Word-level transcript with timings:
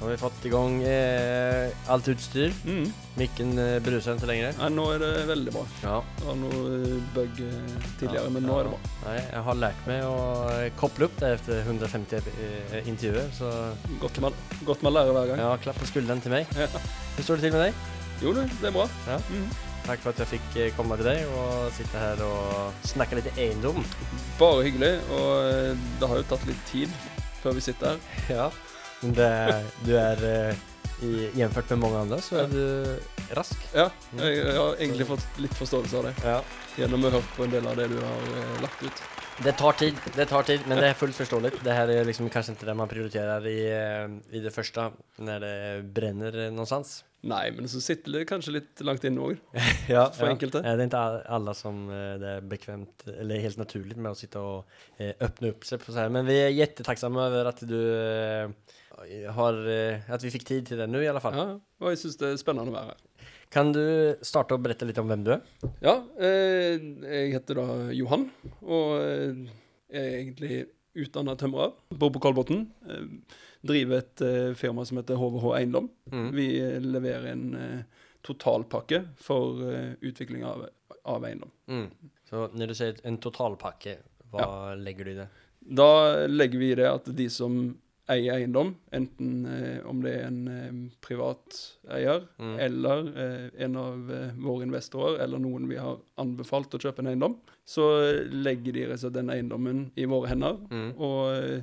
Nå 0.00 0.06
har 0.06 0.14
vi 0.14 0.20
fått 0.22 0.44
i 0.48 0.50
gang 0.52 0.78
eh, 0.88 1.74
alt 1.92 2.06
utstyr. 2.08 2.54
Mm. 2.64 2.86
Mikken 3.20 3.50
eh, 3.60 3.74
bruser 3.84 4.16
ikke 4.16 4.30
lenger. 4.30 4.54
Nei, 4.56 4.68
nå 4.72 4.86
er 4.94 5.02
det 5.02 5.10
veldig 5.28 5.52
bra. 5.52 5.64
Ja. 5.82 5.96
Det 6.16 6.24
var 6.24 6.38
noe 6.40 6.60
eh, 6.78 6.94
bug 7.12 7.34
tidligere, 7.36 7.82
tidligere, 8.00 8.30
men 8.32 8.46
nå 8.48 8.54
er 8.62 8.68
det 8.70 8.72
bra. 8.72 8.92
Nei, 9.04 9.16
jeg 9.26 9.42
har 9.50 9.58
lært 9.60 9.82
meg 9.90 10.06
å 10.08 10.14
eh, 10.54 10.70
koble 10.80 11.10
opp 11.10 11.18
det 11.20 11.34
etter 11.36 11.60
150 11.66 12.30
eh, 12.32 12.78
intervjuer, 12.88 13.28
så 13.36 13.50
Godt 14.00 14.22
man, 14.24 14.38
godt 14.64 14.86
man 14.88 14.96
lærer 14.96 15.12
hver 15.18 15.28
gang. 15.34 15.42
ja, 15.44 15.50
klapp 15.66 15.82
på 15.84 15.90
skulderen 15.92 16.24
til 16.24 16.32
meg. 16.32 16.48
Ja. 16.56 16.70
Hvordan 16.72 17.28
står 17.28 17.42
det 17.42 17.50
til 17.50 17.58
med 17.58 17.66
deg? 17.66 17.84
Jo, 18.24 18.32
det, 18.40 18.46
det 18.62 18.70
er 18.72 18.76
bra. 18.80 18.88
Ja. 19.10 19.20
Mm. 19.28 19.50
Takk 19.84 20.02
for 20.06 20.12
at 20.14 20.24
jeg 20.24 20.32
fikk 20.38 20.56
eh, 20.64 20.72
komme 20.80 20.96
til 21.00 21.10
deg 21.10 21.28
og 21.36 21.68
sitte 21.76 22.00
her 22.00 22.24
og 22.24 22.88
snakke 22.88 23.20
litt 23.20 23.28
eiendom. 23.36 23.84
Bare 24.40 24.64
hyggelig, 24.64 24.94
og 25.12 25.30
eh, 25.44 25.86
det 26.00 26.08
har 26.14 26.24
jo 26.24 26.28
tatt 26.32 26.48
litt 26.48 26.66
tid 26.72 26.98
før 27.44 27.60
vi 27.60 27.68
sitter 27.68 27.92
her. 28.00 28.26
Ja. 28.32 28.48
Men 29.02 29.14
det, 29.16 29.30
du 29.86 29.94
er 29.98 30.24
eh, 30.28 30.66
Jevnført 31.00 31.70
med 31.72 31.78
mange 31.80 32.00
andre, 32.02 32.18
så 32.20 32.42
er 32.42 32.50
du 32.52 33.30
rask. 33.38 33.56
Ja, 33.72 33.86
jeg, 34.18 34.34
jeg 34.36 34.56
har 34.58 34.74
egentlig 34.76 35.06
fått 35.08 35.38
litt 35.40 35.54
forståelse 35.56 35.96
av 35.96 36.08
det 36.10 36.12
Ja. 36.26 36.34
gjennom 36.76 37.06
å 37.06 37.08
ha 37.08 37.14
hørt 37.16 37.30
på 37.38 37.46
en 37.46 37.54
del 37.54 37.68
av 37.70 37.78
det 37.80 37.86
du 37.88 37.96
har 38.02 38.26
eh, 38.36 38.56
lagt 38.66 38.82
ut. 38.84 39.00
Det 39.40 39.54
tar 39.56 39.72
tid, 39.80 39.96
det 40.12 40.26
tar 40.28 40.44
tid, 40.44 40.66
men 40.68 40.76
det 40.82 40.90
er 40.90 40.98
fullt 41.00 41.16
forståelig. 41.16 41.54
Det 41.64 41.72
her 41.72 41.88
er 41.94 42.04
liksom 42.04 42.26
kanskje 42.28 42.52
ikke 42.52 42.66
det 42.68 42.74
man 42.76 42.90
prioriterer 42.90 43.46
i, 43.48 43.54
eh, 43.72 44.10
i 44.36 44.42
det 44.44 44.52
første, 44.52 44.90
når 45.24 45.46
det 45.46 45.54
brenner 45.96 46.36
någonstans. 46.52 46.98
Nei, 47.30 47.46
men 47.56 47.68
så 47.68 47.80
sitter 47.84 48.18
det 48.18 48.26
kanskje 48.28 48.52
litt 48.58 48.82
langt 48.84 49.04
inne 49.08 49.24
òg. 49.24 49.40
Ja, 49.94 50.04
For 50.12 50.28
enkelte. 50.28 50.60
Eh, 50.60 50.76
Det 50.76 50.84
er 50.84 50.92
ikke 50.92 51.32
alle 51.38 51.54
som 51.56 51.80
det 51.88 52.34
er 52.34 52.44
bekvemt, 52.52 53.06
eller 53.14 53.40
helt 53.46 53.56
naturlig 53.60 53.96
med 53.96 54.12
å 54.12 54.20
sitte 54.20 54.44
og 54.44 54.68
åpne 55.00 55.54
opp 55.54 55.64
seg 55.68 55.80
på 55.80 55.96
sånn. 55.96 56.12
Men 56.12 56.28
vi 56.28 56.36
er 56.44 56.52
kjempetakknemlige 56.60 57.32
over 57.32 57.50
at 57.54 57.64
du 57.72 57.78
eh, 57.80 58.76
har, 59.36 59.60
at 60.12 60.24
vi 60.24 60.32
fikk 60.34 60.44
tid 60.48 60.66
til 60.68 60.80
det 60.82 60.88
nå 60.90 61.00
i 61.00 61.08
alle 61.10 61.22
fall. 61.24 61.36
Ja, 61.36 61.46
og 61.80 61.92
jeg 61.92 62.00
syns 62.02 62.18
det 62.20 62.34
er 62.34 62.40
spennende 62.40 62.72
å 62.72 62.76
være 62.76 62.92
her. 62.94 63.28
Kan 63.50 63.72
du 63.74 63.82
starte 64.22 64.54
å 64.54 64.62
berette 64.62 64.86
litt 64.86 64.98
om 65.02 65.08
hvem 65.10 65.24
du 65.26 65.32
er? 65.34 65.40
Ja, 65.82 65.96
eh, 66.22 66.76
jeg 67.02 67.32
heter 67.34 67.58
da 67.58 67.64
Johan, 67.96 68.28
og 68.62 68.92
eh, 69.00 69.40
er 69.90 70.10
egentlig 70.20 70.60
utdanna 71.00 71.34
tømrer. 71.38 71.72
Bor 71.98 72.12
på 72.14 72.22
Kolbotn. 72.22 72.62
Eh, 72.86 73.08
driver 73.66 74.04
et 74.04 74.22
eh, 74.22 74.52
firma 74.58 74.84
som 74.86 75.00
heter 75.00 75.18
HVH 75.18 75.48
Eiendom. 75.58 75.90
Mm. 76.12 76.30
Vi 76.36 76.46
eh, 76.62 76.78
leverer 76.84 77.32
en 77.32 77.44
eh, 77.58 78.06
totalpakke 78.26 79.02
for 79.18 79.64
eh, 79.66 79.92
utvikling 79.98 80.46
av, 80.46 80.68
av 81.10 81.26
eiendom. 81.26 81.50
Mm. 81.70 81.86
Så 82.30 82.46
når 82.54 82.70
du 82.70 82.78
sier 82.78 83.02
en 83.08 83.18
totalpakke, 83.22 83.98
hva 84.30 84.76
legger 84.78 85.08
du 85.08 85.14
i 85.16 85.20
det? 85.24 85.30
Da 85.80 85.90
legger 86.30 86.62
vi 86.62 86.70
i 86.70 86.78
det 86.78 86.86
at 86.88 87.10
de 87.18 87.26
som 87.32 87.64
eier 88.10 88.34
eiendom, 88.40 88.74
enten 88.92 89.46
eh, 89.46 89.86
om 89.88 90.00
det 90.02 90.12
er 90.18 90.26
en 90.26 90.40
eh, 90.50 90.78
privat 91.04 91.56
eier, 91.94 92.26
Mm. 92.40 92.54
eller 92.66 93.10
eh, 93.24 93.64
en 93.64 93.76
av 93.80 94.10
eh, 94.12 94.30
våre 94.36 94.66
investorer, 94.66 95.20
eller 95.24 95.38
noen 95.42 95.68
vi 95.70 95.76
har 95.80 95.98
anbefalt 96.18 96.74
å 96.74 96.80
kjøpe 96.82 97.00
en 97.04 97.10
eiendom, 97.12 97.36
så 97.64 97.86
eh, 98.04 98.22
legger 98.32 98.72
de 98.76 98.86
altså 98.92 99.10
den 99.14 99.30
eiendommen 99.30 99.90
i 99.96 100.04
våre 100.10 100.28
hender, 100.32 100.58
Mm. 100.70 100.94
og 100.98 101.34
eh, 101.36 101.62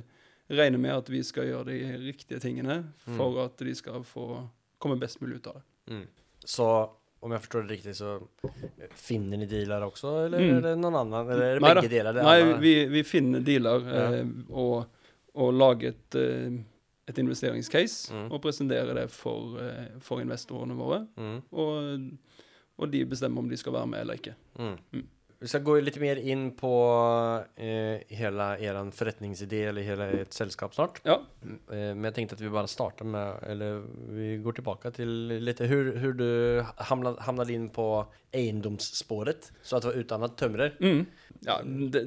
regner 0.50 0.78
med 0.80 0.94
at 0.96 1.08
vi 1.12 1.22
skal 1.22 1.44
gjøre 1.50 1.66
de 1.68 1.80
riktige 2.06 2.40
tingene 2.40 2.78
for 3.16 3.42
at 3.44 3.58
de 3.60 3.74
skal 3.76 4.00
få 4.08 4.48
komme 4.80 4.96
best 4.98 5.20
mulig 5.20 5.42
ut 5.42 5.46
av 5.50 5.58
det. 5.60 5.66
Mm. 5.92 6.06
Så 6.48 6.68
om 7.20 7.32
jeg 7.34 7.42
forstår 7.42 7.64
det 7.66 7.74
riktig, 7.76 7.94
så 7.98 8.14
finner 8.94 9.36
ni 9.40 9.46
dealer 9.50 9.82
også, 9.84 10.12
eller 10.26 10.38
Mm. 10.38 10.56
er 10.56 10.60
det 10.62 10.74
noen 10.78 10.94
annen? 11.00 11.30
Eller 11.32 11.42
er 11.44 11.54
det 11.58 11.62
Nei 11.62 11.74
da. 11.74 11.80
begge 11.82 11.90
deler? 11.92 12.12
Det 12.14 12.22
Nei, 12.22 12.58
vi, 12.62 12.74
vi 12.94 13.02
finner 13.02 13.40
dealer 13.44 13.80
Ja. 13.92 14.22
og, 14.54 14.86
og 15.38 15.52
lage 15.54 15.92
et, 15.94 16.16
eh, 16.18 16.58
et 17.08 17.18
investeringscase 17.22 18.12
Mm. 18.14 18.26
og 18.34 18.42
presentere 18.44 18.94
det 18.98 19.06
for, 19.14 19.56
eh, 19.62 19.86
for 20.04 20.20
investorene 20.20 20.74
våre. 20.76 21.04
Mm. 21.16 21.38
Og, 21.52 22.00
og 22.78 22.90
de 22.92 23.04
bestemmer 23.06 23.42
om 23.44 23.48
de 23.48 23.56
skal 23.56 23.72
være 23.72 23.86
med 23.94 24.00
eller 24.02 24.18
ikke. 24.18 24.34
Mm. 24.58 25.06
Mm. 25.38 25.44
Vi 25.44 25.48
skal 25.52 25.62
gå 25.62 25.74
litt 25.80 25.96
mer 26.02 26.16
inn 26.18 26.48
på 26.58 26.70
eh, 27.56 28.00
hele 28.18 28.46
deres 28.58 28.96
forretningsidé 28.98 29.60
eller 29.68 29.82
hele 29.86 30.08
et 30.24 30.32
selskap 30.34 30.74
snart. 30.74 30.98
Ja. 31.06 31.20
Eh, 31.44 31.92
men 31.94 32.08
jeg 32.08 32.14
tenkte 32.16 32.34
at 32.34 32.40
vi 32.42 32.50
bare 32.50 32.66
starter 32.66 33.06
med 33.06 33.38
Eller 33.46 33.78
vi 34.10 34.32
går 34.42 34.56
tilbake 34.58 34.90
til 34.96 35.08
litt 35.38 35.60
hvordan 35.62 36.16
du 36.18 36.64
hamnade 37.22 37.54
inn 37.54 37.68
på 37.70 37.86
eiendomsspåret. 38.34 39.50
Så 39.62 39.76
at 39.78 39.82
du 39.86 39.90
var 39.92 40.00
utdannet 40.02 40.36
tømrer. 40.40 40.74
Mm. 40.82 41.06
ja 41.46 41.60
det, 41.62 42.02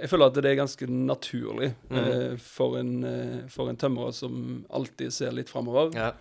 jeg 0.00 0.08
føler 0.08 0.30
at 0.32 0.38
det 0.40 0.50
er 0.52 0.60
ganske 0.62 0.88
naturlig 0.88 1.72
Mm. 1.92 1.98
eh, 1.98 2.36
for, 2.40 2.78
en, 2.78 3.04
eh, 3.04 3.48
for 3.52 3.68
en 3.68 3.76
tømrer 3.76 4.12
som 4.16 4.64
alltid 4.72 5.12
ser 5.12 5.32
litt 5.36 5.50
framover. 5.52 5.92
Ja. 5.94 6.12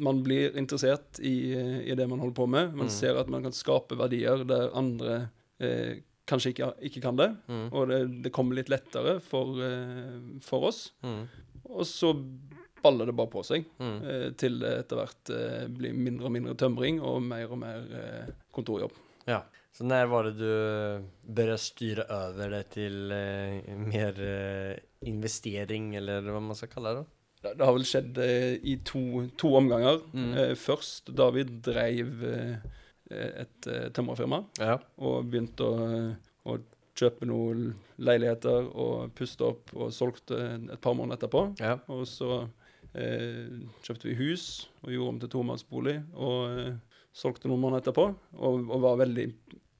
Man 0.00 0.22
blir 0.24 0.56
interessert 0.56 1.18
i, 1.20 1.52
eh, 1.52 1.80
i 1.90 1.94
det 1.94 2.08
man 2.08 2.20
holder 2.22 2.34
på 2.40 2.46
med. 2.48 2.72
Man 2.74 2.86
Mm. 2.88 2.90
ser 2.90 3.18
at 3.20 3.28
man 3.28 3.42
kan 3.42 3.52
skape 3.52 3.96
verdier 3.98 4.44
der 4.48 4.70
andre 4.74 5.28
eh, 5.60 6.00
kanskje 6.30 6.52
ikke, 6.54 6.68
ikke 6.90 7.02
kan 7.04 7.16
det. 7.18 7.30
Mm. 7.50 7.66
Og 7.72 7.88
det, 7.90 8.00
det 8.26 8.32
kommer 8.32 8.56
litt 8.58 8.68
lettere 8.72 9.18
for, 9.24 9.56
eh, 9.64 10.18
for 10.46 10.68
oss. 10.70 10.92
Mm. 11.02 11.24
Og 11.70 11.86
så 11.86 12.12
baller 12.82 13.10
det 13.10 13.16
bare 13.18 13.28
på 13.32 13.42
seg, 13.44 13.64
Mm. 13.78 13.96
eh, 14.08 14.28
til 14.40 14.58
det 14.62 14.70
etter 14.86 14.96
hvert 15.02 15.30
eh, 15.36 15.64
blir 15.68 15.92
mindre 15.96 16.26
og 16.30 16.32
mindre 16.32 16.54
tømring 16.56 17.00
og 17.04 17.18
mer 17.22 17.50
og 17.52 17.58
mer 17.60 17.82
kontorjobb. 18.56 18.94
Ja. 19.28 19.42
Så 19.70 19.84
når 19.86 20.08
var 20.10 20.24
det 20.26 20.32
du 20.40 20.46
begynte 21.30 21.58
styre 21.62 22.06
over 22.10 22.50
det 22.56 22.62
til 22.74 22.96
mer 23.78 24.16
investering, 25.06 25.92
eller 25.96 26.24
hva 26.26 26.40
man 26.42 26.58
skal 26.58 26.70
kalle 26.72 26.94
det? 26.98 27.04
Det, 27.40 27.52
det 27.56 27.64
har 27.68 27.76
vel 27.76 27.86
skjedd 27.88 28.18
i 28.66 28.74
to, 28.84 29.02
to 29.40 29.52
omganger. 29.60 30.02
Mm. 30.12 30.34
Først 30.60 31.12
da 31.16 31.30
vi 31.32 31.44
dreiv 31.64 32.24
eh, 32.28 32.66
et 33.10 33.68
tømmerfirma 33.96 34.42
Ja. 34.60 34.78
og 34.98 35.30
begynte 35.30 35.66
å, 35.66 35.88
å 36.46 36.58
kjøpe 37.00 37.26
noen 37.26 37.74
leiligheter 37.98 38.66
og 38.74 39.12
puste 39.16 39.46
opp 39.46 39.70
og 39.74 39.92
solgte 39.94 40.36
et 40.72 40.80
par 40.84 40.94
måneder 40.98 41.16
etterpå. 41.18 41.44
ja. 41.60 41.78
Og 41.88 42.06
så 42.10 42.42
eh, 42.94 43.48
kjøpte 43.86 44.08
vi 44.10 44.16
hus 44.20 44.68
og 44.84 44.92
gjorde 44.94 45.08
om 45.14 45.20
til 45.22 45.32
tomannsbolig 45.36 45.96
og 46.14 46.58
eh, 46.58 46.74
solgte 47.12 47.48
noen 47.50 47.62
måneder 47.62 47.82
etterpå. 47.84 48.04
Og, 48.38 48.66
og 48.70 48.80
var 48.84 48.98
veldig 49.02 49.28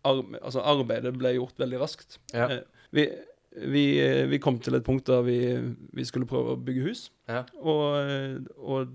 arbe 0.08 0.40
Altså, 0.40 0.62
arbeidet 0.64 1.12
ble 1.20 1.34
gjort 1.36 1.58
veldig 1.60 1.80
raskt. 1.82 2.18
Ja. 2.32 2.46
Eh, 2.48 2.86
vi, 2.96 3.04
vi, 3.68 3.84
eh, 4.00 4.24
vi 4.30 4.38
kom 4.42 4.56
til 4.62 4.78
et 4.78 4.86
punkt 4.86 5.04
der 5.10 5.20
vi, 5.26 5.36
vi 5.92 6.06
skulle 6.08 6.26
prøve 6.30 6.54
å 6.56 6.60
bygge 6.64 6.86
hus, 6.88 7.10
Ja. 7.28 7.42
og, 7.60 7.84
eh, 8.00 8.38
og 8.56 8.94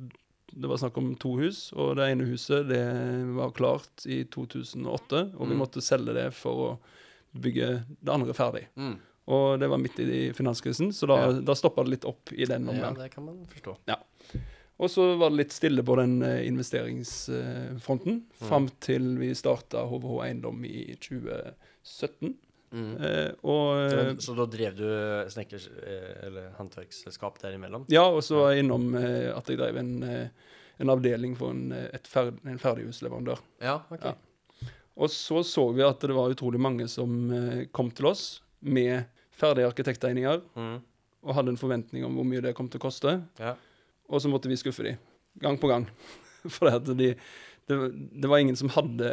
det 0.55 0.67
var 0.71 0.77
snakk 0.79 0.97
om 0.97 1.15
to 1.19 1.33
hus, 1.37 1.73
og 1.75 1.95
det 1.97 2.05
ene 2.13 2.25
huset 2.29 2.67
det 2.69 2.83
var 3.35 3.51
klart 3.51 4.05
i 4.07 4.23
2008, 4.23 5.33
og 5.35 5.47
vi 5.49 5.53
Mm. 5.53 5.59
måtte 5.59 5.81
selge 5.83 6.13
det 6.15 6.29
for 6.33 6.53
å 6.65 6.77
bygge 7.35 7.83
det 8.01 8.11
andre 8.13 8.33
ferdig. 8.33 8.67
Mm. 8.77 8.97
Og 9.27 9.59
det 9.59 9.67
var 9.69 9.77
midt 9.81 9.99
i 9.99 10.31
finanskrisen, 10.33 10.93
så 10.93 11.07
da, 11.07 11.15
Ja. 11.25 11.31
da 11.41 11.53
stoppa 11.55 11.83
det 11.83 11.89
litt 11.95 12.05
opp 12.05 12.31
i 12.31 12.45
den 12.45 12.65
ja, 12.65 12.71
omgang. 12.71 12.95
det 12.95 13.11
kan 13.11 13.25
man 13.25 13.45
forstå. 13.45 13.75
Og 14.77 14.89
så 14.91 15.17
var 15.17 15.29
det 15.29 15.37
litt 15.37 15.51
stille 15.55 15.83
på 15.83 15.95
den 15.95 16.21
eh, 16.21 16.45
investeringsfronten, 16.47 18.21
Mm. 18.41 18.47
fram 18.47 18.69
til 18.79 19.17
vi 19.17 19.31
starta 19.33 19.85
HVH 19.87 20.23
Eiendom 20.25 20.63
i 20.65 20.95
2017. 20.99 22.35
Mm. 22.73 22.95
Eh, 23.01 23.31
og 23.43 23.89
Så, 23.91 23.97
eh, 23.99 24.13
så 24.19 24.35
da 24.35 24.45
drev 24.45 24.75
du 24.75 24.83
snekkers... 25.31 25.67
eh, 25.81 26.25
Eller 26.27 26.49
håndverksselskap 26.57 27.39
derimellom? 27.39 27.85
Ja, 27.87 28.03
og 28.09 28.21
så 28.21 28.35
var 28.41 28.51
jeg 28.53 28.65
innom 28.65 28.93
eh, 28.95 29.31
at 29.35 29.47
jeg 29.47 29.57
drev 29.57 29.77
en, 29.77 30.03
eh, 30.03 30.27
en 30.79 30.91
avdeling 30.91 31.35
for 31.39 31.53
en, 31.55 31.71
eh, 31.71 31.89
et 31.95 32.07
ferd, 32.07 32.39
en 32.45 32.59
ferdighusleverandør. 32.61 33.39
Ja, 33.63 33.79
ok. 33.91 34.03
Ja. 34.11 34.15
Og 34.95 35.09
så 35.11 35.41
så 35.43 35.65
vi 35.75 35.83
at 35.83 35.99
det 36.07 36.15
var 36.15 36.31
utrolig 36.31 36.59
mange 36.63 36.87
som 36.91 37.15
eh, 37.35 37.65
kom 37.75 37.89
til 37.91 38.07
oss 38.11 38.41
med 38.61 39.05
ferdige 39.35 39.67
arkitekttegninger 39.67 40.41
Mm. 40.55 40.77
og 41.25 41.35
hadde 41.35 41.49
en 41.51 41.59
forventning 41.59 42.05
om 42.07 42.15
hvor 42.15 42.23
mye 42.27 42.41
det 42.41 42.55
kom 42.55 42.69
til 42.69 42.79
å 42.79 42.85
koste. 42.87 43.17
Ja. 43.39 43.55
Og 44.09 44.21
så 44.21 44.29
måtte 44.31 44.47
vi 44.47 44.55
skuffe 44.55 44.83
dem, 44.85 44.97
gang 45.41 45.57
på 45.59 45.67
gang. 45.67 45.87
For 46.55 46.69
de, 46.69 47.15
det, 47.67 47.77
det 48.21 48.29
var 48.29 48.37
ingen 48.39 48.55
som 48.55 48.69
hadde 48.69 49.09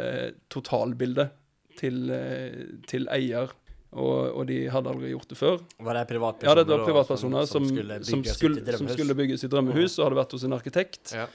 totalbildet 0.53 1.33
til, 1.79 2.05
eh, 2.13 2.77
til 2.87 3.07
eier, 3.11 3.51
og, 3.93 4.37
og 4.39 4.47
de 4.49 4.63
hadde 4.73 4.89
aldri 4.89 5.11
gjort 5.11 5.29
det 5.29 5.37
før. 5.37 5.59
Var 5.85 5.97
det 5.99 6.05
privatpersoner? 6.09 6.49
Ja, 6.61 6.63
det 6.63 6.71
var 6.77 6.85
privatpersoner 6.87 7.45
som, 7.49 7.65
som, 7.67 8.23
sitt 8.23 8.37
skulle, 8.39 8.77
som 8.77 8.87
skulle 8.89 9.13
bygge 9.17 9.37
sitt 9.41 9.51
drømmehus, 9.53 9.99
og 9.99 10.07
hadde 10.07 10.17
vært 10.21 10.33
hos 10.37 10.45
en 10.47 10.55
arkitekt. 10.57 11.13
Ja. 11.17 11.27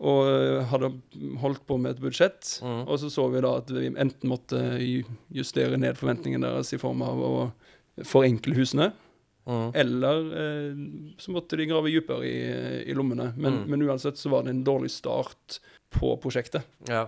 Og 0.00 0.26
eh, 0.28 0.64
hadde 0.68 0.90
holdt 1.40 1.62
på 1.66 1.78
med 1.80 1.94
et 1.96 2.02
budsjett. 2.02 2.58
Mm. 2.62 2.82
Og 2.88 2.98
så 3.00 3.08
så 3.12 3.24
vi 3.32 3.40
da 3.40 3.54
at 3.62 3.70
vi 3.72 3.86
enten 3.94 4.28
måtte 4.28 4.60
justere 5.32 5.78
ned 5.80 5.96
forventningene 5.96 6.50
deres 6.50 6.74
i 6.76 6.80
form 6.82 7.00
av 7.06 7.22
å 7.24 7.34
forenkle 8.04 8.54
husene, 8.58 8.92
Mm. 9.46 9.68
eller 9.78 10.24
eh, 10.34 10.78
så 11.22 11.30
måtte 11.30 11.54
de 11.56 11.68
grave 11.70 11.86
dypere 11.86 12.26
i, 12.26 12.38
i 12.90 12.94
lommene. 12.98 13.28
Men, 13.36 13.60
Mm. 13.62 13.68
men 13.70 13.82
uansett 13.86 14.18
så 14.18 14.28
var 14.32 14.42
det 14.42 14.50
en 14.50 14.64
dårlig 14.66 14.90
start 14.90 15.60
på 15.94 16.16
prosjektet. 16.18 16.64
Ja. 16.90 17.04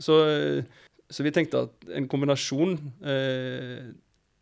Så, 0.00 0.16
eh, 0.30 0.64
så 1.10 1.22
vi 1.22 1.30
tenkte 1.30 1.66
at 1.66 1.90
en 1.92 2.08
kombinasjon 2.08 2.72
eh, 3.04 3.84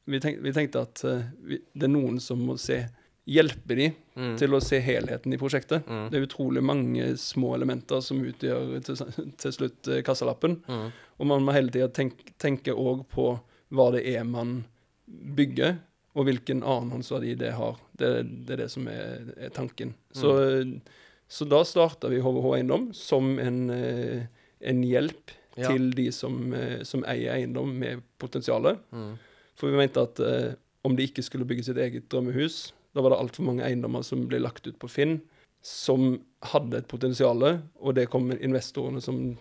vi, 0.06 0.20
tenk, 0.22 0.38
vi 0.40 0.52
tenkte 0.54 0.84
at 0.86 1.02
eh, 1.04 1.24
vi, 1.42 1.58
det 1.74 1.88
er 1.88 1.92
noen 1.96 2.20
som 2.22 2.38
må 2.46 2.54
se 2.62 2.84
hjelpe 3.26 3.74
de 3.76 3.88
Mm. 4.16 4.36
til 4.38 4.54
å 4.56 4.60
se 4.64 4.78
helheten 4.80 5.34
i 5.34 5.36
prosjektet. 5.36 5.84
Mm. 5.86 6.06
Det 6.10 6.16
er 6.16 6.24
utrolig 6.24 6.62
mange 6.64 7.16
små 7.20 7.50
elementer 7.54 8.00
som 8.00 8.22
utgjør 8.24 8.78
til, 8.86 8.96
til 9.36 9.52
slutt 9.52 9.88
eh, 9.92 10.00
kassalappen. 10.06 10.54
Mm. 10.66 10.86
Og 11.20 11.26
man 11.28 11.42
må 11.44 11.52
hele 11.52 11.68
tida 11.74 11.88
tenk, 11.92 12.14
tenke 12.40 12.72
òg 12.72 13.02
på 13.12 13.26
hva 13.76 13.90
det 13.92 14.06
er 14.14 14.24
man 14.24 14.62
bygger, 15.36 15.76
og 16.16 16.24
hvilken 16.30 16.62
annenhåndsverdi 16.64 17.34
det 17.36 17.50
har. 17.58 17.76
Det, 18.00 18.08
det 18.46 18.54
er 18.56 18.62
det 18.62 18.70
som 18.72 18.88
er, 18.88 19.26
er 19.36 19.52
tanken. 19.52 19.92
Så, 20.16 20.32
så 21.28 21.44
da 21.50 21.60
starta 21.68 22.08
vi 22.08 22.22
HVH 22.24 22.46
Eiendom 22.56 22.88
som 22.96 23.34
en, 23.42 23.58
eh, 23.70 24.22
en 24.60 24.80
hjelp 24.86 25.34
Ja. 25.56 25.68
til 25.72 25.90
de 25.96 26.10
som, 26.12 26.52
eh, 26.52 26.82
som 26.84 27.04
eier 27.08 27.32
eiendom 27.32 27.70
med 27.78 28.00
potensialet. 28.20 28.76
Mm. 28.92 29.14
For 29.56 29.70
vi 29.72 29.76
mente 29.76 30.00
at 30.04 30.20
om 30.84 30.96
de 30.96 31.06
ikke 31.08 31.22
skulle 31.24 31.46
bygge 31.48 31.64
sitt 31.64 31.76
eget 31.80 32.08
drømmehus, 32.12 32.72
da 32.96 33.04
var 33.04 33.12
det 33.12 33.20
altfor 33.20 33.44
mange 33.44 33.64
eiendommer 33.66 34.04
som 34.06 34.24
ble 34.30 34.40
lagt 34.40 34.66
ut 34.66 34.78
på 34.80 34.88
Finn, 34.88 35.18
som 35.66 36.14
hadde 36.52 36.78
et 36.80 36.88
potensial, 36.88 37.42
og 37.42 37.94
det 37.98 38.06
kom 38.12 38.30
investorene 38.32 39.02
som 39.04 39.34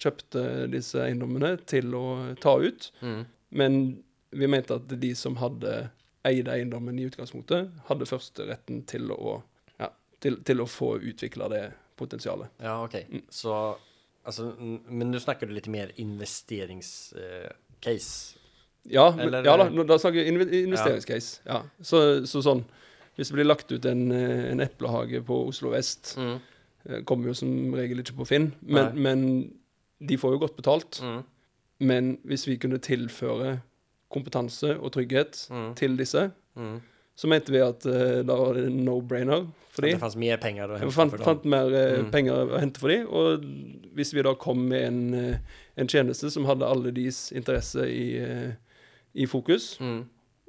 kjøpte 0.00 0.42
disse 0.72 0.98
eiendommene, 1.02 1.56
til 1.68 1.94
å 1.98 2.06
ta 2.42 2.56
ut. 2.62 2.88
Mm. 3.02 3.20
Men 3.60 3.78
vi 4.30 4.48
mente 4.50 4.76
at 4.78 4.90
de 5.00 5.10
som 5.18 5.36
hadde 5.40 5.90
eide 6.28 6.52
eiendommen 6.52 6.98
i 6.98 7.06
utgangspunktet, 7.08 7.70
hadde 7.88 8.08
førsteretten 8.08 8.82
til 8.90 9.12
å, 9.14 9.38
ja, 9.78 9.90
til, 10.22 10.40
til 10.46 10.64
å 10.64 10.68
få 10.68 10.96
utvikla 10.98 11.48
det 11.52 11.62
potensialet. 11.98 12.50
Ja, 12.62 12.78
OK. 12.84 12.94
Mm. 13.08 13.22
Så, 13.30 13.54
alltså, 14.22 14.50
mm, 14.58 14.80
men 14.88 15.12
nå 15.12 15.20
snakker 15.22 15.48
du 15.48 15.54
litt 15.56 15.70
mer 15.72 15.92
investeringscase. 15.96 17.18
Eh. 17.84 18.44
Ja, 18.88 19.10
ja 19.18 19.56
da, 19.58 19.68
da 19.68 19.98
snakker 19.98 20.22
vi 20.22 20.28
inve- 20.30 20.62
investeringscase. 20.64 21.42
Ja. 21.48 21.62
Så, 21.80 22.26
så 22.30 22.42
sånn 22.44 22.64
Hvis 23.18 23.28
det 23.32 23.34
blir 23.34 23.48
lagt 23.48 23.72
ut 23.74 23.84
en, 23.90 24.12
eh, 24.14 24.44
en 24.52 24.60
eplehage 24.62 25.20
på 25.26 25.40
Oslo 25.50 25.72
vest, 25.74 26.14
Mm. 26.16 26.36
eh, 26.88 27.00
kommer 27.02 27.26
jo 27.32 27.34
som 27.34 27.74
regel 27.74 27.98
ikke 27.98 28.14
på 28.16 28.26
Finn, 28.26 28.52
men, 28.62 28.94
men 28.94 29.24
de 30.00 30.16
får 30.16 30.36
jo 30.36 30.38
godt 30.46 30.56
betalt. 30.56 31.00
Mm. 31.02 31.24
Men 31.80 32.18
hvis 32.24 32.46
vi 32.46 32.56
kunne 32.56 32.78
tilføre 32.78 33.60
kompetanse 34.10 34.78
og 34.80 34.92
trygghet 34.92 35.48
Mm. 35.50 35.74
til 35.74 35.96
disse, 35.96 36.30
Mm. 36.56 36.80
så 37.16 37.26
mente 37.28 37.50
vi 37.50 37.58
at 37.58 37.84
uh, 37.86 38.22
da 38.22 38.34
var 38.36 38.54
det 38.54 38.70
no-brainer 38.72 39.46
for 39.70 39.82
de. 39.82 39.90
det 39.92 40.00
fantes 40.00 40.16
mer 40.16 40.36
penger 40.38 40.68
å 40.68 40.78
hente 40.78 40.92
for 40.92 41.02
fant, 41.02 41.12
dem. 41.12 41.24
fant 41.24 41.44
mer 41.44 41.66
uh, 41.66 42.02
Mm. 42.04 42.10
penger 42.12 42.32
å 42.32 42.58
hente 42.60 42.78
for 42.78 42.88
de, 42.88 43.04
og 43.06 43.42
hvis 43.94 44.12
vi 44.14 44.22
da 44.22 44.34
kom 44.34 44.68
med 44.68 44.82
en, 44.86 45.14
uh, 45.14 45.36
en 45.76 45.86
tjeneste 45.88 46.30
som 46.30 46.44
hadde 46.46 46.62
alle 46.66 46.90
deres 46.92 47.32
interesse 47.32 47.82
i, 47.90 48.54
i 49.14 49.26
fokus, 49.26 49.76
Mm. 49.80 50.04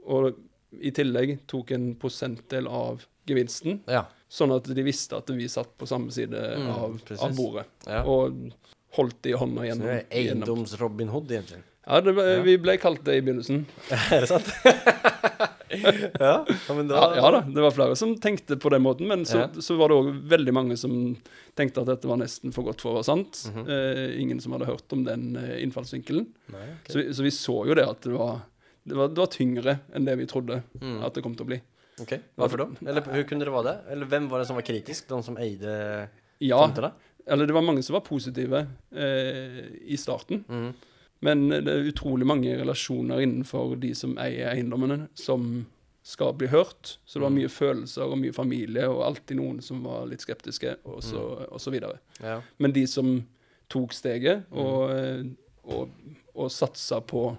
og 0.07 0.35
i 0.81 0.91
tillegg 0.91 1.39
tok 1.49 1.71
en 1.71 1.95
prosentdel 1.95 2.67
av 2.67 3.05
gevinsten, 3.29 3.79
Ja. 3.89 4.03
sånn 4.29 4.51
at 4.55 4.63
de 4.69 4.83
visste 4.85 5.17
at 5.17 5.29
vi 5.29 5.47
satt 5.49 5.75
på 5.77 5.87
samme 5.89 6.11
side 6.11 6.33
Mm, 6.33 6.69
av, 6.69 6.99
av 7.19 7.35
bordet, 7.37 7.65
ja. 7.87 8.03
og 8.03 8.51
holdt 8.97 9.21
det 9.21 9.31
i 9.33 9.37
hånda 9.37 9.65
Så 9.73 9.79
det 9.81 9.95
er 9.95 10.05
eiendoms 10.11 10.77
Robin 10.81 11.09
Hood 11.09 11.29
egentlig? 11.31 11.63
Ja, 11.87 12.01
det, 12.01 12.13
ble- 12.13 12.35
Ja. 12.37 12.41
vi 12.45 12.57
ble 12.57 12.77
kalt 12.77 13.03
det 13.03 13.15
i 13.17 13.21
begynnelsen. 13.21 13.65
er 14.11 14.21
det 14.21 14.27
sant? 14.29 14.45
ja. 16.19 16.45
men 16.69 16.87
da... 16.87 17.15
Ja, 17.15 17.31
da, 17.31 17.41
det 17.41 17.61
var 17.61 17.71
flere 17.73 17.95
som 17.95 18.15
tenkte 18.21 18.57
på 18.57 18.69
den 18.73 18.81
måten, 18.85 19.07
men 19.09 19.25
så, 19.25 19.47
så 19.61 19.75
var 19.79 19.89
det 19.89 19.97
òg 19.99 20.09
veldig 20.31 20.53
mange 20.55 20.77
som 20.77 21.15
tenkte 21.57 21.81
at 21.83 21.89
dette 21.91 22.09
var 22.09 22.19
nesten 22.21 22.53
for 22.55 22.63
godt 22.67 22.81
for 22.83 22.93
å 22.93 22.99
være 22.99 23.09
sant. 23.09 23.41
Mhm. 23.53 23.65
eh, 23.69 24.05
ingen 24.21 24.39
som 24.43 24.53
hadde 24.55 24.69
hørt 24.69 24.93
om 24.95 25.03
den 25.07 25.31
eh, 25.39 25.57
innfallsvinkelen. 25.63 26.27
Nei, 26.53 26.67
okay. 26.79 26.93
Så, 26.93 27.05
så 27.19 27.25
vi 27.25 27.33
så 27.35 27.57
jo 27.69 27.77
det 27.77 27.85
at 27.89 28.01
det 28.05 28.13
var, 28.15 28.41
det 28.85 28.95
var, 28.95 29.07
det 29.09 29.17
var 29.17 29.27
tyngre 29.33 29.79
enn 29.93 30.05
det 30.05 30.17
vi 30.17 30.25
trodde 30.25 30.61
Mm. 30.81 31.03
at 31.05 31.13
det 31.13 31.23
kom 31.23 31.35
til 31.35 31.45
å 31.45 31.49
bli. 31.51 31.61
Ok, 32.01 32.13
Hvorfor 32.37 32.57
da? 32.57 32.67
Eller 32.87 33.01
hvor 33.03 33.23
kunne 33.27 33.43
det 33.45 33.51
være 33.53 33.63
det? 33.67 33.91
Eller 33.91 34.05
hvem 34.07 34.29
var 34.29 34.39
det 34.39 34.47
som 34.47 34.55
var 34.55 34.63
kritisk? 34.63 35.07
De 35.09 35.21
som 35.23 35.35
eide 35.37 36.09
Ja, 36.39 36.61
tomta? 36.67 36.93
eller 37.27 37.45
det 37.45 37.53
var 37.53 37.61
mange 37.61 37.83
som 37.83 37.93
var 37.93 38.01
positive 38.07 38.67
eh, 38.95 39.65
i 39.83 39.97
starten. 39.97 40.45
Mm. 40.47 40.73
Men 41.21 41.49
det 41.49 41.67
er 41.67 41.89
utrolig 41.91 42.25
mange 42.25 42.53
relasjoner 42.57 43.19
innenfor 43.25 43.75
de 43.79 43.93
som 43.93 44.15
eier 44.17 44.53
eiendommene, 44.53 45.09
som 45.13 45.65
skal 46.01 46.31
bli 46.33 46.47
hørt. 46.47 46.97
Så 47.05 47.19
det 47.19 47.25
var 47.25 47.29
Mm. 47.31 47.35
mye 47.41 47.49
følelser 47.51 48.03
og 48.07 48.17
mye 48.17 48.31
familie, 48.33 48.87
og 48.89 49.03
alltid 49.03 49.35
noen 49.37 49.61
som 49.61 49.83
var 49.83 50.05
litt 50.07 50.21
skeptiske, 50.21 50.77
og 50.85 51.03
så, 51.03 51.45
og 51.51 51.59
så 51.59 51.69
videre. 51.71 51.99
Ja. 52.23 52.41
Men 52.57 52.71
de 52.71 52.85
som 52.87 53.25
tok 53.69 53.91
steget 53.93 54.45
og, 54.51 54.89
eh, 54.91 55.23
og, 55.67 55.89
og 56.33 56.49
satsa 56.49 57.01
på 57.01 57.37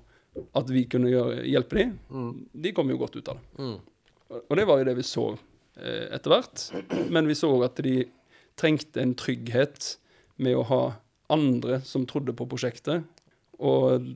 at 0.55 0.69
vi 0.71 0.85
kunne 0.91 1.11
gjøre, 1.11 1.45
hjelpe 1.49 1.77
dem, 1.81 1.99
Mm. 2.11 2.47
de 2.63 2.73
kom 2.73 2.89
jo 2.91 2.99
godt 3.01 3.17
ut 3.17 3.29
av 3.29 3.39
det. 3.41 3.59
Mm. 3.59 3.79
Og 4.49 4.57
det 4.57 4.67
var 4.67 4.79
jo 4.79 4.85
det 4.85 4.97
vi 4.97 5.03
så 5.03 5.25
eh, 5.77 6.07
etter 6.15 6.31
hvert. 6.31 6.67
Men 7.11 7.27
vi 7.27 7.35
så 7.35 7.51
at 7.65 7.77
de 7.83 8.05
trengte 8.57 9.01
en 9.03 9.15
trygghet 9.15 9.97
med 10.39 10.57
å 10.57 10.63
ha 10.69 10.83
andre 11.31 11.81
som 11.87 12.07
trodde 12.07 12.33
på 12.37 12.47
prosjektet. 12.51 13.05
Og 13.59 14.07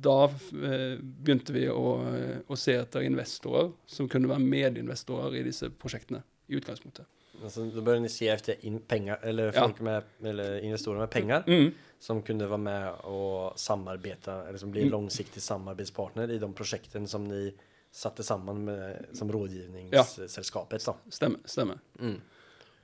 da 0.00 0.24
eh, 0.28 0.96
begynte 1.02 1.52
vi 1.52 1.66
å, 1.68 1.84
eh, 2.14 2.38
å 2.48 2.56
se 2.56 2.76
etter 2.78 3.04
investorer 3.06 3.72
som 3.86 4.08
kunne 4.08 4.28
være 4.30 4.44
medinvestorer 4.44 5.36
i 5.40 5.42
disse 5.46 5.68
prosjektene 5.70 6.22
i 6.48 6.56
utgangspunktet. 6.56 7.04
Alltså, 7.44 7.64
Da 7.74 7.80
bør 7.80 8.00
ni 8.00 8.08
si 8.08 8.26
efter 8.28 8.54
inn 8.66 8.80
penger, 8.80 9.16
eller 9.22 9.52
Ja. 9.54 9.68
med, 9.80 10.02
eller 10.24 10.58
investorer 10.64 10.98
med 10.98 11.10
penger, 11.10 11.42
Mm. 11.46 11.72
som 12.00 12.22
kunne 12.22 12.48
være 12.50 12.58
med 12.58 12.92
og 13.04 13.52
samarbeide, 13.58 14.46
eller 14.48 14.58
som 14.58 14.70
blir 14.72 14.84
Mm. 14.84 14.90
langsiktig 14.92 15.40
samarbeidspartner 15.42 16.30
i 16.30 16.38
de 16.38 16.48
prosjektene 16.52 17.06
som 17.08 17.24
ni 17.24 17.52
satte 17.92 18.22
sammen 18.22 18.64
med, 18.64 19.06
som 19.14 19.28
rådgivningsselskapet. 19.30 20.86
Ja. 20.86 20.94
Stemmer. 21.10 21.38
stemmer. 21.46 21.78
Mm. 22.00 22.20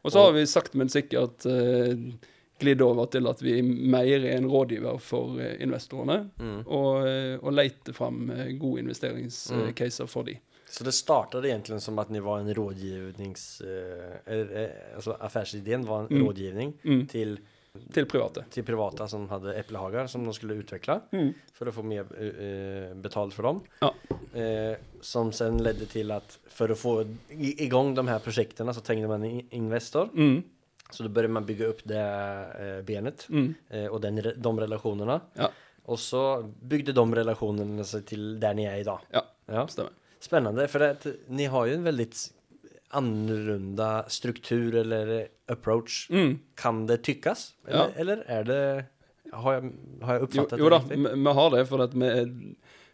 Og 0.05 0.13
så 0.13 0.19
har 0.25 0.33
vi 0.33 0.47
sakte, 0.47 0.77
men 0.77 0.89
sikkert 0.89 1.47
uh, 1.47 1.97
glidd 2.61 2.81
over 2.83 3.07
til 3.07 3.27
at 3.27 3.41
vi 3.43 3.61
mer 3.63 4.05
er 4.05 4.37
en 4.37 4.47
rådgiver 4.51 4.99
for 5.01 5.39
eh, 5.41 5.57
investorene, 5.61 6.31
Mm. 6.39 6.67
og, 6.67 7.07
eh, 7.09 7.39
og 7.43 7.53
leter 7.53 7.93
fram 7.93 8.31
eh, 8.31 8.53
gode 8.59 8.81
investeringscaser 8.81 10.07
for 10.07 10.23
de. 10.23 10.37
Så 10.75 10.85
det 10.85 10.93
startade 10.93 11.49
egentligen 11.49 11.81
som 11.81 11.99
att 11.99 12.09
ni 12.11 12.21
var 12.21 12.39
en 12.39 12.55
rådgivnings... 12.55 13.61
Eh, 13.61 14.33
eller, 14.33 14.63
eh, 14.65 14.95
alltså 14.95 15.13
affärsidén 15.21 15.85
var 15.87 16.01
en 16.01 16.07
Mm. 16.11 16.27
rådgivning 16.27 16.73
Mm. 16.85 17.07
till, 17.07 17.39
Til 17.93 18.07
private. 18.07 18.45
Til 18.51 18.63
privata 18.65 19.07
som 19.09 19.29
hadde 19.29 19.55
eplehager 19.59 20.07
som 20.07 20.25
de 20.25 20.33
skulle 20.35 20.55
utvikle 20.55 21.01
mm. 21.13 21.33
for 21.59 21.67
å 21.67 21.73
få 21.75 21.83
mer 21.83 22.05
uh, 22.07 22.95
betalt 23.03 23.35
for 23.35 23.43
dem. 23.49 23.61
Ja. 23.81 23.89
Uh, 24.35 24.77
som 25.03 25.33
sen 25.33 25.59
ledde 25.63 25.87
til 25.91 26.13
at 26.15 26.39
for 26.49 26.69
å 26.71 26.77
få 26.79 26.93
i- 27.31 27.57
igång 27.67 27.95
de 27.97 28.07
her 28.09 28.19
prosjektene, 28.23 28.71
så 28.75 28.81
trengte 28.81 29.09
man 29.11 29.25
en 29.25 29.43
Investor. 29.51 30.07
Mm. 30.15 30.43
Så 30.91 31.03
da 31.03 31.09
begynte 31.09 31.33
man 31.35 31.47
bygge 31.49 31.69
opp 31.73 31.83
det 31.85 31.99
uh, 31.99 32.83
benet 32.87 33.27
Mm. 33.29 33.55
eh, 33.71 33.87
och 33.87 34.01
den, 34.01 34.23
de 34.37 34.61
relasjonene. 34.61 35.21
Ja. 35.35 35.51
Og 35.87 35.99
så 35.99 36.43
bygde 36.63 36.93
de 36.95 37.15
relasjonene 37.15 37.85
seg 37.85 38.07
til 38.07 38.39
der 38.41 38.55
ni 38.55 38.67
er 38.67 38.77
i 38.81 38.85
dag. 38.87 39.01
Ja. 39.13 39.23
ja. 39.49 39.67
Stemmer. 39.67 39.91
Spännande, 40.25 40.69
för 40.69 40.81
att 40.81 41.07
ni 41.29 41.45
har 41.45 41.67
ju 41.67 41.75
en 41.75 41.83
väldigt 41.85 42.17
annorlunda 42.89 44.05
struktur 44.09 44.75
eller 44.75 45.29
approach. 45.49 46.07
Mm. 46.11 46.39
Kan 46.55 46.87
det 46.87 46.97
tyckas? 46.97 47.53
Eller, 47.67 47.79
Ja. 47.79 47.89
eller 47.97 48.17
är 48.17 48.45
det... 48.45 48.85
Har 49.33 49.53
jag, 49.55 49.73
har 50.03 50.15
jag 50.15 50.23
uppfattat 50.23 50.59
jo 50.59 50.69
da, 50.69 50.79
det 50.79 50.95
riktigt? 50.95 51.13
vi 51.19 51.27
har 51.27 51.51
det, 51.51 51.67
for 51.67 51.79
att 51.81 51.95
vi, 51.95 52.07
er, 52.07 52.29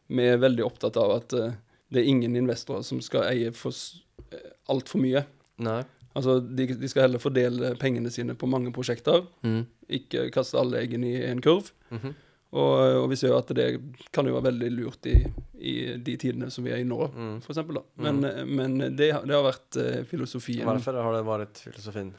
vi 0.06 0.26
er 0.26 0.37
veldig 0.40 0.64
opptatt 0.64 0.96
av 0.96 1.10
at 1.18 1.32
eh, 1.37 1.52
det 1.92 2.00
er 2.00 2.08
ingen 2.08 2.37
investorer 2.37 2.82
som 2.87 3.00
skal 3.04 3.26
eie 3.28 3.50
for 3.52 3.70
s- 3.75 4.00
eh, 4.32 4.50
altfor 4.72 5.02
mye. 5.02 5.25
Nej. 5.60 5.84
Altså, 6.14 6.38
de, 6.40 6.66
de 6.80 6.88
skal 6.88 7.02
heller 7.02 7.18
fordele 7.22 7.75
pengene 7.76 8.10
sine 8.10 8.34
på 8.34 8.46
mange 8.49 8.72
prosjekter, 8.72 9.26
Mm. 9.42 9.66
ikke 9.90 10.30
kaste 10.32 10.58
alle 10.58 10.80
eggene 10.80 11.06
i 11.12 11.20
en 11.28 11.42
kurv. 11.44 11.68
Mhm. 11.90 12.14
Og, 12.50 13.04
og 13.04 13.09
vi 13.12 13.16
ser 13.21 13.30
jo 13.30 13.37
at 13.38 13.50
det 13.54 13.66
kan 14.11 14.26
jo 14.26 14.35
være 14.35 14.49
veldig 14.50 14.71
lurt 14.75 15.07
i, 15.07 15.16
i 15.62 15.75
de 16.02 16.16
tidene 16.19 16.49
som 16.50 16.64
vi 16.66 16.73
er 16.75 16.80
i 16.83 16.87
nå, 16.88 16.99
Mm. 17.14 17.37
for 17.45 17.52
eksempel. 17.54 17.78
mm. 17.95 18.02
Men, 18.02 18.49
men 18.57 18.78
det, 18.99 19.12
det 19.14 19.37
har 19.37 19.45
vært 19.47 19.78
eh, 19.78 20.00
filosofien. 20.11 20.66
Hvorfor 20.66 20.99
har 20.99 21.14
det 21.14 21.23
vært 21.28 21.62
filosofien? 21.62 22.11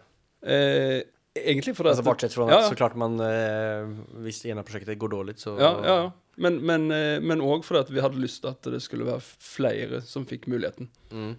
Eh, 0.42 1.02
egentlig 1.36 1.76
fordi 1.76 1.92
altså, 1.92 2.06
bortsett 2.08 2.34
fra 2.38 2.48
ja, 2.48 2.62
ja. 2.62 2.70
så 2.72 2.80
klart 2.80 2.96
man, 2.96 3.20
eh, 3.20 3.92
hvis 4.24 4.40
det 4.46 4.56
av 4.56 4.64
prosjektet 4.64 4.98
går 5.02 5.12
dårlig, 5.18 5.36
så... 5.42 5.58
Ja, 5.60 5.74
ja, 5.84 5.98
ja. 6.06 6.12
Men, 6.42 6.62
men, 6.66 6.88
eh, 6.96 7.20
men 7.20 7.44
også 7.44 7.68
fordi 7.68 7.82
at 7.84 7.92
vi 7.92 8.02
hadde 8.08 8.22
lyst 8.24 8.40
til 8.46 8.54
at 8.54 8.72
det 8.72 8.80
skulle 8.82 9.06
være 9.12 9.22
flere 9.44 10.00
som 10.08 10.24
fikk 10.26 10.48
muligheten. 10.48 10.88
Mm. 11.12 11.34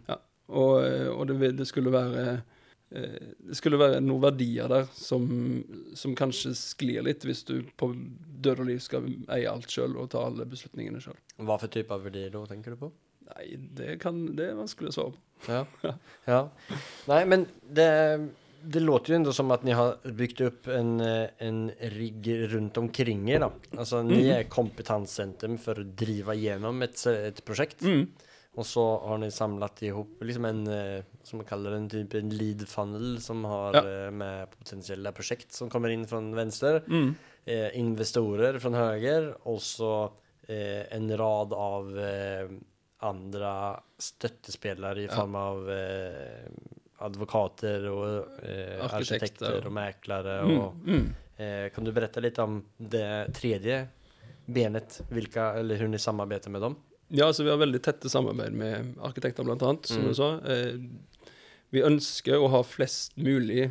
Og, 0.52 0.74
eh, 0.84 1.08
og 1.08 1.32
det, 1.32 1.54
det 1.56 1.66
skulle 1.70 1.90
være 1.94 2.26
eh, 2.28 2.51
Det 2.92 3.56
skulle 3.56 3.78
være 3.80 4.00
noen 4.04 4.20
verdier 4.26 4.68
der 4.68 4.84
som, 4.92 5.24
som 5.96 6.14
kanskje 6.18 6.52
sklir 6.58 7.02
litt, 7.06 7.24
hvis 7.24 7.40
du 7.48 7.62
på 7.80 7.88
død 8.42 8.60
og 8.64 8.68
liv 8.68 8.82
skal 8.84 9.06
eie 9.32 9.48
alt 9.48 9.70
sjøl 9.72 9.96
og 10.02 10.10
ta 10.12 10.26
alle 10.28 10.44
beslutningene 10.50 11.00
sjøl. 11.00 11.16
Hva 11.40 11.56
for 11.62 11.72
type 11.72 11.94
av 11.94 12.04
verdier 12.04 12.30
da, 12.34 12.44
tenker 12.50 12.74
du 12.76 12.82
på? 12.84 12.92
Nei, 13.32 13.46
det, 13.78 13.94
kan, 14.02 14.18
det 14.36 14.50
er 14.50 14.58
vanskelig 14.58 14.90
å 14.92 14.96
svare 14.98 15.12
på. 15.16 15.20
Ja. 15.48 15.64
ja. 16.34 16.40
Nei, 17.08 17.20
men 17.32 17.46
det, 17.64 17.86
det 18.74 18.82
låter 18.82 19.14
jo 19.14 19.20
enda 19.20 19.32
som 19.34 19.50
at 19.54 19.64
ni 19.66 19.72
har 19.78 19.96
bygd 20.18 20.42
opp 20.50 20.68
en, 20.74 20.92
eh, 21.00 21.30
en 21.46 21.62
rigg 21.94 22.28
rundt 22.52 22.76
omkring 22.82 23.24
dere. 23.30 23.48
Altså, 23.78 24.02
Ni 24.04 24.20
Mhm. 24.20 24.32
er 24.36 24.50
kompetansesenter 24.52 25.56
for 25.62 25.80
å 25.80 25.86
drive 25.96 26.36
gjennom 26.38 26.82
et, 26.84 26.98
et 27.08 27.40
prosjekt. 27.46 27.80
Mm. 27.86 28.04
Og 28.54 28.66
så 28.68 28.82
har 29.06 29.18
ni 29.18 29.30
samlet 29.32 29.80
ihop 29.88 30.20
liksom 30.20 30.44
en, 30.44 30.66
eh, 30.68 31.02
som 31.24 31.38
man 31.40 31.46
kaller 31.48 31.72
en 31.72 31.88
type 31.88 32.18
en 32.18 32.28
lead 32.36 32.66
funnel, 32.68 33.18
som 33.20 33.44
har 33.48 33.74
Ja. 33.74 33.80
eh, 33.80 34.10
med 34.10 34.50
potensiella 34.50 35.12
projekt 35.12 35.52
som 35.52 35.70
kommer 35.70 35.88
inn 35.88 36.06
fra 36.06 36.20
venstre, 36.20 36.82
Mm. 36.86 37.14
eh, 37.46 37.70
investorer 37.78 38.58
fra 38.60 38.70
høyre, 38.70 39.36
og 39.46 39.58
så 39.58 40.10
eh, 40.48 40.84
en 40.90 41.08
rad 41.16 41.52
av 41.54 41.96
eh, 41.98 42.48
andre 43.00 43.80
støttespillere 43.98 44.98
i 44.98 45.06
Ja. 45.06 45.14
form 45.16 45.34
av 45.36 45.70
eh, 45.70 46.48
advokater 47.00 47.86
og 47.90 48.28
eh, 48.42 48.80
Arkitekter. 48.84 49.16
arkitekter 49.16 49.66
og 49.66 49.72
meklere. 49.72 50.42
Mm. 50.44 50.58
Og, 50.60 50.74
Mm. 50.86 51.14
kan 51.72 51.84
du 51.84 51.90
berette 51.92 52.20
litt 52.20 52.38
om 52.38 52.64
det 52.78 53.32
tredje 53.34 53.88
benet, 54.48 55.00
vilka, 55.10 55.54
eller 55.58 55.76
hur 55.76 55.88
ni 55.88 55.96
samarbeider 55.98 56.50
med 56.50 56.60
dem? 56.62 56.76
Ja, 57.12 57.26
altså 57.28 57.44
vi 57.44 57.50
har 57.52 57.58
veldig 57.60 57.80
tette 57.84 58.08
samarbeid 58.08 58.54
med 58.56 58.94
arkitekter, 59.04 59.44
blant 59.44 59.62
annet, 59.62 59.86
som 59.86 60.02
Mm. 60.02 60.08
du 60.08 60.14
sa. 60.14 60.28
Eh, 60.48 60.78
vi 61.72 61.82
ønsker 61.82 62.38
å 62.40 62.48
ha 62.50 62.62
flest 62.62 63.16
mulig 63.16 63.70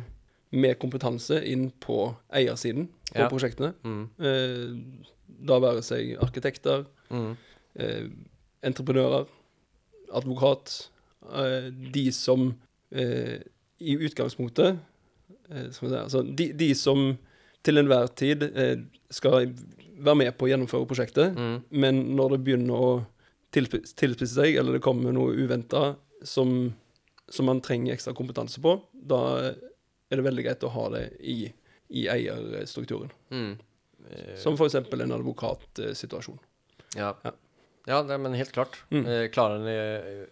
med 0.52 0.78
kompetanse 0.78 1.40
inn 1.44 1.70
på 1.80 2.14
eiersiden 2.32 2.88
på 3.12 3.18
Ja. 3.18 3.28
prosjektene. 3.28 3.74
Mm. 3.84 4.08
Eh, 4.20 5.04
da 5.44 5.58
være 5.58 5.82
seg 5.82 6.16
arkitekter, 6.22 6.86
Mm. 7.10 7.36
eh, 7.76 8.08
entreprenører, 8.62 9.26
advokat. 10.14 10.88
Eh, 11.34 11.70
de 11.92 12.10
som 12.12 12.54
eh, 12.92 13.38
i 13.80 13.96
utgangspunktet 13.96 14.78
eh, 15.50 15.70
si, 15.70 15.86
altså 15.86 16.22
de, 16.36 16.52
de 16.52 16.74
som 16.74 17.16
til 17.64 17.78
enhver 17.78 18.08
tid 18.14 18.42
skal 19.10 19.46
være 19.98 20.16
med 20.16 20.36
på 20.36 20.46
å 20.46 20.50
gjennomføre 20.50 20.86
prosjektet, 20.86 21.34
Mm. 21.36 21.62
men 21.70 22.16
når 22.16 22.30
det 22.36 22.44
begynner 22.44 22.74
å 22.74 23.06
tilsp- 23.54 23.94
tilspisse 23.98 24.34
seg, 24.38 24.56
eller 24.60 24.76
det 24.78 24.82
kommer 24.84 25.12
noe 25.14 25.34
uventa 25.36 25.94
som, 26.24 26.72
som 27.28 27.46
man 27.48 27.60
trenger 27.64 27.94
ekstra 27.94 28.14
kompetanse 28.16 28.60
på, 28.62 28.76
da 28.92 29.18
er 29.50 30.16
det 30.20 30.24
veldig 30.26 30.44
greit 30.46 30.64
å 30.68 30.72
ha 30.74 30.88
det 30.94 31.04
i, 31.20 31.38
i 31.92 32.06
eierstrukturen. 32.12 33.10
Mm. 33.32 33.52
Som 34.36 34.54
f.eks. 34.58 34.74
en 34.76 35.12
advokatsituasjon. 35.18 36.38
Ja, 36.98 37.14
Ja. 37.24 37.32
ja 37.86 38.02
det, 38.02 38.18
men 38.18 38.34
helt 38.36 38.52
klart. 38.52 38.80
Mm. 38.90 39.06
Eh, 39.06 39.28
klarer 39.32 39.58
ni 39.64 39.76
eh, 39.76 40.26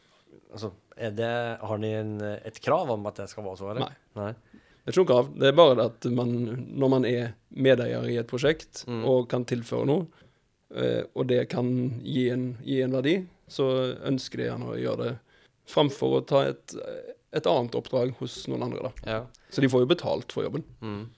Altså, 0.52 0.72
det, 1.14 1.58
har 1.62 1.78
ni 1.78 1.88
en, 1.94 2.16
eh, 2.20 2.38
et 2.46 2.58
krav 2.60 2.90
om 2.90 3.06
at 3.06 3.16
det 3.22 3.28
skal 3.30 3.44
være 3.46 3.56
så, 3.60 3.68
eller? 3.70 3.86
Nei. 3.86 3.94
Nei. 4.18 4.32
Det 4.80 4.90
er 4.90 4.92
ikke 4.94 5.02
noe 5.04 5.10
krav. 5.12 5.28
Det 5.38 5.46
er 5.48 5.54
bare 5.58 5.76
det 5.78 5.84
at 5.86 6.06
man, 6.16 6.32
når 6.80 6.90
man 6.90 7.06
er 7.06 7.32
medeier 7.54 8.06
i 8.10 8.16
et 8.18 8.26
prosjekt 8.30 8.82
Mm. 8.88 9.04
og 9.06 9.28
kan 9.30 9.44
tilføre 9.46 9.86
noe, 9.86 10.06
og 10.70 11.24
det 11.26 11.48
kan 11.50 11.66
gi 12.06 12.28
en, 12.30 12.44
gi 12.62 12.76
en 12.84 12.92
verdi, 12.94 13.16
så 13.50 13.64
ønsker 14.06 14.38
de 14.38 14.44
gjerne 14.46 14.68
å 14.70 14.76
gjøre 14.78 15.06
det 15.08 15.14
framfor 15.70 16.18
å 16.18 16.20
ta 16.26 16.42
et, 16.50 16.74
et 17.34 17.46
annet 17.46 17.74
oppdrag 17.78 18.12
hos 18.20 18.42
noen 18.50 18.68
andre. 18.68 18.90
da. 18.90 19.16
Ja. 19.16 19.48
Så 19.50 19.62
de 19.64 19.70
får 19.70 19.84
jo 19.84 19.90
betalt 19.90 20.34
for 20.34 20.46
jobben. 20.46 20.64
Mm. 20.82 21.08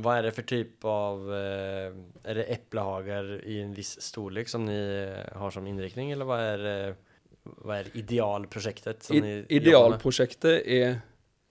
Hva 0.00 0.16
er 0.16 0.26
det 0.26 0.32
for 0.32 0.48
type 0.48 0.88
av 0.88 1.26
eh, 1.36 1.92
Er 2.24 2.38
det 2.38 2.46
eplehager 2.54 3.34
i 3.44 3.58
en 3.60 3.74
viss 3.76 3.92
storlek 4.00 4.48
som 4.48 4.64
eh, 4.72 5.20
har 5.36 5.52
som 5.52 5.66
innriktning, 5.68 6.14
eller 6.14 6.28
hva 6.28 6.38
er, 6.40 6.64
eh, 6.70 7.50
hva 7.60 7.82
er 7.82 7.90
idealprosjektet 8.00 9.08
som 9.10 9.18
I, 9.20 9.42
idealprosjektet 9.52 10.64
er 10.64 11.02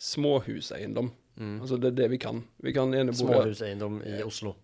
småhuseiendom. 0.01 1.11
Mm. 1.37 1.59
Altså 1.61 1.77
det 1.77 1.91
er 1.91 1.99
det 2.01 2.09
vi 2.15 2.21
kan. 2.21 2.41
Vi 2.65 2.73
kan 2.73 2.89
eneboliger. 2.89 3.51
Småhuseiendom 3.51 4.01
i 4.09 4.17
Oslo. 4.25 4.55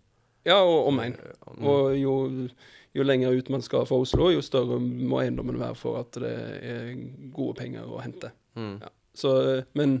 Ja, 0.48 0.58
og 0.64 0.88
omegn. 0.90 1.14
Mm. 1.58 1.66
Og 1.68 1.94
jo, 1.98 2.14
jo 2.96 3.04
lenger 3.06 3.36
ut 3.36 3.50
man 3.52 3.64
skal 3.64 3.86
fra 3.88 3.98
Oslo, 4.00 4.30
jo 4.32 4.42
større 4.44 4.80
må 4.80 5.20
eiendommen 5.22 5.58
være 5.60 5.76
for 5.78 6.00
at 6.00 6.16
det 6.22 6.34
er 6.72 6.92
gode 7.36 7.58
penger 7.60 7.86
å 7.88 8.00
hente. 8.04 8.32
Mm. 8.58 8.78
Ja. 8.82 8.90
Så, 9.18 9.32
men, 9.78 10.00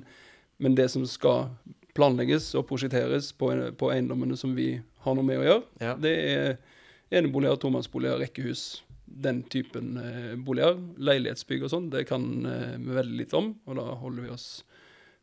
men 0.62 0.76
det 0.78 0.88
som 0.92 1.04
skal 1.10 1.48
planlegges 1.98 2.52
og 2.58 2.66
prosjekteres 2.68 3.32
på, 3.34 3.50
på 3.78 3.88
eiendommene 3.90 4.36
som 4.38 4.52
vi 4.54 4.76
har 5.04 5.16
noe 5.18 5.26
med 5.26 5.40
å 5.40 5.46
gjøre, 5.48 5.64
Ja. 5.82 5.94
det 5.98 6.12
er 6.30 6.58
eneboliger, 7.18 7.56
tomannsboliger, 7.58 8.20
rekkehus, 8.22 8.84
den 9.08 9.40
typen 9.50 9.96
eh, 9.98 10.34
boliger. 10.36 10.76
Leilighetsbygg 11.00 11.64
og 11.66 11.72
sånn, 11.72 11.88
det 11.90 12.04
kan 12.10 12.26
eh, 12.46 12.74
vi 12.78 12.94
veldig 12.98 13.16
lite 13.22 13.38
om, 13.40 13.48
og 13.66 13.78
da 13.80 13.86
holder 13.98 14.26
vi 14.28 14.34
oss 14.34 14.48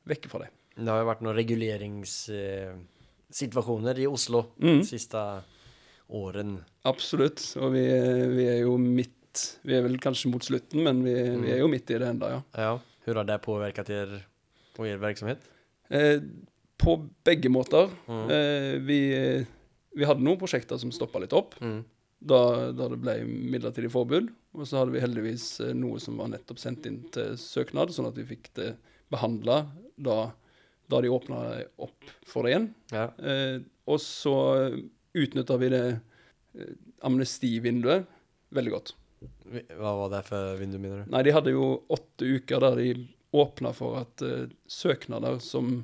vekke 0.09 0.31
fra 0.31 0.41
det. 0.43 0.49
Det 0.75 0.89
har 0.91 1.03
jo 1.03 1.07
vært 1.07 1.21
noen 1.23 1.37
reguleringssituasjoner 3.35 3.99
i 3.99 4.07
Oslo 4.07 4.45
Mm. 4.61 4.79
de 4.79 4.85
siste 4.85 5.43
åren. 6.09 6.63
Absolutt, 6.85 7.55
og 7.57 7.73
vi, 7.73 7.83
vi 8.35 8.45
er 8.47 8.61
jo 8.63 8.77
midt 8.77 9.11
Vi 9.65 9.73
er 9.75 9.81
vel 9.83 9.97
kanskje 9.99 10.29
mot 10.31 10.41
slutten, 10.41 10.81
men 10.81 11.03
vi, 11.03 11.11
vi 11.43 11.49
er 11.51 11.57
jo 11.59 11.67
midt 11.67 11.89
i 11.91 11.97
det 11.99 12.07
enda, 12.07 12.29
ja. 12.29 12.41
Ja. 12.55 12.79
Hvordan 13.03 13.17
har 13.17 13.25
det 13.33 13.41
påvirket 13.43 13.85
dere 13.89 14.21
og 14.77 14.85
deres 14.85 15.01
virksomhet? 15.01 15.41
Eh, 15.91 16.21
på 16.79 16.93
begge 17.25 17.49
måter. 17.51 17.89
Mm. 18.07 18.29
Eh, 18.31 18.77
vi, 18.87 18.99
vi 19.93 20.05
hadde 20.07 20.23
noen 20.23 20.39
prosjekter 20.39 20.79
som 20.79 20.89
stoppa 20.95 21.19
litt 21.19 21.33
opp. 21.35 21.57
Mm. 21.59 21.83
da, 22.25 22.71
da 22.71 22.87
det 22.93 23.01
ble 23.03 23.17
midlertidig 23.27 23.91
forbud. 23.91 24.31
Og 24.55 24.63
så 24.63 24.79
hadde 24.79 24.95
vi 24.95 25.03
heldigvis 25.03 25.59
eh, 25.67 25.73
noe 25.75 25.99
som 25.99 26.15
var 26.17 26.31
nettopp 26.31 26.57
sendt 26.63 26.87
inn 26.87 27.01
til 27.11 27.35
søknad, 27.35 27.91
sånn 27.91 28.07
at 28.07 28.15
vi 28.15 28.23
fikk 28.31 28.53
det 28.55 28.77
behandla 29.11 29.65
da, 29.99 30.31
da 30.91 30.99
de 31.01 31.09
åpna 31.13 31.39
opp 31.81 32.11
for 32.27 32.45
det 32.45 32.53
igjen. 32.53 32.67
Ja. 32.93 33.07
Eh, 33.19 33.57
og 33.89 33.99
så 34.01 34.35
utnytta 35.15 35.57
vi 35.61 35.69
det 35.73 35.83
eh, 35.95 36.75
amnestivinduet 37.05 38.05
veldig 38.55 38.73
godt. 38.73 38.93
Hva 39.77 39.91
var 40.01 40.11
det 40.13 40.23
for 40.27 40.55
vindu, 40.59 40.77
mener 40.81 41.03
du? 41.03 41.11
Nei, 41.13 41.23
de 41.25 41.33
hadde 41.33 41.53
jo 41.55 41.67
åtte 41.93 42.27
uker 42.37 42.61
der 42.61 42.79
de 42.81 42.89
åpna 43.35 43.71
for 43.75 43.99
at 44.03 44.21
eh, 44.25 44.47
søknader 44.69 45.39
som 45.43 45.83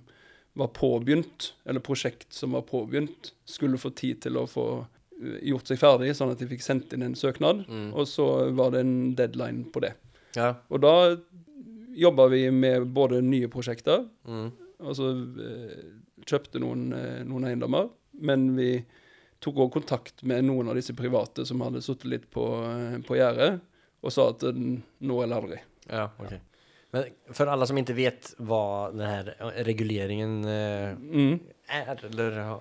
var 0.59 0.67
påbegynt, 0.75 1.53
eller 1.65 1.79
prosjekt 1.83 2.33
som 2.35 2.51
var 2.57 2.65
påbegynt, 2.67 3.31
skulle 3.47 3.79
få 3.79 3.93
tid 3.95 4.19
til 4.25 4.37
å 4.39 4.45
få 4.51 4.65
eh, 4.81 5.37
gjort 5.51 5.71
seg 5.71 5.79
ferdig, 5.81 6.13
sånn 6.17 6.33
at 6.33 6.41
de 6.43 6.49
fikk 6.51 6.63
sendt 6.65 6.93
inn 6.95 7.05
en 7.07 7.15
søknad. 7.17 7.63
Mm. 7.71 7.91
Og 7.95 8.07
så 8.11 8.27
var 8.57 8.73
det 8.75 8.83
en 8.85 8.95
deadline 9.19 9.65
på 9.71 9.83
det. 9.85 9.93
Ja. 10.35 10.53
Og 10.71 10.83
da 10.83 10.95
jobba 11.97 12.27
vi 12.31 12.45
med 12.55 12.89
både 12.95 13.21
nye 13.25 13.49
prosjekter, 13.51 14.05
Mm. 14.27 14.51
Altså 14.81 15.11
kjøpte 16.27 16.61
noen, 16.61 16.91
eh, 16.93 17.23
noen 17.27 17.47
eiendommer, 17.49 17.89
men 18.21 18.51
vi 18.57 18.71
tok 19.41 19.57
òg 19.63 19.73
kontakt 19.79 20.21
med 20.27 20.45
noen 20.45 20.69
av 20.69 20.77
disse 20.77 20.93
private 20.97 21.45
som 21.49 21.63
hadde 21.65 21.81
sittet 21.81 22.09
litt 22.11 22.29
på, 22.33 22.45
eh, 22.67 22.99
på 23.05 23.17
gjerdet, 23.17 23.59
og 24.01 24.13
sa 24.13 24.29
at 24.29 24.45
nå 24.53 25.23
eller 25.23 25.41
aldri. 25.41 25.59
Ja, 25.89 26.09
ok. 26.19 26.39
Men 26.91 27.05
for 27.31 27.47
alle 27.47 27.65
som 27.69 27.77
ikke 27.79 27.95
vet 27.95 28.33
hva 28.43 28.91
denne 28.91 29.63
reguleringen 29.63 30.41
Mm. 30.43 31.39
er, 31.69 31.95
eller 32.03 32.59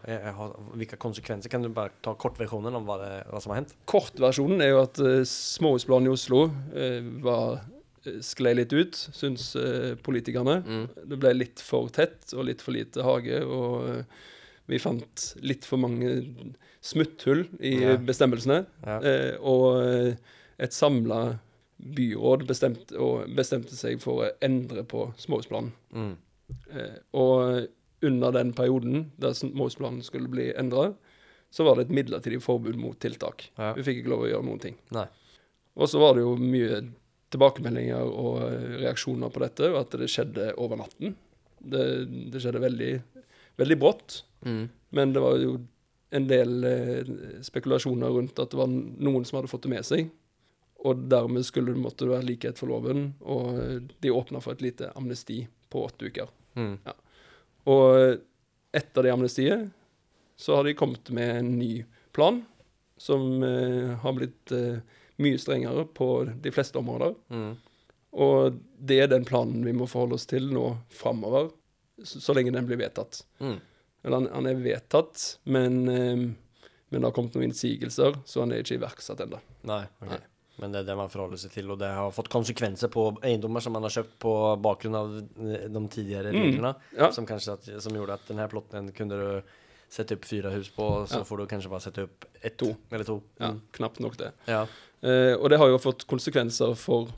hvilke 0.77 0.97
konsekvenser, 0.97 1.51
kan 1.51 1.63
du 1.63 1.69
bare 1.69 1.91
ta 2.01 2.15
kortversjonen 2.15 2.77
om 2.79 2.87
hva, 2.87 2.99
det, 3.01 3.27
hva 3.27 3.41
som 3.43 3.51
har 3.51 3.63
hendt? 3.63 3.75
Kortversjonen 3.91 4.63
er 4.63 4.71
jo 4.71 4.83
at 4.85 4.95
småhusplanen 5.27 6.07
i 6.07 6.15
Oslo 6.15 6.45
var 7.25 7.65
sklei 8.25 8.55
litt 8.57 8.73
ut, 8.73 8.97
syns 9.13 9.51
eh, 9.61 9.95
politikerne. 10.01 10.59
Mm. 10.65 10.85
Det 11.11 11.19
ble 11.21 11.33
litt 11.37 11.61
for 11.65 11.89
tett 11.93 12.33
og 12.37 12.47
litt 12.49 12.63
for 12.65 12.73
lite 12.77 13.05
hage, 13.05 13.41
og 13.45 13.89
eh, 13.91 14.05
vi 14.71 14.79
fant 14.79 15.25
litt 15.43 15.67
for 15.67 15.83
mange 15.83 16.13
smutthull 16.81 17.45
i 17.61 17.75
Ja. 17.83 17.97
bestemmelsene. 17.97 18.63
Ja. 18.87 18.99
Eh, 19.03 19.35
og 19.43 19.83
eh, 19.83 20.15
et 20.61 20.73
samla 20.77 21.39
byråd 21.81 22.47
bestemte, 22.49 22.97
og 23.01 23.29
bestemte 23.37 23.75
seg 23.77 24.01
for 24.03 24.25
å 24.25 24.31
endre 24.45 24.85
på 24.85 25.07
småhusplanen. 25.21 25.73
Mm. 25.97 26.17
Eh, 26.77 26.97
og 27.17 27.67
under 28.05 28.33
den 28.33 28.53
perioden 28.57 29.11
der 29.21 29.33
småhusplanen 29.37 30.03
skulle 30.05 30.29
bli 30.33 30.51
endra, 30.57 30.91
så 31.51 31.65
var 31.67 31.77
det 31.77 31.89
et 31.89 31.95
midlertidig 31.97 32.41
forbud 32.45 32.77
mot 32.79 32.99
tiltak. 33.03 33.49
Ja. 33.59 33.73
Vi 33.77 33.83
fikk 33.83 34.03
ikke 34.05 34.13
lov 34.13 34.25
å 34.25 34.31
gjøre 34.31 34.47
noen 34.47 34.61
ting. 34.63 34.77
Nei. 34.95 35.07
Og 35.81 35.89
så 35.91 35.99
var 36.03 36.15
det 36.15 36.23
jo 36.23 36.37
mye 36.39 36.81
tilbakemeldinger 37.31 38.07
og 38.11 38.41
eh, 38.47 38.79
reaksjoner 38.85 39.31
på 39.33 39.43
dette, 39.45 39.69
og 39.71 39.81
at 39.85 39.99
det 40.01 40.09
skjedde 40.11 40.53
over 40.61 40.81
natten. 40.81 41.15
Det, 41.61 41.85
det 42.33 42.41
skjedde 42.43 42.63
veldig, 42.67 42.93
veldig 43.61 43.81
brått, 43.83 44.23
Mm. 44.41 44.71
men 44.97 45.11
det 45.13 45.21
var 45.21 45.35
jo 45.37 45.51
en 46.17 46.25
del 46.31 46.65
eh, 46.65 47.11
spekulasjoner 47.45 48.09
rundt 48.09 48.39
at 48.41 48.49
det 48.55 48.57
var 48.57 48.71
noen 48.73 49.27
som 49.29 49.37
hadde 49.37 49.51
fått 49.53 49.67
det 49.67 49.73
med 49.75 49.85
seg. 49.85 50.07
Og 50.81 51.03
dermed 51.13 51.45
skulle 51.45 51.75
det 51.75 51.83
måtte 51.83 52.09
være 52.09 52.25
likhet 52.25 52.57
for 52.57 52.73
loven, 52.73 53.11
og 53.21 53.59
eh, 53.61 53.75
de 54.01 54.15
åpna 54.17 54.41
for 54.41 54.57
et 54.57 54.65
lite 54.65 54.89
amnesti 54.97 55.43
på 55.69 55.83
åtte 55.91 56.09
uker. 56.09 56.33
Mm. 56.57 56.79
Og 57.69 58.17
etter 58.73 59.05
det 59.05 59.13
amnestiet 59.13 59.69
så 60.41 60.57
har 60.57 60.65
de 60.65 60.73
kommet 60.79 61.13
med 61.13 61.35
en 61.43 61.53
ny 61.61 61.85
plan 62.17 62.41
som 62.97 63.43
eh, 63.45 63.93
har 64.01 64.17
blitt 64.17 64.57
eh, 64.57 64.81
mye 65.21 65.39
strengere 65.41 65.85
på 65.97 66.11
de 66.43 66.51
fleste 66.55 66.79
områder. 66.81 67.15
Mm. 67.31 67.51
Og 68.21 68.57
det 68.81 69.01
er 69.05 69.11
den 69.13 69.25
planen 69.29 69.63
vi 69.65 69.73
må 69.77 69.87
forholde 69.91 70.17
oss 70.19 70.27
til 70.31 70.49
nå 70.51 70.65
framover, 70.91 71.51
så, 72.03 72.19
så 72.25 72.35
lenge 72.35 72.53
den 72.57 72.67
blir 72.67 72.81
vedtatt. 72.81 73.23
Mm. 73.41 73.59
Eller 74.05 74.17
han, 74.17 74.29
han 74.33 74.47
er 74.51 74.55
vedtatt, 74.65 75.27
men, 75.53 75.77
eh, 75.93 76.17
men 76.91 76.99
det 76.99 77.07
har 77.07 77.15
kommet 77.15 77.37
noen 77.37 77.51
innsigelser, 77.51 78.17
så 78.27 78.43
han 78.43 78.53
er 78.57 78.65
ikke 78.65 78.79
iverksatt 78.81 79.21
ennå. 79.27 79.39
Nei. 79.69 79.85
ok. 80.01 80.11
Nei. 80.15 80.21
Men 80.61 80.75
det 80.75 80.81
er 80.83 80.89
det 80.91 80.97
man 80.99 81.09
forholder 81.09 81.39
seg 81.41 81.55
til, 81.55 81.71
og 81.73 81.79
det 81.81 81.89
har 81.97 82.11
fått 82.13 82.29
konsekvenser 82.33 82.91
på 82.93 83.07
eiendommer 83.25 83.63
som 83.65 83.73
man 83.73 83.87
har 83.87 83.95
kjøpt 83.95 84.19
på 84.21 84.33
bakgrunn 84.61 84.97
av 84.99 85.15
eh, 85.21 85.69
de 85.73 85.83
tidligere 85.89 86.35
Mm. 86.37 86.67
Ja. 86.99 87.09
som 87.17 87.25
at, 87.31 87.71
som 87.81 87.97
gjorde 87.97 88.19
at 88.19 88.27
denne 88.29 88.49
plotten 88.53 88.91
kunne 88.97 89.17
du 89.17 89.57
sette 89.91 90.15
opp 90.19 90.25
fire 90.29 90.53
hus 90.55 90.69
på, 90.75 90.85
og 90.85 91.09
så 91.11 91.19
Ja. 91.23 91.25
får 91.25 91.39
du 91.41 91.47
kanskje 91.51 91.71
bare 91.73 91.81
sette 91.87 92.05
opp 92.05 92.25
ett 92.43 92.57
To. 92.61 92.75
eller 92.93 93.05
to. 93.05 93.23
Ja, 93.41 93.49
Mm. 93.53 93.61
knapt 93.73 94.01
nok 94.01 94.17
det. 94.21 94.33
Ja. 94.47 94.67
Eh, 95.03 95.35
og 95.37 95.49
det 95.51 95.59
har 95.61 95.69
jo 95.73 95.79
fått 95.81 96.07
konsekvenser 96.11 96.75
for 96.77 97.09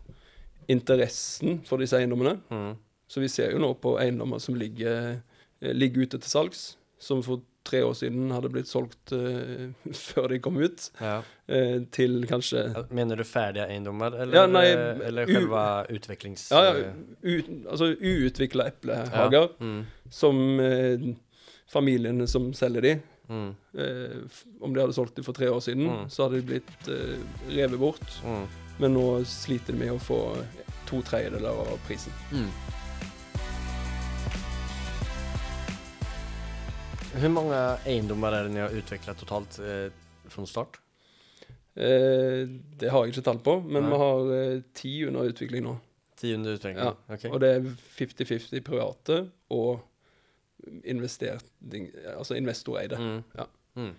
interessen 0.70 1.60
for 1.66 1.82
disse 1.82 1.98
eiendommene. 1.98 2.36
Mm. 2.52 2.74
Så 3.10 3.20
vi 3.20 3.28
ser 3.28 3.52
jo 3.52 3.60
nå 3.62 3.72
på 3.82 3.96
eiendommer 4.00 4.40
som 4.40 4.56
ligger, 4.56 5.18
eh, 5.60 5.72
ligger 5.74 6.06
ute 6.06 6.20
til 6.22 6.30
salgs, 6.30 6.76
som 7.02 7.22
for 7.26 7.42
tre 7.66 7.78
år 7.86 7.92
siden 7.94 8.30
hadde 8.34 8.48
blitt 8.50 8.66
solgt 8.70 9.12
eh, 9.14 9.68
før 10.08 10.28
de 10.32 10.38
kom 10.42 10.56
ut, 10.58 10.88
ja. 11.02 11.18
eh, 11.46 11.82
til 11.94 12.24
kanskje 12.30 12.64
Mener 12.90 13.20
du 13.20 13.24
ferdige 13.28 13.68
eiendommer, 13.70 14.16
eller, 14.24 14.34
Ja, 14.40 14.46
nei, 14.50 14.64
eller 15.10 15.30
selve 15.30 15.62
utviklings... 15.94 16.48
Ja, 16.54 16.62
ja, 16.72 16.90
ut, 17.22 17.52
altså 17.70 17.92
uutvikla 17.98 18.66
eplehager, 18.72 19.52
Mm. 19.62 19.84
som 20.10 20.42
eh, 20.60 21.06
familiene 21.70 22.26
som 22.30 22.50
selger 22.56 22.82
de 22.88 22.96
Mm. 23.28 23.54
eh, 23.78 24.16
Om 24.60 24.74
de 24.74 24.80
hadde 24.80 24.92
solgt 24.96 25.14
de 25.16 25.22
for 25.22 25.32
tre 25.32 25.48
år 25.48 25.60
siden, 25.60 25.86
Mm. 25.88 26.08
så 26.10 26.22
hadde 26.26 26.40
de 26.40 26.46
blitt 26.52 26.88
eh, 26.88 27.18
revet 27.56 27.78
bort. 27.80 28.20
Mm. 28.24 28.46
Men 28.78 28.94
nå 28.94 29.24
sliter 29.24 29.72
de 29.72 29.78
med 29.78 29.92
å 29.92 29.98
få 30.00 30.18
to 30.86 31.02
tredjedeler 31.02 31.48
av 31.50 31.78
prisen. 31.86 32.12
Mm. 32.32 32.48
mange 37.12 37.28
många 37.34 37.60
eiendommer 37.86 38.32
er 38.32 38.46
det 38.48 38.54
dere 38.56 38.68
har 38.68 38.76
utviklet 38.80 39.18
totalt 39.20 39.58
eh, 39.60 39.90
från 40.32 40.46
start? 40.46 40.78
Eh, 41.74 42.48
det 42.80 42.90
har 42.90 43.04
jeg 43.04 43.12
ikke 43.14 43.24
tall 43.24 43.38
på, 43.44 43.58
men 43.64 43.82
Nei. 43.84 43.90
vi 43.92 43.98
har 44.02 44.32
eh, 44.38 44.60
ti 44.76 44.92
under 45.06 45.28
utvikling 45.30 45.64
nå. 45.66 45.76
Ti 46.20 46.34
under 46.34 46.56
utvikling, 46.56 46.78
Ja, 46.80 46.94
ok. 47.14 47.24
Og 47.32 47.40
det 47.40 47.50
er 47.56 47.68
50-50 47.98 48.60
private 48.64 49.18
og 49.50 49.80
altså 52.16 52.36
investoreide. 52.36 52.98
Mm. 52.98 53.22
Ja. 53.38 53.46
Mm. 53.76 53.94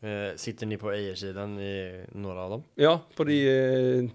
Eh, 0.00 0.36
sitter 0.38 0.66
ni 0.70 0.76
på 0.78 0.92
eiersiden 0.94 1.58
i 1.58 1.74
noen 2.14 2.38
av 2.38 2.50
dem? 2.50 2.64
Ja, 2.78 3.00
på 3.16 3.24
de, 3.26 3.38
eh, 3.50 4.10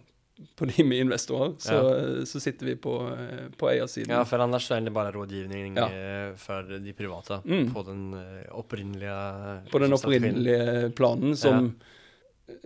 på 0.57 0.65
de 0.65 0.83
med 0.87 0.99
investorer 1.03 1.53
så, 1.59 2.25
så 2.25 2.39
sitter 2.41 2.65
vi 2.71 2.75
på, 2.75 2.93
eh, 3.11 3.49
på 3.59 3.67
eiersiden. 3.69 4.09
Ja, 4.15 4.23
for 4.25 4.39
annars 4.39 4.69
er 4.71 4.81
det 4.81 4.93
bare 4.95 5.11
rådgivning 5.13 5.75
Ja. 5.77 5.89
for 6.39 6.63
de 6.79 6.93
private 6.93 7.41
Mm. 7.45 7.73
på 7.73 7.83
den 7.85 8.13
eh, 8.13 8.47
opprinnelige 8.51 9.17
på 9.71 9.79
den 9.83 9.93
opprinnelige 9.93 10.89
planen 10.95 11.35
som, 11.35 11.75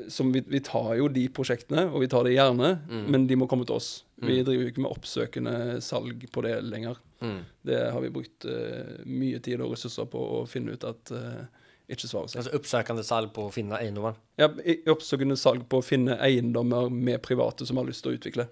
som 0.08 0.32
vi, 0.32 0.41
vi 0.48 0.60
tar 0.60 0.96
jo 0.98 1.08
de 1.10 1.27
prosjektene, 1.29 1.88
og 1.91 2.01
vi 2.01 2.08
tar 2.08 2.24
det 2.24 2.36
gjerne, 2.38 2.79
Mm. 2.88 3.08
men 3.12 3.27
de 3.27 3.36
må 3.36 3.48
komme 3.50 3.65
til 3.65 3.75
oss. 3.75 4.03
Vi 4.19 4.39
Mm. 4.39 4.45
driver 4.45 4.63
jo 4.63 4.69
ikke 4.71 4.81
med 4.81 4.91
oppsøkende 4.91 5.81
salg 5.81 6.24
på 6.31 6.41
det 6.41 6.63
lenger. 6.65 6.97
Mm. 7.21 7.39
Det 7.65 7.91
har 7.93 8.01
vi 8.01 8.09
brukt 8.09 8.45
uh, 8.45 9.03
mye 9.05 9.39
tid 9.39 9.62
og 9.62 9.71
ressurser 9.75 10.05
på 10.09 10.17
å 10.17 10.47
finne 10.50 10.74
ut 10.74 10.83
at 10.83 11.12
uh, 11.12 11.45
ikke 11.88 12.07
svarer 12.09 12.27
seg. 12.27 12.41
Altså 12.41 12.55
oppsøkende 12.57 13.03
salg 13.05 13.29
på 13.36 13.45
å 13.47 13.51
finne 13.53 13.77
eiendommer. 13.77 14.15
Ja, 14.41 14.47
oppsøkende 14.89 15.38
salg 15.38 15.67
på 15.69 15.79
å 15.79 15.86
finne 15.86 16.17
eiendommer 16.17 16.89
med 16.89 17.21
private 17.21 17.65
som 17.69 17.77
har 17.77 17.86
lyst 17.86 18.03
til 18.03 18.15
å 18.15 18.17
utvikle. 18.17 18.47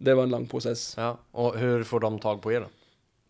Det 0.00 0.14
var 0.16 0.24
en 0.24 0.30
lang 0.34 0.46
prosess. 0.50 0.94
Ja, 0.98 1.16
Og 1.34 1.54
hvordan 1.60 1.84
får 1.84 2.00
de 2.00 2.18
tag 2.24 2.40
på 2.42 2.50
dere? 2.50 2.70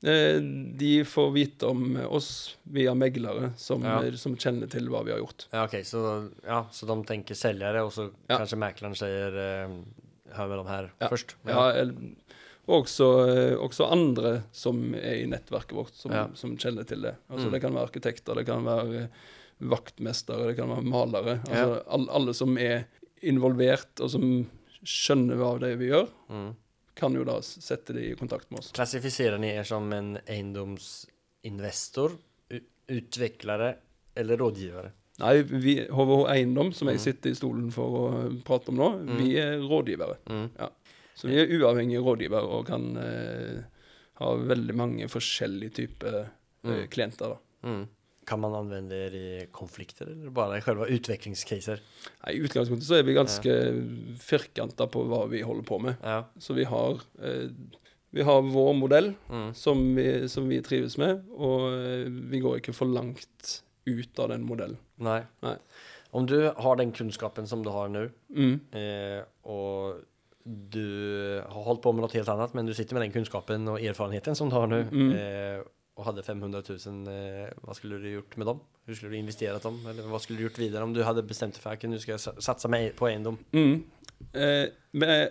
Eh, 0.04 0.38
de 0.76 1.02
får 1.04 1.30
vite 1.32 1.66
om 1.66 1.96
oss 2.12 2.56
via 2.68 2.92
meglere 2.94 3.52
som, 3.56 3.82
Ja. 3.82 4.02
eh, 4.02 4.12
som 4.20 4.36
kjenner 4.36 4.68
til 4.70 4.88
hva 4.88 5.02
vi 5.04 5.10
har 5.12 5.18
gjort. 5.20 5.46
Ja, 5.52 5.64
ok, 5.64 5.78
så, 5.82 6.30
ja, 6.44 6.62
så 6.70 6.86
de 6.86 6.96
tenker 7.04 7.34
selgere, 7.34 7.84
og 7.84 7.92
så 7.92 8.10
Ja. 8.28 8.38
kanskje 8.38 8.58
mekleren 8.58 8.94
sier 8.96 9.36
eh, 9.36 9.68
hör 10.34 10.48
med 10.48 10.58
dem 10.58 10.66
her 10.66 10.90
Ja. 11.00 11.08
først. 11.08 11.34
Ja, 11.46 11.84
og 12.66 12.84
også, 12.86 13.08
eh, 13.28 13.54
også 13.60 13.90
andre 13.92 14.42
som 14.52 14.94
er 14.94 15.18
i 15.22 15.26
nettverket 15.26 15.72
vårt, 15.76 15.94
som, 15.94 16.12
Ja. 16.12 16.28
som 16.34 16.56
kjenner 16.56 16.84
til 16.88 17.02
det. 17.02 17.16
Altså, 17.30 17.46
Mm. 17.46 17.52
Det 17.52 17.60
kan 17.60 17.74
være 17.74 17.88
arkitekter, 17.90 18.34
det 18.34 18.46
kan 18.46 18.64
være 18.64 19.02
eh, 19.04 19.08
vaktmestere, 19.60 20.46
det 20.48 20.56
kan 20.56 20.68
være 20.68 20.82
malere. 20.82 21.40
Altså, 21.48 21.82
all, 21.86 22.08
alle 22.10 22.34
som 22.34 22.56
er 22.58 22.84
involvert, 23.22 24.00
og 24.00 24.10
som 24.10 24.50
skjønner 24.84 25.36
hva 25.36 25.58
det 25.60 25.72
er 25.72 25.76
vi 25.76 25.88
gjør, 25.90 26.08
Mm. 26.30 26.54
kan 26.96 27.14
jo 27.14 27.24
da 27.24 27.40
sette 27.40 27.92
det 27.92 28.02
i 28.10 28.14
kontakt 28.14 28.50
med 28.50 28.60
oss. 28.60 28.72
Klassifiserer 28.72 29.38
ni 29.38 29.50
er 29.50 29.64
som 29.64 29.92
en 29.92 30.18
eiendomsinvestor, 30.28 32.12
utviklere 32.88 33.76
eller 34.16 34.36
rådgivare? 34.36 34.90
Nei, 35.22 35.42
vi, 35.42 35.76
HVH 35.86 36.24
Eiendom, 36.32 36.72
som 36.74 36.88
jeg 36.88 36.96
Mm. 36.98 37.04
sitter 37.04 37.30
i 37.30 37.34
stolen 37.38 37.70
for 37.70 37.86
å 38.10 38.42
prate 38.44 38.68
om 38.68 38.76
nå, 38.76 38.88
Mm. 39.06 39.16
vi 39.18 39.36
er 39.38 39.58
rådgivere. 39.60 40.16
Mm. 40.26 40.50
Så 41.14 41.28
vi 41.28 41.36
er 41.38 41.46
uavhengige 41.60 42.02
rådgivere 42.02 42.42
og 42.50 42.66
kan 42.66 42.96
eh, 42.96 43.62
ha 44.18 44.34
veldig 44.36 44.74
mange 44.74 45.06
forskjellige 45.08 45.72
typer 45.74 46.30
eh, 46.64 46.86
klienter. 46.90 47.28
da. 47.28 47.36
Mm. 47.68 47.86
Kan 48.26 48.40
man 48.40 48.52
anvende 48.54 49.10
det 49.10 49.14
i 49.14 49.46
konflikter 49.52 50.06
eller 50.08 50.30
bare 50.30 50.56
i 50.58 50.60
själva 50.62 50.86
utviklingscaser? 50.88 51.78
I 52.32 52.38
utgangspunktet 52.40 52.86
så 52.88 52.94
er 52.98 53.02
vi 53.04 53.12
ganske 53.14 54.18
firkanta 54.18 54.86
på 54.90 55.04
hva 55.06 55.28
vi 55.28 55.42
holder 55.42 55.62
på 55.68 55.78
med. 55.80 55.96
Ja. 56.02 56.24
Så 56.40 56.54
vi 56.56 56.64
har, 56.64 57.00
eh, 57.22 57.50
vi 58.10 58.22
har 58.22 58.42
vår 58.42 58.74
modell 58.74 59.14
Mm. 59.30 59.54
som 59.54 59.94
vi, 59.94 60.26
som 60.28 60.48
vi 60.48 60.60
trives 60.62 60.96
med, 60.98 61.22
og 61.36 61.72
eh, 61.72 62.08
vi 62.08 62.40
går 62.40 62.60
ikke 62.60 62.74
for 62.74 62.86
langt 62.86 63.62
ut 63.86 64.18
av 64.18 64.28
den 64.30 64.42
modellen. 64.46 64.78
Nei. 64.98 65.22
Nei. 65.42 65.56
Om 66.14 66.26
du 66.26 66.36
har 66.56 66.76
den 66.76 66.92
kunnskapen 66.92 67.46
som 67.46 67.62
du 67.64 67.70
har 67.70 67.88
nå, 67.88 68.08
Mm. 68.34 68.60
eh, 68.72 69.22
og 69.44 70.04
du 70.46 71.40
har 71.48 71.64
holdt 71.64 71.82
på 71.82 71.92
med 71.94 72.02
noe 72.04 72.12
helt 72.12 72.28
annet, 72.28 72.54
men 72.54 72.66
du 72.66 72.74
sitter 72.74 72.94
med 72.94 73.02
den 73.02 73.12
kunnskapen 73.24 73.66
og 73.68 73.80
erfarenheten 73.80 74.36
som 74.36 74.48
du 74.50 74.54
har 74.56 74.66
nå, 74.66 74.82
Mm. 74.90 75.12
eh, 75.14 75.62
og 75.96 76.04
hadde 76.06 76.22
500 76.22 76.62
000, 76.68 77.08
eh, 77.08 77.50
hva 77.64 77.74
skulle 77.74 77.98
du 78.02 78.08
gjort 78.20 78.36
med 78.36 78.46
dem? 78.46 78.60
Hur 78.86 78.94
skulle 78.94 79.12
du 79.12 79.16
investerat 79.18 79.62
dem? 79.62 79.80
Eller 79.86 80.02
hva 80.02 80.18
skulle 80.20 80.38
du 80.38 80.48
gjort 80.48 80.58
videre 80.58 80.82
om 80.82 80.92
du 80.92 81.02
hadde 81.02 81.22
bestemt 81.26 81.54
deg 81.54 81.62
for 81.62 81.70
at 81.70 81.80
du 81.80 81.98
skal 81.98 82.18
satse 82.18 82.68
på 82.96 83.06
eiendom? 83.08 83.38
Mm. 83.52 83.84
Eh, 84.34 84.68
men 84.92 85.08
eh, 85.08 85.28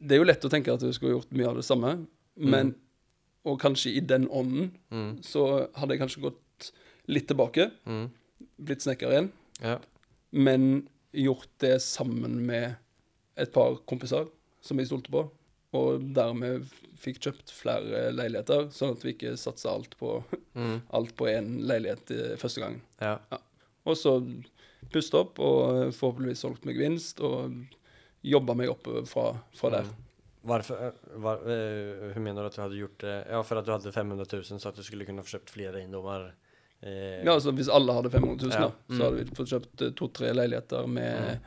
det 0.00 0.12
er 0.12 0.18
jo 0.18 0.24
lett 0.24 0.44
å 0.44 0.50
tenke 0.50 0.72
at 0.74 0.80
du 0.80 0.92
skulle 0.92 1.12
gjort 1.18 1.30
mye 1.32 1.48
av 1.48 1.56
det 1.56 1.64
samme, 1.64 2.06
men 2.36 2.74
Og 3.46 3.60
kanskje 3.60 3.94
i 3.96 4.00
den 4.00 4.26
ånden 4.28 4.70
Mm. 4.90 5.18
så 5.22 5.68
hadde 5.76 5.90
jeg 5.90 6.00
kanskje 6.00 6.22
gått 6.22 6.70
litt 7.08 7.26
tilbake, 7.28 7.70
Mm. 7.86 8.10
Blitt 8.62 8.82
snekker 8.84 9.10
igjen, 9.12 9.30
Ja. 9.62 9.78
men 10.30 10.88
gjort 11.12 11.48
det 11.58 11.80
sammen 11.82 12.40
med 12.46 12.76
et 13.36 13.52
par 13.52 13.76
kompiser 13.86 14.28
som 14.62 14.78
jeg 14.78 14.86
stolte 14.90 15.10
på, 15.10 15.24
og 15.74 16.04
dermed 16.14 16.64
fikk 16.96 17.18
kjøpt 17.26 17.50
flere 17.52 18.12
leiligheter, 18.14 18.68
sånn 18.70 18.92
at 18.94 19.02
vi 19.04 19.12
ikke 19.14 19.36
satsa 19.36 19.70
alt 19.74 19.96
på 19.98 20.22
Mm. 20.54 20.80
alt 20.94 21.16
på 21.18 21.26
én 21.26 21.48
leilighet 21.66 22.10
eh, 22.14 22.36
første 22.38 22.60
gangen. 22.62 22.80
Ja. 23.00 23.18
Og 23.84 23.96
så 23.98 24.12
puste 24.92 25.18
opp 25.18 25.40
og 25.42 25.90
forhåpentligvis 25.96 26.38
solgt 26.44 26.64
med 26.64 26.76
gevinst, 26.78 27.18
og 27.20 27.52
jobba 28.22 28.54
meg 28.54 28.70
opp 28.70 28.86
fra, 29.10 29.32
fra 29.58 29.70
der. 29.70 29.88
Mm. 29.90 30.00
Varför, 30.46 30.86
eh, 30.86 30.92
var, 31.24 31.36
eh, 31.48 32.12
hur 32.14 32.20
menar 32.20 32.42
du 32.44 32.48
hadde 32.48 32.54
du 32.56 32.62
hade 32.62 32.76
gjort 32.84 32.98
det? 33.00 33.26
Ja, 33.30 33.42
for 33.42 33.56
at 33.58 33.66
du 33.66 33.72
hadde 33.72 33.92
500 33.92 34.26
000 34.30 34.60
så 34.60 34.68
at 34.68 34.76
du 34.76 34.82
skulle 34.86 35.04
kunne 35.08 35.24
få 35.24 35.34
kjøpt 35.38 35.50
flere 35.50 35.80
eiendommer. 35.82 36.30
Eh, 36.84 37.24
Ja, 37.24 37.32
altså 37.32 37.52
Hvis 37.56 37.68
alle 37.72 37.92
hadde 37.96 38.10
500 38.12 38.46
000, 38.46 38.52
Ja. 38.52 38.70
Mm. 38.90 38.98
så 38.98 39.04
hadde 39.04 39.16
vi 39.24 39.34
fått 39.38 39.48
kjøpt 39.54 39.82
eh, 39.86 39.90
to-tre 39.96 40.32
leiligheter 40.36 40.86
med, 40.86 41.40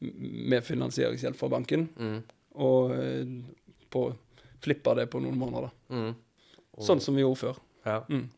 med 0.00 0.64
finansieringshjelp 0.66 1.36
fra 1.38 1.48
banken, 1.48 1.88
Mm. 1.96 2.22
og 2.56 2.90
eh, 2.98 3.24
på, 3.90 4.08
flippa 4.64 4.94
det 4.98 5.06
på 5.12 5.20
noen 5.22 5.38
måneder. 5.38 5.70
da. 5.70 5.94
Mm. 5.94 6.14
Sånn 6.82 7.00
som 7.00 7.14
vi 7.14 7.22
gjorde 7.22 7.38
før. 7.38 7.56
Ja. 7.86 8.00
Mm. 8.08 8.28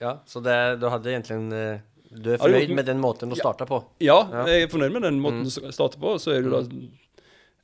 Ja, 0.00 0.16
så 0.26 0.40
det, 0.42 0.80
du 0.80 0.88
hadde 0.88 1.10
egentlig 1.12 1.36
en 1.36 1.50
Du 1.50 2.30
er 2.32 2.38
fornøyd 2.38 2.66
gjort- 2.68 2.74
med 2.76 2.86
den 2.86 3.00
måten 3.00 3.30
å 3.32 3.36
Ja. 3.36 3.52
på? 3.66 3.84
Ja, 4.00 4.46
jeg 4.46 4.62
er 4.64 4.68
fornøyd 4.68 4.92
med 4.92 5.02
den 5.02 5.20
måten 5.20 5.40
Mm. 5.42 5.44
du 5.44 5.72
starter 5.72 5.98
på, 6.00 6.14
så 6.18 6.32
er 6.36 6.42
det 6.42 6.50
da 6.50 6.60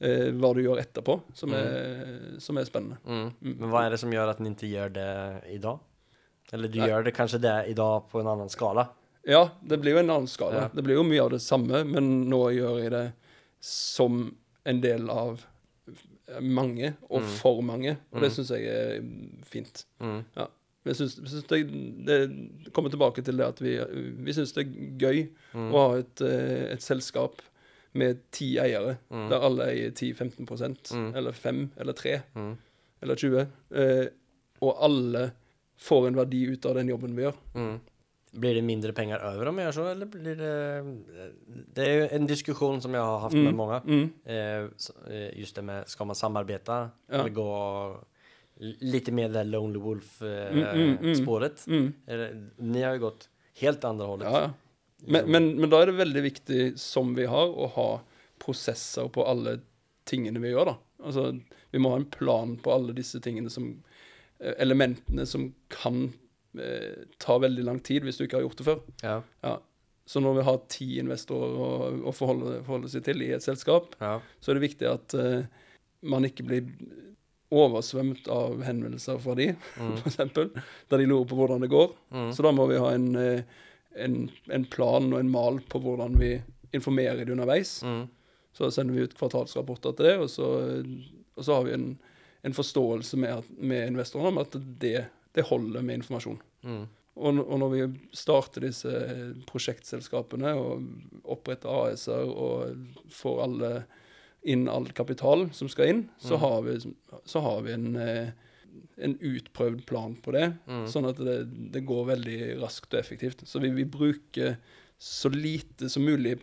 eh, 0.01 0.31
hva 0.33 0.55
du 0.55 0.61
gjør 0.63 0.79
etterpå, 0.79 1.21
som, 1.35 1.51
Mm. 1.51 1.55
er, 1.57 2.39
som 2.41 2.57
er 2.59 2.65
spennende. 2.65 2.99
Mm. 3.05 3.33
Mm. 3.43 3.59
Men 3.59 3.71
hva 3.71 3.87
er 3.87 3.91
det 3.91 3.99
som 4.01 4.11
gjør 4.11 4.29
at 4.31 4.41
en 4.41 4.55
ikke 4.55 4.71
gjør 4.71 4.93
det 4.93 5.45
idag? 5.55 5.81
Eller 6.53 6.69
du 6.69 6.79
Nei. 6.81 6.89
gjør 6.89 7.05
det 7.05 7.15
kanskje 7.15 7.41
det 7.41 7.57
i 7.69 7.75
dag 7.77 8.07
på 8.11 8.21
en 8.21 8.27
annen 8.27 8.49
skala? 8.49 8.89
Ja, 9.29 9.51
det 9.63 9.81
blir 9.83 9.93
jo 9.93 9.99
en 9.99 10.11
annen 10.11 10.27
skala. 10.31 10.55
Ja. 10.63 10.69
Det 10.73 10.83
blir 10.87 10.95
jo 10.97 11.03
mye 11.05 11.21
av 11.23 11.31
det 11.31 11.41
samme, 11.45 11.83
men 11.85 12.29
nå 12.31 12.39
gjør 12.57 12.79
jeg 12.83 12.91
det 12.95 13.13
som 13.61 14.35
en 14.65 14.81
del 14.81 15.11
av 15.11 15.45
mange, 16.41 16.95
og 17.11 17.23
Mm. 17.23 17.29
for 17.41 17.63
mange. 17.63 17.97
Og 18.13 18.21
det 18.21 18.31
Mm. 18.31 18.35
syns 18.37 18.49
jeg 18.51 18.65
er 18.67 19.01
fint. 19.45 19.85
Mm. 20.01 20.25
Ja. 20.37 20.47
Jeg 20.87 20.95
synes, 20.97 21.19
vi 21.21 21.29
syns 21.29 21.47
det, 21.49 22.05
det 22.07 22.73
kommer 22.73 22.91
tilbake 22.91 23.23
til 23.25 23.37
det 23.37 23.47
at 23.47 23.59
vi, 23.61 23.79
vi 24.25 24.33
syns 24.33 24.53
det 24.55 24.67
er 24.67 24.99
gøy 24.99 25.29
Mm. 25.55 25.73
å 25.73 25.89
ha 25.89 25.95
et, 25.99 26.21
eh, 26.21 26.73
et 26.73 26.81
selskap 26.83 27.43
med 27.95 28.19
ti 28.31 28.57
eiere, 28.59 28.99
Mm. 29.11 29.29
der 29.31 29.41
alle 29.41 29.65
eier 29.67 29.91
10-15 29.91 30.93
Mm. 30.95 31.15
eller 31.17 31.33
5 31.33 31.71
eller 31.79 31.93
3 31.93 32.23
Mm. 32.35 32.57
eller 33.03 33.15
20. 33.17 33.49
Eh, 33.75 34.09
og 34.63 34.77
alle 34.81 35.33
får 35.79 36.09
en 36.09 36.19
verdi 36.19 36.43
ut 36.53 36.67
av 36.67 36.77
den 36.79 36.91
jobben 36.91 37.17
vi 37.17 37.25
gjør. 37.27 37.39
Mm. 37.55 37.79
Blir 38.39 38.59
det 38.59 38.63
mindre 38.63 38.93
pengar 38.93 39.23
over 39.25 39.49
om 39.49 39.57
vi 39.57 39.65
gjør 39.65 39.77
så 39.79 39.87
eller 39.89 40.11
blir 40.13 40.37
det... 40.37 40.53
Det 41.75 41.87
er 41.87 41.95
jo 41.95 42.09
en 42.19 42.29
diskusjon 42.29 42.83
som 42.85 42.95
jeg 42.95 43.07
har 43.09 43.23
haft 43.25 43.39
med 43.39 43.57
mange. 43.57 43.81
Mm. 43.89 44.05
Eh, 44.29 44.67
eh, 45.09 45.31
just 45.41 45.57
det 45.57 45.65
med, 45.65 45.89
Skal 45.89 46.11
man 46.11 46.19
samarbeide? 46.19 46.79
Ja. 47.09 47.21
eller 47.23 47.33
gå 47.35 47.49
litt 48.59 49.09
mer 49.15 49.31
det 49.33 49.45
Lonely 49.47 49.79
Wolf 49.79 50.21
eh, 50.23 50.51
Mm, 50.51 50.99
mm, 50.99 51.25
mm. 51.25 51.93
Mm. 52.11 52.51
Ni 52.59 52.83
har 52.83 52.99
jo 52.99 53.07
gått 53.07 53.29
helt 53.63 53.85
andre 53.85 54.07
hållet. 54.07 54.33
Ja, 54.33 54.41
ja. 54.41 54.51
Men, 55.07 55.31
men, 55.31 55.49
men 55.61 55.71
da 55.71 55.83
er 55.83 55.93
det 55.93 56.01
veldig 56.01 56.23
viktig, 56.25 56.63
som 56.81 57.15
vi 57.15 57.29
har, 57.31 57.53
å 57.55 57.69
ha 57.77 57.89
prosesser 58.43 59.07
på 59.15 59.23
alle 59.31 59.61
tingene 60.09 60.43
vi 60.43 60.51
gjør, 60.51 60.73
da. 60.73 60.75
Altså, 61.07 61.29
vi 61.71 61.79
må 61.83 61.93
ha 61.93 62.01
en 62.01 62.09
plan 62.11 62.57
på 62.59 62.73
alle 62.75 62.97
disse 62.97 63.21
tingene 63.23 63.53
som 63.53 63.77
Elementene 64.41 65.25
som 65.27 65.49
kan 65.73 66.13
eh, 66.59 67.05
ta 67.19 67.39
veldig 67.43 67.65
lang 67.67 67.81
tid 67.83 68.05
hvis 68.07 68.19
du 68.21 68.25
ikke 68.27 68.39
har 68.39 68.45
gjort 68.47 68.61
det 68.61 68.67
før. 68.69 68.83
Ja. 69.03 69.17
Ja. 69.43 69.57
Så 70.09 70.23
når 70.25 70.39
vi 70.39 70.45
har 70.47 70.61
ti 70.73 70.87
investorer 71.03 71.59
å, 71.61 71.71
å 72.09 72.13
forholde, 72.17 72.61
forholde 72.65 72.89
seg 72.93 73.03
til 73.05 73.21
i 73.27 73.33
et 73.37 73.45
selskap, 73.45 73.97
Ja. 74.01 74.15
så 74.41 74.51
er 74.53 74.57
det 74.61 74.65
viktig 74.69 74.89
at 74.89 75.15
eh, 75.19 75.43
man 76.09 76.25
ikke 76.25 76.47
blir 76.49 76.71
oversvømt 77.51 78.29
av 78.29 78.63
henvendelser 78.65 79.19
fra 79.25 79.35
de, 79.39 79.51
Mm. 79.81 79.97
eksempel, 80.09 80.51
der 80.89 80.99
de 81.03 81.07
lurer 81.09 81.27
på 81.31 81.37
hvordan 81.39 81.61
det 81.65 81.71
går. 81.73 81.93
Mm. 82.13 82.31
Så 82.37 82.45
da 82.45 82.53
må 82.53 82.67
vi 82.71 82.79
ha 82.81 82.91
en, 82.95 83.09
eh, 83.17 83.43
en, 83.97 84.17
en 84.53 84.65
plan 84.69 85.13
og 85.13 85.19
en 85.21 85.31
mal 85.33 85.61
på 85.73 85.81
hvordan 85.83 86.19
vi 86.21 86.35
informerer 86.77 87.25
de 87.25 87.33
underveis. 87.33 87.79
Mm. 87.83 88.07
Så 88.57 88.71
sender 88.75 88.95
vi 88.95 89.07
ut 89.07 89.15
kvartalsrapporter 89.17 89.95
til 89.97 90.09
det, 90.09 90.17
og 90.21 90.29
så, 90.33 90.49
og 91.39 91.45
så 91.47 91.55
har 91.59 91.65
vi 91.69 91.73
en, 91.77 91.89
en 92.45 92.55
forståelse 92.55 93.17
med, 93.19 93.39
at, 93.43 93.49
med 93.59 93.89
investorene 93.91 94.29
om 94.29 94.39
at 94.39 94.55
det, 94.81 95.07
det 95.35 95.45
holder 95.49 95.83
med 95.83 96.01
informasjon. 96.01 96.41
Mm. 96.63 96.85
Og, 97.19 97.39
og 97.51 97.59
når 97.59 97.71
vi 97.73 97.81
starter 98.15 98.61
disse 98.63 98.91
prosjektselskapene 99.49 100.53
og 100.59 100.85
oppretter 101.35 101.71
AS-er 101.89 102.29
og 102.31 102.77
får 103.13 103.41
alle 103.47 103.71
inn 104.49 104.69
all 104.71 104.87
kapital 104.95 105.49
som 105.57 105.69
skal 105.69 105.91
inn, 105.93 106.05
så 106.23 106.37
Mm. 106.37 106.41
har 106.45 106.63
vi, 106.63 106.77
så 107.27 107.41
har 107.43 107.63
vi 107.67 107.73
en, 107.75 107.97
eh, 107.97 108.31
en 108.99 109.17
utprøvd 109.19 109.85
plan 109.87 110.15
på 110.23 110.33
det, 110.33 110.53
Mm. 110.69 110.87
sånn 110.87 111.09
at 111.09 111.17
det, 111.17 111.73
det 111.73 111.85
går 111.87 112.07
veldig 112.07 112.61
raskt 112.63 112.95
og 112.95 113.01
effektivt. 113.01 113.43
Så 113.47 113.61
vi, 113.61 113.71
vi 113.71 113.85
bruker 113.85 114.57
så 114.99 115.29
lite 115.29 115.89
som 115.91 116.05
mulig 116.05 116.39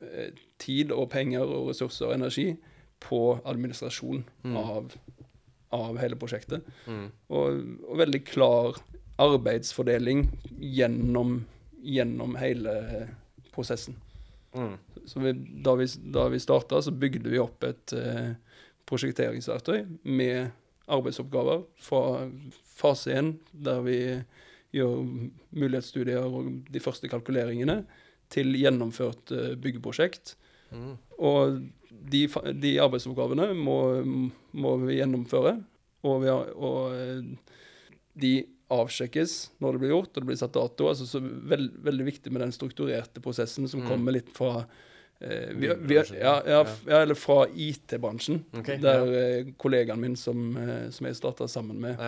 eh, 0.00 0.30
tid 0.58 0.92
og 0.92 1.10
penger 1.10 1.42
og 1.42 1.68
ressurser 1.68 2.06
og 2.06 2.14
energi 2.14 2.56
på 3.00 3.40
administrasjon 3.44 4.24
Mm. 4.44 4.56
av, 4.56 4.92
av 5.76 5.98
hele 6.02 6.18
prosjektet 6.18 6.66
Mm. 6.86 7.10
og, 7.30 7.60
og 7.86 7.98
veldig 8.00 8.20
klar 8.26 8.80
arbeidsfordeling 9.20 10.28
gjennom, 10.58 11.44
gjennom 11.82 12.36
hele 12.40 12.74
prosessen. 13.54 13.96
Mm. 14.54 14.76
Så 15.06 15.20
vi, 15.20 15.32
da 15.64 15.74
vi, 15.78 15.86
da 16.14 16.28
vi 16.32 16.40
starta, 16.40 16.80
så 16.82 16.90
bygde 16.90 17.30
vi 17.30 17.38
opp 17.38 17.64
et 17.68 17.94
eh, 17.96 18.32
prosjekteringsverktøy 18.90 19.84
med 20.08 20.50
arbeidsoppgaver 20.90 21.62
fra 21.78 22.28
fase 22.80 23.14
én, 23.14 23.34
der 23.52 23.82
vi 23.86 23.98
gjør 24.74 25.02
mulighetsstudier 25.50 26.24
og 26.24 26.50
de 26.70 26.82
første 26.82 27.10
kalkuleringene, 27.10 27.82
til 28.30 28.54
gjennomført 28.58 29.32
eh, 29.34 29.54
byggeprosjekt. 29.60 30.36
Mm. 30.70 30.94
Og 31.18 31.60
de, 32.08 32.26
de 32.62 32.72
arbeidsoppgavene 32.80 33.50
må, 33.58 33.76
må 34.52 34.76
vi 34.86 34.98
gjennomføre. 35.00 35.56
Og, 36.02 36.22
vi 36.22 36.30
har, 36.32 36.48
og 36.56 36.94
de 38.20 38.32
avsjekkes 38.70 39.34
når 39.60 39.72
det 39.76 39.80
blir 39.82 39.92
gjort, 39.94 40.12
og 40.14 40.22
det 40.22 40.28
blir 40.30 40.38
satt 40.40 40.54
dato. 40.56 40.86
Altså 40.88 41.06
så 41.08 41.20
veld, 41.20 41.72
veldig 41.84 42.06
viktig 42.06 42.32
med 42.32 42.44
den 42.44 42.54
strukturerte 42.54 43.20
prosessen 43.24 43.68
som 43.68 43.82
Mm. 43.82 43.88
kommer 43.90 44.12
litt 44.14 44.30
fra 44.32 44.64
eh, 45.20 45.50
vi, 45.52 45.68
vi, 45.90 45.94
ja, 45.98 46.40
ja, 46.46 46.64
ja. 46.86 47.00
eller 47.02 47.14
fra 47.18 47.42
IT-bransjen, 47.52 48.44
okay, 48.56 48.78
der 48.80 49.10
eh, 49.12 49.50
kollegaen 49.60 50.00
min 50.00 50.16
som, 50.16 50.56
eh, 50.56 50.88
som 50.90 51.06
jeg 51.10 51.18
starta 51.18 51.48
sammen 51.50 51.76
med, 51.82 51.98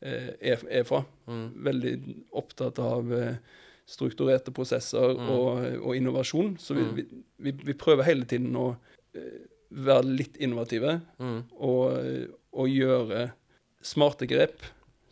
eh, 0.00 0.30
er, 0.40 0.62
er 0.70 0.84
fra. 0.88 1.02
Mm. 1.28 1.44
Veldig 1.66 1.94
opptatt 2.32 2.78
av 2.80 3.12
eh, 3.12 3.36
strukturerte 3.86 4.54
prosesser 4.56 5.12
Mm. 5.18 5.28
og, 5.28 5.66
og 5.84 5.96
innovasjon. 5.98 6.54
Så 6.58 6.74
vi, 6.78 6.86
Mm. 7.04 7.58
vi, 7.66 7.74
prøver 7.74 8.04
hele 8.06 8.24
tiden 8.24 8.54
å 8.56 8.76
være 9.74 10.04
litt 10.06 10.36
innovative 10.42 11.00
Mm. 11.18 11.40
og, 11.58 12.28
og 12.52 12.68
gjøre 12.70 13.30
smarte 13.84 14.26
grep 14.30 14.62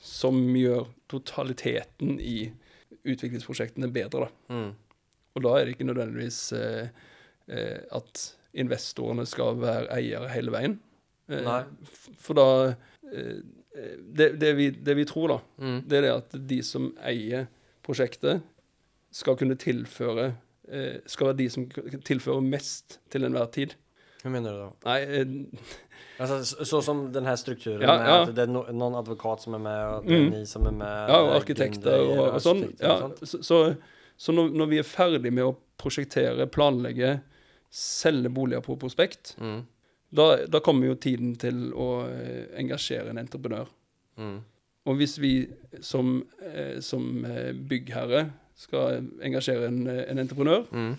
som 0.03 0.39
gjør 0.57 0.87
totaliteten 1.13 2.19
i 2.21 2.51
utviklingsprosjektene 3.07 3.89
bedre. 3.93 4.27
Da. 4.27 4.55
Mm. 4.55 4.71
Og 5.37 5.45
da 5.47 5.57
er 5.59 5.65
det 5.67 5.75
ikke 5.77 5.89
nødvendigvis 5.89 6.39
eh, 6.59 6.89
eh, 7.49 7.81
at 7.95 8.23
investorene 8.55 9.25
skal 9.27 9.57
være 9.63 9.89
eiere 9.97 10.29
hele 10.35 10.53
veien. 10.55 10.79
Eh. 11.33 11.47
For 12.21 12.37
da 12.39 12.47
eh, 13.13 13.41
det, 14.13 14.33
det, 14.43 14.51
vi, 14.59 14.71
det 14.71 14.97
vi 14.99 15.07
tror, 15.09 15.37
da, 15.37 15.39
Mm. 15.63 15.79
det 15.89 15.99
er 15.99 16.03
det 16.09 16.15
at 16.19 16.35
de 16.51 16.59
som 16.67 16.91
eier 17.03 17.47
prosjektet, 17.87 18.43
skal 19.13 19.37
kunne 19.37 19.57
tilføre 19.61 20.31
eh, 20.73 20.99
Skal 21.07 21.27
være 21.29 21.37
de 21.43 21.47
som 21.53 21.67
tilfører 22.07 22.41
mest 22.45 22.99
til 23.13 23.25
enhver 23.27 23.51
tid. 23.53 23.75
Hur 24.23 24.31
menar 24.31 24.53
du 24.53 24.59
då? 24.59 24.73
Nei, 24.85 25.21
eh, 25.21 25.27
Alltså, 26.19 26.45
så, 26.45 26.65
så 26.65 26.83
som 26.83 27.13
den 27.13 27.27
här 27.27 27.37
strukturen 27.37 27.81
Ja, 27.83 27.99
med 27.99 28.09
ja. 28.09 28.23
att 28.23 28.37
det 28.37 28.43
är 28.43 28.47
no, 28.47 28.73
någon 28.73 28.95
advokat 28.95 29.41
som 29.41 29.55
är 29.55 29.59
med 29.59 29.89
och 29.95 30.05
det 30.07 30.15
är 30.15 30.19
Mm. 30.19 30.31
ni 30.31 30.47
som 30.47 30.67
är 30.67 30.71
med. 30.71 31.09
ja, 31.11 31.21
og 31.21 31.37
arkitekter 31.37 31.81
grundare 31.99 32.21
og, 32.21 32.35
og 32.35 32.41
sånn. 32.43 32.59
arkitekter 32.63 32.87
Ja, 32.89 32.99
sånt. 33.01 33.29
så 33.29 33.43
så, 33.43 33.75
så 34.17 34.33
når, 34.33 34.51
når 34.51 34.67
vi 34.67 34.79
er 34.79 34.83
ferdig 34.87 35.33
med 35.33 35.45
å 35.45 35.57
prosjektere, 35.79 36.47
planlegge, 36.47 37.21
selge 37.71 38.29
boliger 38.31 38.61
på 38.61 38.77
prospekt, 38.79 39.35
Mm. 39.41 39.63
da, 40.13 40.47
da 40.47 40.61
kommer 40.61 40.87
jo 40.87 40.95
tiden 40.95 41.35
til 41.37 41.73
å 41.75 42.07
eh, 42.07 42.45
engasjere 42.61 43.11
en 43.11 43.19
entreprenør. 43.19 43.67
Mm. 44.19 44.41
Og 44.87 44.97
hvis 44.97 45.19
vi 45.19 45.49
som, 45.81 46.23
eh, 46.55 46.81
som 46.81 47.25
eh, 47.25 47.53
byggherre 47.53 48.31
skal 48.55 49.03
engasjere 49.23 49.67
en, 49.67 49.87
eh, 49.87 50.05
en 50.11 50.19
entreprenør, 50.19 50.67
Mm. 50.73 50.95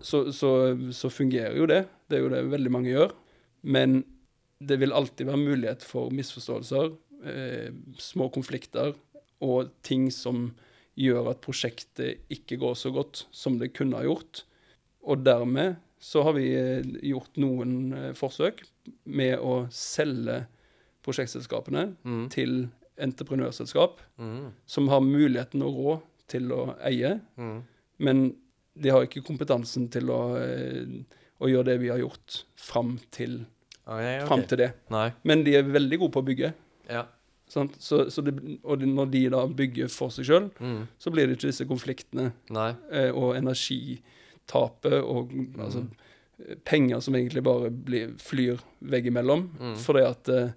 Så, 0.00 0.24
så, 0.32 0.50
så 0.92 1.10
fungerer 1.12 1.56
jo 1.56 1.66
det. 1.70 1.84
Det 2.10 2.18
er 2.18 2.22
jo 2.24 2.32
det 2.32 2.42
veldig 2.50 2.70
mange 2.74 2.90
gjør. 2.92 3.12
Men 3.62 4.02
det 4.64 4.78
vil 4.80 4.92
alltid 4.96 5.26
være 5.28 5.40
mulighet 5.40 5.82
for 5.84 6.10
misforståelser, 6.14 6.92
eh, 7.26 7.70
små 8.00 8.28
konflikter 8.32 8.94
og 9.44 9.70
ting 9.84 10.10
som 10.14 10.52
gjør 10.96 11.30
at 11.32 11.40
prosjektet 11.42 12.20
ikke 12.32 12.56
går 12.62 12.74
så 12.78 12.92
godt 12.94 13.24
som 13.34 13.58
det 13.58 13.72
kunne 13.74 13.96
ha 13.98 14.04
gjort. 14.06 14.44
Og 15.04 15.24
dermed 15.26 15.76
så 16.00 16.22
har 16.26 16.36
vi 16.36 16.48
eh, 16.54 16.82
gjort 17.10 17.36
noen 17.40 17.92
eh, 17.96 18.12
forsøk 18.16 18.62
med 19.06 19.38
å 19.40 19.64
selge 19.74 20.44
prosjektselskapene 21.04 21.94
Mm. 22.04 22.28
til 22.32 22.68
entreprenørselskap 22.98 23.98
Mm. 24.18 24.52
som 24.66 24.88
har 24.88 25.00
muligheten 25.00 25.62
og 25.62 25.74
råd 25.76 26.00
til 26.28 26.48
å 26.52 26.76
eie, 26.80 27.20
Mm. 27.36 27.62
men 27.98 28.36
de 28.74 28.90
har 28.90 29.04
ikke 29.06 29.22
kompetansen 29.26 29.88
til 29.94 30.10
å, 30.10 30.20
eh, 30.40 30.86
å 31.40 31.50
gjøre 31.50 31.68
det 31.72 31.80
vi 31.82 31.90
har 31.92 31.98
gjort 32.02 32.40
fram 32.58 32.96
til, 33.14 33.44
okay, 33.86 34.02
ja, 34.04 34.14
ja, 34.20 34.26
fram 34.26 34.42
til 34.50 34.58
det. 34.64 34.70
Nei. 34.90 35.08
Men 35.24 35.44
de 35.46 35.54
er 35.58 35.62
veldig 35.68 35.98
gode 36.02 36.12
på 36.16 36.22
å 36.24 36.28
bygge. 36.30 36.52
Ja. 36.90 37.04
Sant? 37.54 37.76
Så, 37.78 38.06
så 38.10 38.22
det, 38.24 38.32
og 38.64 38.82
når 38.88 39.10
de 39.12 39.20
da 39.30 39.42
bygger 39.46 39.90
for 39.92 40.10
seg 40.10 40.24
sjøl, 40.26 40.46
Mm. 40.58 40.86
så 40.98 41.12
blir 41.12 41.26
det 41.28 41.36
ikke 41.36 41.50
disse 41.52 41.66
konfliktene 41.68 42.32
eh, 42.90 43.10
og 43.12 43.36
energitapet 43.36 44.96
og 45.04 45.30
altså, 45.60 45.84
eh, 46.40 46.56
penger 46.64 47.00
som 47.04 47.14
egentlig 47.14 47.44
bare 47.46 47.70
blir, 47.70 48.14
flyr 48.18 48.58
veggimellom. 48.80 49.46
Mm. 49.60 49.76
Fordi 49.84 50.04
at 50.08 50.28
eh, 50.32 50.50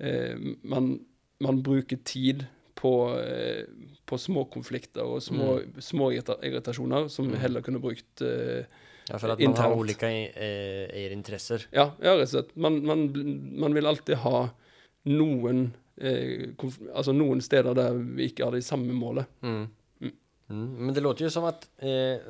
eh, 0.00 0.38
man, 0.62 0.92
man 1.40 1.60
bruker 1.66 2.00
tid 2.04 2.46
på, 2.80 2.94
eh, 3.20 3.66
på 4.10 4.18
små 4.18 4.44
konflikter 4.52 5.06
og 5.06 5.22
små, 5.22 5.60
små 5.82 6.10
irritasjoner 6.18 7.08
som 7.12 7.28
vi 7.30 7.36
Mm. 7.38 7.42
heller 7.44 7.62
kunne 7.66 7.80
brukt 7.82 8.22
uh, 8.26 8.64
Ja, 9.10 9.18
for 9.18 9.32
at 9.32 9.40
man 9.40 9.46
har 9.56 9.70
Internt. 9.70 9.78
olika 9.80 10.06
eh, 10.06 10.90
er. 10.94 11.66
Ja, 11.74 11.88
ja 12.02 12.12
rett 12.14 12.28
og 12.28 12.34
slett. 12.34 12.50
Man, 12.56 12.76
man, 12.86 13.08
man 13.58 13.74
vil 13.74 13.86
alltid 13.90 14.20
ha 14.22 14.50
noen 15.10 15.72
eh, 16.00 16.50
Altså 16.94 17.12
noen 17.16 17.40
steder 17.42 17.74
der 17.74 17.96
vi 17.98 18.28
ikke 18.30 18.44
har 18.46 18.54
det 18.54 18.62
samme 18.66 18.94
målet. 18.94 19.26
Mm. 19.42 19.64
Mm. 20.00 20.12
Mm. 20.50 20.68
Men 20.86 20.94
det 20.94 21.02
låter 21.02 21.24
jo 21.26 21.30
som 21.30 21.48
at 21.48 21.66
eh, 21.78 22.20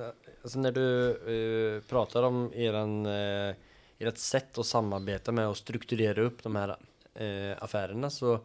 altså 0.43 0.63
Når 0.63 0.73
du 0.79 0.87
eh, 1.35 1.81
prater 1.91 2.25
om 2.31 2.47
eran, 2.55 2.97
eh, 3.07 3.55
ert 4.01 4.17
å 4.17 4.65
samarbeide 4.65 4.65
samarbeta 4.65 5.33
med 5.37 5.51
å 5.51 5.59
strukturere 5.59 6.27
opp 6.31 6.41
de 6.47 6.55
her 6.57 6.77
eh, 7.15 7.53
affärerna 7.61 8.09
så 8.11 8.39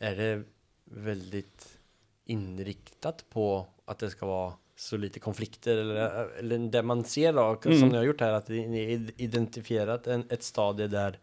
er 0.00 0.14
det 0.18 0.30
väldigt 0.92 1.77
inriktat 2.28 3.24
på 3.30 3.66
att 3.84 3.98
det 3.98 4.10
ska 4.10 4.26
vara 4.26 4.52
så 4.76 4.96
lite 4.96 5.20
konflikter 5.20 5.76
eller, 5.76 6.28
eller 6.38 6.58
det 6.70 6.82
man 6.82 7.04
ser 7.04 7.32
då, 7.32 7.58
Mm. 7.64 7.78
som 7.80 7.88
ni 7.88 7.96
har 7.96 8.04
gjort 8.04 8.20
här, 8.20 8.32
att 8.32 8.48
ni 8.48 8.94
har 8.94 9.10
identifierat 9.22 10.06
en, 10.06 10.24
ett 10.30 10.42
stadie 10.42 10.86
där 10.88 11.18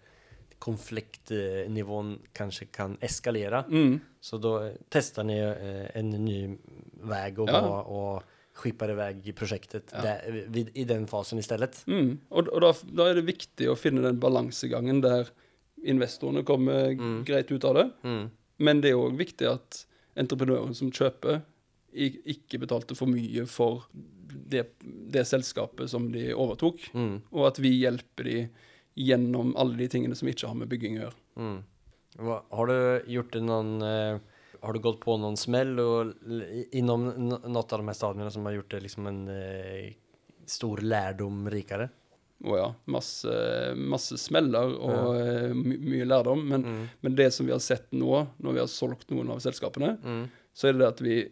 konfliktnivån 0.59 2.19
kanskje 2.33 2.65
kan 2.65 2.97
eskalere. 3.01 3.63
Mm. 3.69 3.99
Så 4.21 4.37
da 4.37 4.71
tester 4.89 5.23
ni 5.23 5.37
eh, 5.39 5.97
en 5.99 6.09
ny 6.09 6.57
vei 7.03 7.31
og, 7.37 7.49
Ja. 7.49 7.61
og 7.81 8.23
skipper 8.55 8.87
skippar 8.87 8.93
vei 8.95 9.21
i 9.29 9.33
prosjektet 9.33 9.91
Ja. 10.03 10.15
vid, 10.47 10.69
i 10.73 10.83
den 10.83 11.07
fasen 11.07 11.39
istället. 11.39 11.83
Mm. 11.87 12.19
Og, 12.29 12.47
og 12.47 12.61
da, 12.61 12.73
da 12.83 13.09
er 13.09 13.15
det 13.15 13.25
viktig 13.27 13.67
å 13.69 13.75
finne 13.75 14.01
den 14.01 14.19
balansegangen 14.19 15.01
der 15.01 15.27
investorene 15.85 16.43
kommer 16.43 16.93
Mm. 16.95 17.23
greit 17.25 17.51
ut 17.51 17.63
av 17.65 17.73
det. 17.75 17.89
Mm. 18.03 18.29
Men 18.57 18.81
det 18.81 18.89
er 18.91 18.95
òg 18.95 19.17
viktig 19.17 19.47
at 19.51 19.85
entreprenøren 20.15 20.73
som 20.75 20.91
kjøper, 20.91 21.41
ikke 21.95 22.59
betalte 22.59 22.95
for 22.95 23.07
mye 23.07 23.45
for 23.47 23.85
det, 23.95 24.65
det 24.83 25.23
selskapet 25.27 25.89
som 25.89 26.09
de 26.11 26.33
overtok, 26.33 26.89
Mm. 26.93 27.21
og 27.31 27.47
at 27.47 27.59
vi 27.63 27.71
hjelper 27.79 28.23
de 28.27 28.49
gjennom 28.97 29.53
alle 29.57 29.77
de 29.77 29.87
tingene 29.87 30.15
som 30.15 30.27
ikke 30.27 30.47
har 30.47 30.55
med 30.55 30.69
bygging 30.69 30.97
å 30.99 31.01
gjøre. 31.05 31.19
Mm. 31.37 31.63
Hva- 32.17 32.43
Har 32.51 32.67
du 32.67 33.03
gjort 33.11 33.31
noen 33.31 33.41
någon, 33.41 33.81
eh, 33.83 34.19
har 34.63 34.73
du 34.73 34.79
gått 34.79 34.99
på 35.01 35.17
noen 35.19 35.35
smell 35.37 35.79
og 35.79 36.13
innom 36.73 37.09
inom 37.15 37.73
av 37.73 37.79
de 37.79 37.87
här 37.87 37.93
stadierna 37.93 38.31
som 38.31 38.45
har 38.45 38.53
gjort 38.53 38.69
det 38.71 38.81
liksom 38.83 39.07
en 39.07 39.27
eh, 39.29 39.93
stor 40.45 40.77
lärdom 40.77 41.47
rikare? 42.41 42.51
oh 42.51 42.57
ja, 42.57 42.73
masse, 42.87 43.75
masse 43.75 44.17
smeller 44.17 44.75
og 44.79 45.15
ja. 45.17 45.53
my 45.53 45.77
mye 45.77 46.05
lærdom. 46.05 46.47
Men, 46.47 46.63
Mm. 46.63 46.89
men 47.01 47.15
det 47.15 47.31
som 47.33 47.45
vi 47.45 47.51
har 47.51 47.59
sett 47.59 47.91
nå, 47.91 48.27
når 48.41 48.53
vi 48.53 48.59
har 48.59 48.67
solgt 48.67 49.09
noen 49.11 49.29
av 49.31 49.39
selskapene, 49.39 49.97
Mm. 50.03 50.29
så 50.53 50.67
er 50.67 50.73
det 50.73 50.79
det 50.79 50.87
at 50.87 51.01
vi, 51.01 51.31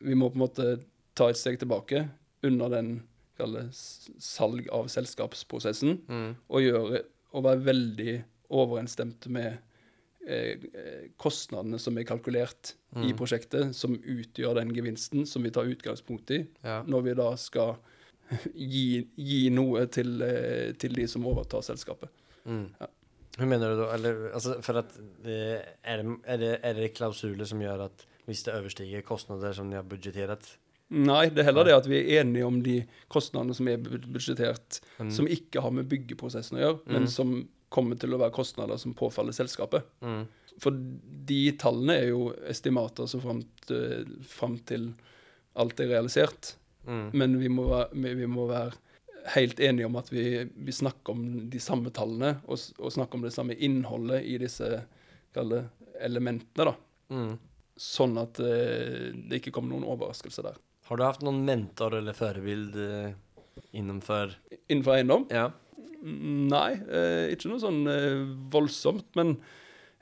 vi 0.00 0.14
må 0.14 0.30
på 0.30 0.34
en 0.34 0.48
måte 0.48 0.84
ta 1.14 1.28
et 1.28 1.36
steg 1.36 1.58
tilbake 1.58 2.08
under 2.42 2.68
den 2.70 3.02
kall 3.38 3.68
salg 3.72 4.68
av 4.70 4.86
selskapsprosessen, 4.86 5.98
Mm. 6.08 6.36
og, 6.48 6.60
gjøre, 6.60 7.02
og 7.32 7.42
være 7.44 7.64
veldig 7.64 8.24
overensstemt 8.50 9.26
med 9.28 9.58
eh, 10.26 10.56
eh, 10.72 11.08
kostnadene 11.18 11.78
som 11.78 11.98
er 11.98 12.04
kalkulert 12.04 12.74
i 12.96 13.10
Mm. 13.12 13.16
prosjektet, 13.18 13.74
som 13.74 13.94
utgjør 13.98 14.54
den 14.54 14.70
gevinsten 14.72 15.26
som 15.26 15.42
vi 15.42 15.50
tar 15.50 15.64
utgangspunkt 15.66 16.30
i, 16.30 16.46
Ja. 16.64 16.82
når 16.82 17.02
vi 17.02 17.14
da 17.14 17.34
skal 17.36 17.76
gi, 18.54 19.06
gi 19.16 19.40
noe 19.54 19.86
til, 19.92 20.20
eh, 20.22 20.72
til 20.80 20.94
de 20.96 21.06
som 21.10 21.26
overtar 21.26 21.62
selskapet. 21.66 22.08
Mm. 22.46 22.66
Ja. 22.80 22.86
Hva 23.38 23.46
mener 23.50 23.72
du 23.74 23.80
da? 23.82 23.86
Eller, 23.96 24.18
altså, 24.34 24.58
for 24.62 24.78
at, 24.78 24.92
er, 25.26 25.64
är, 25.82 26.02
det, 26.02 26.18
er, 26.24 26.36
det, 26.38 26.52
är 26.62 26.74
det 26.74 26.88
klausuler 26.94 27.44
som 27.50 27.60
gjør 27.64 27.86
at 27.88 28.04
hvis 28.28 28.44
det 28.46 28.54
overstiger 28.54 29.02
kostnader 29.04 29.52
som 29.52 29.70
de 29.70 29.76
har 29.76 29.84
budsjettert 29.84 30.52
Nei, 30.94 31.30
det 31.32 31.40
er 31.42 31.46
heller 31.48 31.64
det 31.66 31.74
at 31.74 31.86
vi 31.88 31.96
er 31.98 32.20
enige 32.20 32.44
om 32.46 32.58
de 32.62 32.74
kostnadene 33.10 33.54
som 33.56 33.66
er 33.72 33.78
bud- 33.82 34.04
budsjettert, 34.12 34.80
Mm. 35.00 35.10
som 35.10 35.26
ikke 35.26 35.60
har 35.64 35.70
med 35.72 35.88
byggeprosessen 35.88 36.58
å 36.58 36.60
gjøre, 36.60 36.78
Mm. 36.86 36.92
men 36.92 37.06
som 37.08 37.48
kommer 37.70 37.98
til 37.98 38.12
å 38.14 38.18
være 38.20 38.30
kostnader 38.36 38.76
som 38.78 38.94
påfaller 38.94 39.32
selskapet. 39.32 39.82
Mm. 40.04 40.26
For 40.60 40.70
de 40.70 41.40
tallene 41.58 41.96
er 41.98 42.08
jo 42.12 42.28
estimater 42.46 43.08
som 43.08 43.20
fram 44.22 44.58
til 44.68 44.92
alt 45.56 45.80
er 45.80 45.88
realisert. 45.88 46.54
Mm. 46.86 47.06
Men 47.16 47.38
vi 47.40 47.48
må 47.52 47.64
være, 47.70 48.14
vi 48.20 48.26
må 48.30 48.46
være 48.50 48.72
helt 49.34 49.60
enige 49.64 49.86
om 49.88 49.96
at 49.96 50.10
vi, 50.12 50.24
vi 50.44 50.72
snakker 50.76 51.14
om 51.14 51.22
de 51.50 51.60
samme 51.62 51.90
tallene, 51.96 52.34
og, 52.44 52.60
og 52.78 52.92
snakker 52.92 53.16
om 53.18 53.24
det 53.24 53.32
samme 53.32 53.56
innholdet 53.56 54.22
i 54.28 54.36
disse 54.42 54.68
det, 55.34 55.62
elementene, 56.04 56.68
da. 56.68 56.74
Mm. 57.14 57.34
Sånn 57.80 58.18
at 58.20 58.38
eh, 58.44 59.10
det 59.16 59.40
ikke 59.40 59.54
kommer 59.56 59.72
noen 59.74 59.88
overraskelse 59.96 60.44
der. 60.44 60.58
Har 60.90 61.00
du 61.00 61.06
hatt 61.06 61.22
noen 61.24 61.40
mentor 61.48 61.96
eller 61.96 62.12
førebild 62.16 62.76
innenfor? 63.72 64.34
Innenfor 64.68 64.98
eiendom? 64.98 65.24
Ja. 65.32 65.48
Nei, 66.04 66.74
eh, 66.84 67.30
ikke 67.32 67.48
noe 67.48 67.62
sånn 67.62 67.80
eh, 67.88 68.20
voldsomt. 68.52 69.06
Men 69.16 69.38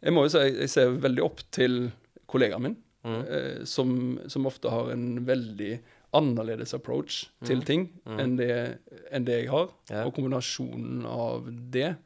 jeg 0.02 0.14
må 0.16 0.24
jo 0.26 0.32
si 0.34 0.42
jeg 0.48 0.70
ser 0.72 0.96
veldig 1.02 1.22
opp 1.28 1.44
til 1.54 1.84
kollegaen 2.30 2.66
min, 2.68 2.80
Mm. 3.02 3.22
eh, 3.34 3.64
som, 3.66 3.88
som 4.30 4.44
ofte 4.46 4.70
har 4.70 4.92
en 4.92 5.24
veldig 5.26 5.72
annerledes 6.12 6.74
approach 6.76 7.26
til 7.44 7.58
Mm. 7.62 7.64
ting 7.64 7.84
Mm. 8.06 8.18
enn, 8.20 8.36
det, 8.36 8.78
enn 9.10 9.24
det 9.24 9.38
jeg 9.42 9.50
har. 9.50 9.70
Yeah. 9.90 10.06
Og 10.06 10.14
kombinasjonen 10.14 11.06
av 11.08 11.46
det 11.72 11.96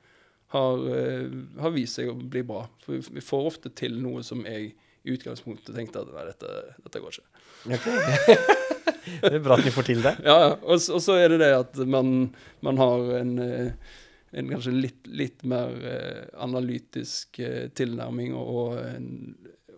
har, 0.55 0.77
uh, 0.79 1.61
har 1.61 1.71
vist 1.75 1.99
seg 1.99 2.09
å 2.13 2.15
bli 2.17 2.43
bra. 2.47 2.69
For 2.85 2.95
vi, 2.97 3.01
vi 3.19 3.21
får 3.25 3.47
ofte 3.51 3.73
til 3.75 3.99
noe 4.03 4.23
som 4.23 4.45
jeg 4.47 4.75
i 5.07 5.11
utgangspunktet 5.15 5.75
tenkte 5.75 6.01
at 6.03 6.09
nei, 6.15 6.25
dette, 6.27 6.53
dette 6.83 7.01
går 7.03 7.15
ikke. 7.19 7.27
det 9.23 9.33
er 9.37 9.43
bra 9.43 9.57
at 9.59 9.65
ni 9.67 9.71
får 9.75 9.87
til 9.87 10.03
det. 10.03 10.17
Ja. 10.27 10.55
Og, 10.57 10.77
og 10.79 11.03
så 11.03 11.17
er 11.21 11.31
det 11.35 11.41
det 11.45 11.53
at 11.55 11.79
man, 11.87 12.35
man 12.67 12.79
har 12.81 13.05
en, 13.21 13.39
eh, 13.43 13.73
en 14.37 14.51
kanskje 14.51 14.75
litt, 14.75 15.07
litt 15.07 15.45
mer 15.47 15.75
eh, 15.87 16.25
analytisk 16.43 17.39
tilnærming 17.79 18.35
og, 18.35 18.51
og, 18.57 18.79
en, 18.83 19.11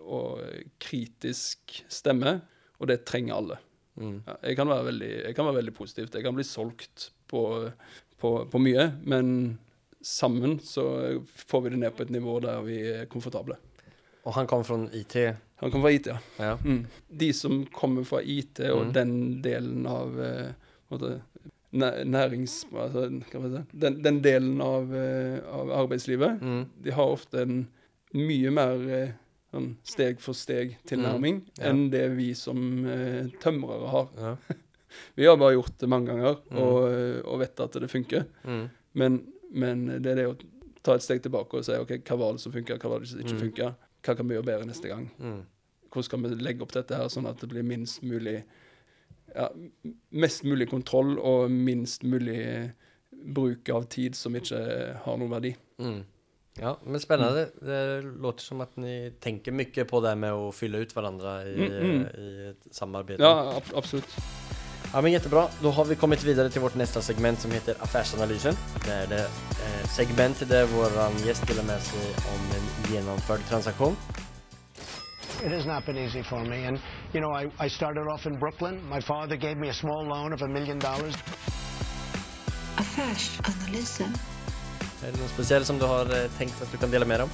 og 0.00 0.40
kritisk 0.80 1.82
stemme, 1.92 2.38
og 2.80 2.88
det 2.88 3.02
trenger 3.08 3.36
alle. 3.36 3.58
Mm. 3.98 4.18
Ja, 4.26 4.34
jeg, 4.48 4.56
kan 4.56 4.68
være 4.70 4.84
veldig, 4.92 5.08
jeg 5.26 5.34
kan 5.36 5.48
være 5.48 5.58
veldig 5.60 5.74
positivt. 5.74 6.14
Jeg 6.14 6.22
kan 6.24 6.34
bli 6.36 6.44
solgt 6.46 7.08
på, 7.28 7.42
på, 8.22 8.32
på 8.52 8.60
mye, 8.62 8.92
men 9.04 9.58
sammen 10.00 10.58
så 10.62 10.84
får 11.50 11.62
vi 11.64 11.70
det 11.74 11.80
ned 11.82 11.96
på 11.98 12.04
et 12.06 12.10
nivå 12.14 12.38
der 12.44 12.60
vi 12.62 12.78
er 12.92 13.08
komfortable. 13.10 13.56
Og 14.24 14.34
han 14.36 14.46
kom 14.50 14.62
fra 14.64 14.76
IT. 14.94 15.16
Han 15.58 15.70
kommer 15.72 15.88
fra 15.88 15.94
IT, 15.96 16.06
ja. 16.12 16.18
Ja. 16.38 16.54
Mm. 16.64 16.84
De 17.08 17.32
som 17.34 17.64
kommer 17.74 18.04
fra 18.06 18.20
IT 18.22 18.60
og 18.70 18.86
Mm. 18.86 18.92
den 18.94 19.12
delen 19.42 19.86
av 19.90 20.20
eh, 20.22 20.52
måte, 20.92 21.16
nærings... 21.72 22.60
Altså, 22.72 23.08
si, 23.30 23.62
den, 23.72 23.98
den 24.04 24.20
delen 24.24 24.60
av, 24.64 24.92
eh, 24.94 25.38
av 25.52 25.70
arbeidslivet, 25.82 26.40
Mm. 26.42 26.66
de 26.84 26.90
har 26.94 27.10
ofte 27.16 27.42
en 27.42 27.66
mye 28.14 28.50
mer 28.54 28.86
eh, 28.88 29.10
sånn 29.52 29.76
steg 29.84 30.20
for 30.20 30.34
steg-tilnærming 30.36 31.38
Mm. 31.42 31.58
Ja. 31.58 31.64
enn 31.70 31.90
det 31.90 32.04
vi 32.16 32.34
som 32.34 32.84
eh, 32.86 33.26
tømrere 33.40 33.88
har. 33.88 34.08
Ja. 34.18 34.36
Vi 35.16 35.26
har 35.26 35.36
bare 35.36 35.52
gjort 35.54 35.76
det 35.78 35.88
mange 35.88 36.06
ganger 36.08 36.38
Mm. 36.50 36.58
og, 36.58 36.76
eh, 36.92 37.20
og 37.28 37.38
vet 37.40 37.60
at 37.60 37.72
det 37.72 37.90
funker. 37.90 38.24
Mm. 38.44 38.70
Men, 38.94 39.18
men 39.52 39.86
det 40.02 40.06
er 40.12 40.14
det 40.16 40.26
å 40.30 40.36
ta 40.82 40.94
et 40.94 41.02
steg 41.04 41.20
tilbake 41.22 41.54
og 41.58 41.64
si 41.64 41.72
OK, 41.76 41.92
hva 42.08 42.16
var 42.18 42.32
det 42.32 42.40
som 42.40 42.52
funka, 42.52 42.78
hva 42.80 42.88
var 42.90 43.00
det 43.00 43.08
som 43.08 43.20
ikke 43.20 43.34
Mm. 43.36 43.40
funka? 43.42 43.74
Hva 44.02 44.16
kan 44.16 44.26
vi 44.28 44.34
gjøre 44.34 44.44
bedre 44.48 44.66
neste 44.66 44.88
gang? 44.88 45.10
Mm. 45.20 45.42
Hvordan 45.90 46.04
skal 46.04 46.22
vi 46.22 46.28
legge 46.42 46.62
opp 46.62 46.72
dette 46.72 46.96
her 46.96 47.08
sånn 47.08 47.28
at 47.28 47.38
det 47.40 47.48
blir 47.50 47.62
minst 47.62 48.02
mulig 48.02 48.42
ja, 49.36 49.48
Mest 50.10 50.42
mulig 50.44 50.68
kontroll 50.70 51.18
og 51.20 51.50
minst 51.50 52.02
mulig 52.02 52.72
bruk 53.12 53.68
av 53.68 53.84
tid 53.88 54.14
som 54.16 54.32
ikke 54.34 54.96
har 55.04 55.16
noen 55.18 55.30
verdi. 55.30 55.54
Mm. 55.78 56.02
Ja, 56.60 56.78
men 56.84 57.00
spennende. 57.00 57.48
Det 57.60 58.02
låter 58.02 58.42
som 58.42 58.60
at 58.60 58.76
ni 58.76 59.12
tenker 59.20 59.52
mye 59.52 59.84
på 59.84 60.00
det 60.00 60.14
med 60.18 60.32
å 60.34 60.50
fylle 60.52 60.78
ut 60.82 60.92
hverandre 60.94 61.34
i, 61.46 61.54
Mm, 61.54 61.90
mm. 61.90 62.06
i 62.18 62.48
ett. 62.50 63.18
Ja, 63.18 63.56
ab 63.56 63.62
absolutt. 63.74 64.16
Ja, 64.92 65.00
men 65.00 65.12
jättebra. 65.12 65.48
Då 65.62 65.70
har 65.70 65.84
vi 65.84 65.96
kommet 65.96 66.24
videre 66.24 66.50
til 66.50 66.62
vårt 66.62 66.74
neste 66.74 67.02
segment 67.02 67.40
som 67.40 67.50
heter 67.50 67.76
Affärsanalysen. 67.80 68.56
Det 68.84 68.92
er 68.92 69.06
det 69.06 69.20
eh, 69.20 69.84
segmentet 69.92 70.48
der 70.48 70.64
vår 70.66 70.96
gjest 71.26 71.46
deler 71.48 71.62
med 71.68 71.82
seg 71.82 72.24
om 72.32 72.48
en 72.56 72.92
gjennomført 72.94 73.44
transaktion. 73.50 73.96
It 75.44 75.52
has 75.52 75.66
not 75.66 75.86
been 75.86 75.96
easy 75.98 76.22
for 76.22 76.40
me. 76.44 76.64
And, 76.66 76.80
you 77.14 77.20
know, 77.20 77.30
I, 77.32 77.50
I 77.66 77.68
started 77.68 78.08
off 78.08 78.26
in 78.26 78.38
Brooklyn. 78.38 78.80
My 78.88 79.00
father 79.00 79.36
gave 79.36 79.56
me 79.56 79.68
a 79.68 79.74
small 79.74 80.04
loan 80.04 80.32
of 80.32 80.42
a 80.42 80.48
million 80.48 80.78
dollars. 80.78 81.14
Affärsanalysen. 82.76 84.37
Är 85.02 85.12
det 85.12 85.18
noe 85.20 85.28
spesielt 85.30 85.66
som 85.66 85.78
du 85.78 85.84
har 85.86 86.08
tenkt 86.38 86.62
at 86.62 86.72
du 86.72 86.78
kan 86.78 86.90
dele 86.90 87.06
mer 87.06 87.22
om? 87.22 87.30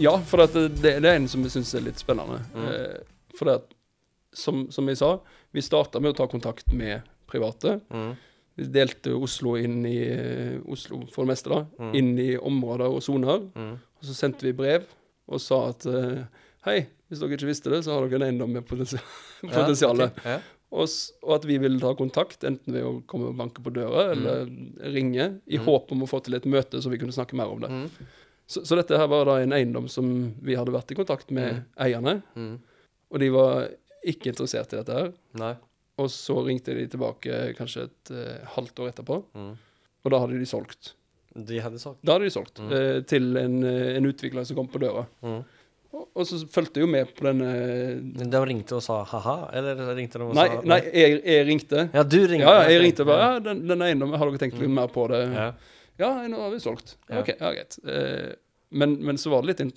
Ja, 0.00 0.12
for 0.26 0.42
at 0.44 0.52
det, 0.52 0.98
det 1.00 1.08
er 1.08 1.16
en 1.16 1.28
som 1.28 1.44
jeg 1.44 1.54
syns 1.54 1.72
er 1.76 1.86
litt 1.86 2.00
spennende. 2.00 2.42
Mm. 2.52 2.66
Eh, 2.68 2.98
for 3.36 3.48
det 3.48 3.54
at, 3.62 3.70
som, 4.36 4.66
som 4.72 4.88
jeg 4.88 5.00
sa, 5.00 5.14
vi 5.56 5.64
starta 5.64 6.02
med 6.04 6.12
å 6.12 6.18
ta 6.20 6.26
kontakt 6.28 6.68
med 6.76 7.06
private. 7.30 7.78
Mm. 7.88 8.12
Vi 8.60 8.68
delte 8.76 9.16
Oslo 9.16 9.56
inn 9.56 9.80
i 9.88 9.96
eh, 10.04 10.60
Oslo 10.68 11.00
for 11.14 11.24
det 11.24 11.32
meste, 11.32 11.52
da. 11.52 11.62
Mm. 11.80 11.92
Inn 11.96 12.12
i 12.20 12.30
områder 12.36 12.92
og 12.92 13.00
soner. 13.04 13.44
Mm. 13.56 13.74
Og 13.80 14.08
så 14.10 14.16
sendte 14.16 14.48
vi 14.50 14.56
brev 14.56 14.84
og 15.30 15.40
sa 15.40 15.62
at 15.70 15.88
eh, 15.88 16.24
hei, 16.68 16.78
hvis 17.08 17.22
dere 17.22 17.38
ikke 17.38 17.48
visste 17.48 17.72
det, 17.72 17.84
så 17.86 17.96
har 17.96 18.04
dere 18.04 18.20
en 18.20 18.28
eiendom 18.28 18.52
med 18.52 18.68
potensial. 18.68 19.04
Ja, 19.40 19.64
okay. 19.64 20.36
ja. 20.36 20.40
Og, 20.70 20.86
og 21.26 21.32
at 21.34 21.44
vi 21.48 21.56
vil 21.58 21.80
ta 21.82 21.90
kontakt, 21.98 22.44
enten 22.46 22.72
ved 22.76 22.84
å 22.86 23.02
komme 23.10 23.32
og 23.32 23.36
banke 23.40 23.58
på 23.64 23.72
døra 23.74 24.12
eller 24.12 24.44
ringe, 24.94 25.40
i 25.50 25.58
Mm. 25.58 25.64
håp 25.66 25.90
om 25.92 26.02
å 26.04 26.08
få 26.08 26.20
til 26.22 26.34
et 26.38 26.44
møte 26.46 26.78
så 26.80 26.88
vi 26.92 26.98
kunne 26.98 27.12
snakke 27.16 27.34
mer 27.34 27.50
om 27.50 27.58
det. 27.60 27.70
Mm. 27.70 27.88
Så, 28.46 28.62
så 28.66 28.76
dette 28.78 28.96
her 28.98 29.08
var 29.10 29.24
da 29.26 29.38
en 29.42 29.52
eiendom 29.52 29.88
som 29.90 30.32
vi 30.42 30.54
hadde 30.54 30.70
vært 30.74 30.90
i 30.92 30.94
kontakt 30.94 31.30
med 31.34 31.54
Mm. 31.54 31.64
eierne, 31.76 32.22
Mm. 32.36 32.60
og 33.10 33.18
de 33.18 33.28
var 33.30 33.68
ikke 34.06 34.30
interessert 34.30 34.72
i 34.72 34.76
dette 34.78 34.92
her. 34.94 35.12
Nei. 35.34 35.56
Og 35.98 36.06
så 36.08 36.38
ringte 36.46 36.72
de 36.74 36.86
tilbake 36.86 37.54
kanskje 37.58 37.82
et 37.90 38.10
eh, 38.14 38.46
halvt 38.54 38.78
år 38.78 38.92
etterpå, 38.94 39.24
Mm. 39.34 39.56
og 40.04 40.10
da 40.10 40.18
hadde 40.20 40.38
de 40.38 40.46
solgt. 40.46 40.94
De 41.36 41.58
hadde 41.60 41.78
solgt? 41.78 41.98
Da 42.04 42.12
hadde 42.14 42.24
de 42.30 42.30
solgt 42.30 42.58
Mm. 42.62 42.72
eh, 42.72 43.00
til 43.02 43.36
en, 43.36 43.62
eh, 43.64 43.96
en 43.96 44.04
utvikler 44.06 44.46
som 44.46 44.56
kom 44.56 44.68
på 44.68 44.78
døra. 44.80 45.06
Mm. 45.22 45.44
Og, 45.90 46.22
så 46.26 46.38
fulgte 46.50 46.78
jeg 46.78 46.86
jo 46.86 46.90
med 46.90 47.08
på 47.16 47.24
denne 47.26 47.48
Men 47.98 48.30
De 48.30 48.40
ringte 48.46 48.76
og 48.76 48.82
sa 48.84 49.00
ha-ha, 49.10 49.34
eller 49.58 49.80
ringte 49.98 50.20
de 50.20 50.26
og 50.28 50.36
Nei, 50.38 50.46
sa 50.46 50.60
nei 50.70 50.78
jeg, 50.86 51.16
jeg 51.24 51.46
ringte. 51.48 51.86
Ja, 51.96 52.04
du 52.06 52.18
ringte? 52.20 52.46
Ja, 52.46 52.68
jeg 52.70 52.84
ringte 52.84 53.06
bare 53.08 53.24
ja, 53.24 53.40
den, 53.48 53.64
den 53.66 53.82
eiendommen, 53.88 54.18
har 54.20 54.30
dere 54.30 54.42
tenkt 54.42 54.60
litt 54.60 54.70
mer 54.70 54.92
på 54.92 55.08
det? 55.10 55.24
Ja. 55.34 55.48
Ja, 56.00 56.12
nå 56.30 56.38
har 56.40 56.54
vi 56.54 56.60
solgt. 56.62 56.94
Ja. 57.10 57.20
Ok, 57.20 57.32
ja, 57.34 57.50
greit. 57.52 57.76
Eh, 57.84 58.30
men, 58.70 58.94
men 59.04 59.18
så 59.18 59.32
var 59.32 59.42
det 59.42 59.50
litt 59.50 59.64
in 59.66 59.72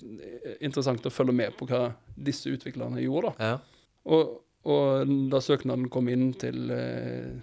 interessant 0.64 1.04
å 1.04 1.12
følge 1.12 1.34
med 1.36 1.56
på 1.58 1.66
hva 1.68 1.88
disse 2.14 2.52
utviklerne 2.54 3.02
gjorde, 3.02 3.34
da. 3.34 3.50
Ja. 3.50 3.88
Og, 4.14 4.36
og 4.70 5.10
da 5.32 5.40
søknaden 5.44 5.90
kom 5.92 6.08
inn 6.12 6.30
til, 6.40 6.70
eh, 6.72 7.42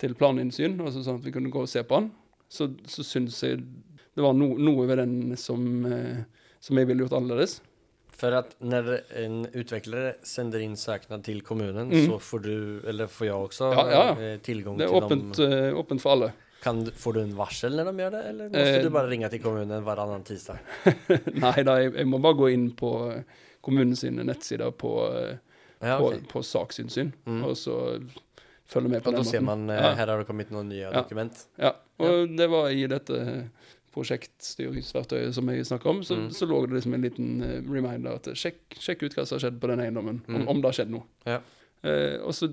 til 0.00 0.14
planinnsyn, 0.16 0.78
altså 0.80 1.02
sånn 1.04 1.18
at 1.20 1.26
vi 1.26 1.34
kunne 1.34 1.52
gå 1.52 1.66
og 1.66 1.70
se 1.70 1.82
på 1.84 1.98
den, 1.98 2.08
så, 2.48 2.70
så 2.88 3.04
syns 3.04 3.42
jeg 3.42 3.60
det 4.14 4.22
var 4.22 4.36
no, 4.38 4.52
noe 4.54 4.86
ved 4.86 5.00
den 5.02 5.36
som, 5.40 5.66
eh, 5.90 6.22
som 6.62 6.78
jeg 6.78 6.88
ville 6.88 7.04
gjort 7.04 7.18
annerledes. 7.18 7.58
För 8.24 8.32
att 8.32 8.54
när 8.58 9.00
en 9.24 9.46
utvecklare 9.52 10.14
sender 10.24 10.62
inn 10.64 10.76
søknad 10.80 11.24
til 11.26 11.42
kommunen 11.44 11.90
Mm. 11.92 12.06
så 12.06 12.18
får 12.18 12.38
du, 12.40 12.80
eller 12.88 13.06
får 13.06 13.26
jeg 13.26 13.34
også, 13.36 13.64
Ja, 13.74 13.84
ja. 13.90 14.36
tilgang 14.38 14.78
til 14.78 14.86
dem? 14.86 14.88
Det 14.88 14.88
er 14.88 15.04
åpent, 15.04 15.38
eh, 15.38 15.78
åpent 15.78 16.00
for 16.00 16.10
alle. 16.14 16.30
Kan, 16.62 16.86
får 16.96 17.12
du 17.12 17.20
en 17.20 17.34
varsel 17.36 17.76
når 17.76 17.84
de 17.90 17.98
gjør 18.02 18.10
det 18.14 18.22
eller 18.28 18.48
må 18.48 18.56
Eh, 18.56 18.82
du 18.82 18.88
bare 18.90 19.10
ringe 19.10 19.28
til 19.28 19.42
kommunen 19.42 19.84
varannan 19.84 20.24
tisdag? 20.24 20.56
Nei 21.34 21.62
da, 21.62 21.74
jeg, 21.82 21.92
jeg 21.98 22.06
må 22.08 22.18
bare 22.24 22.34
gå 22.40 22.48
inn 22.54 22.70
på 22.72 22.90
kommunens 23.62 24.00
kommunen 24.00 24.26
nettsider 24.26 24.70
på, 24.72 24.94
ja, 25.82 25.98
okay. 26.00 26.20
på, 26.24 26.26
på 26.32 26.42
saksinnsyn, 26.42 27.12
Mm. 27.26 27.44
og 27.44 27.56
så 27.56 28.00
følge 28.66 28.88
med 28.88 29.02
på 29.04 29.08
Och 29.10 29.14
då 29.14 29.18
da 29.18 29.24
ser 29.24 29.40
man, 29.40 29.68
eh, 29.70 29.76
Ja. 29.76 29.92
her 29.94 30.06
har 30.06 30.18
det 30.18 30.26
kommet 30.26 30.50
noen 30.50 30.68
nye 30.70 30.80
Ja. 30.88 30.92
dokument. 31.02 31.44
Ja, 31.58 31.72
og 31.98 32.36
det 32.38 32.48
var 32.48 32.68
i 32.70 32.86
dette 32.86 33.50
prosjektstyringsverktøyet 33.94 35.34
som 35.36 35.48
jeg 35.50 35.66
snakker 35.68 35.90
om, 35.90 36.02
så, 36.02 36.16
Mm. 36.16 36.30
så 36.30 36.46
lå 36.48 36.60
det 36.66 36.74
liksom 36.76 36.94
en 36.94 37.02
liten 37.02 37.42
eh, 37.42 37.60
reminder 37.62 38.14
at 38.18 38.24
sjekk, 38.34 38.76
sjekk 38.78 39.02
ut 39.06 39.14
hva 39.14 39.26
som 39.26 39.38
har 39.38 39.44
skjedd 39.50 39.60
på 39.60 39.68
den 39.70 39.80
eiendommen, 39.80 40.22
Mm. 40.28 40.36
om, 40.42 40.48
om 40.48 40.60
det 40.60 40.64
har 40.70 40.78
skjedd 40.84 40.90
noe. 40.90 41.04
Ja. 41.26 41.40
Eh, 41.84 42.18
og 42.24 42.32
så 42.34 42.48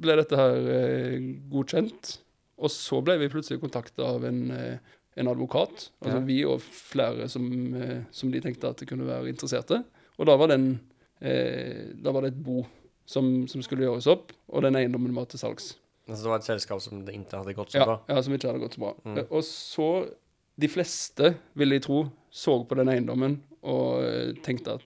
ble 0.00 0.16
dette 0.16 0.36
her 0.36 0.56
eh, 0.56 1.18
godkjent, 1.50 2.18
og 2.58 2.70
så 2.70 3.02
ble 3.04 3.18
vi 3.18 3.28
plutselig 3.28 3.60
kontakta 3.60 4.04
av 4.04 4.24
en, 4.24 4.50
eh, 4.50 4.78
en 5.16 5.26
advokat, 5.28 5.90
altså 6.02 6.18
Ja. 6.18 6.24
vi 6.24 6.44
og 6.44 6.60
flere 6.60 7.28
som, 7.28 7.74
eh, 7.74 8.02
som 8.10 8.30
de 8.30 8.40
tenkte 8.40 8.68
at 8.68 8.76
det 8.78 8.88
kunne 8.88 9.06
være 9.06 9.28
interesserte. 9.32 9.84
Og 10.18 10.26
da 10.26 10.36
var, 10.36 10.48
den, 10.48 10.80
eh, 11.20 11.92
da 12.02 12.12
var 12.12 12.22
det 12.22 12.32
et 12.34 12.42
bo 12.44 12.66
som, 13.06 13.46
som 13.48 13.60
skulle 13.62 13.82
gjøres 13.84 14.06
opp, 14.06 14.32
og 14.48 14.62
den 14.62 14.74
eiendommen 14.76 15.14
var 15.14 15.24
til 15.26 15.38
salgs. 15.40 15.74
Altså 16.08 16.22
det 16.24 16.30
var 16.30 16.36
et 16.38 16.44
selskap 16.44 16.80
som 16.82 17.04
det 17.04 17.14
ikke 17.14 17.36
hadde 17.38 17.54
gått 17.54 17.70
så 17.70 17.78
Ja, 17.78 17.84
bra. 17.84 18.00
ja, 18.08 18.20
som 18.22 18.32
ikke 18.34 18.48
hadde 18.52 18.60
gått 18.60 18.74
så 18.74 18.80
bra. 18.80 18.94
Mm. 19.04 19.18
Eh, 19.18 19.24
Og 19.30 19.42
så, 19.44 20.10
de 20.58 20.68
fleste, 20.68 21.34
vil 21.54 21.70
jeg 21.76 21.82
tro, 21.86 22.00
så 22.30 22.56
på 22.68 22.76
den 22.78 22.88
eiendommen 22.92 23.38
og 23.62 24.02
eh, 24.04 24.32
tenkte 24.44 24.78
at 24.78 24.82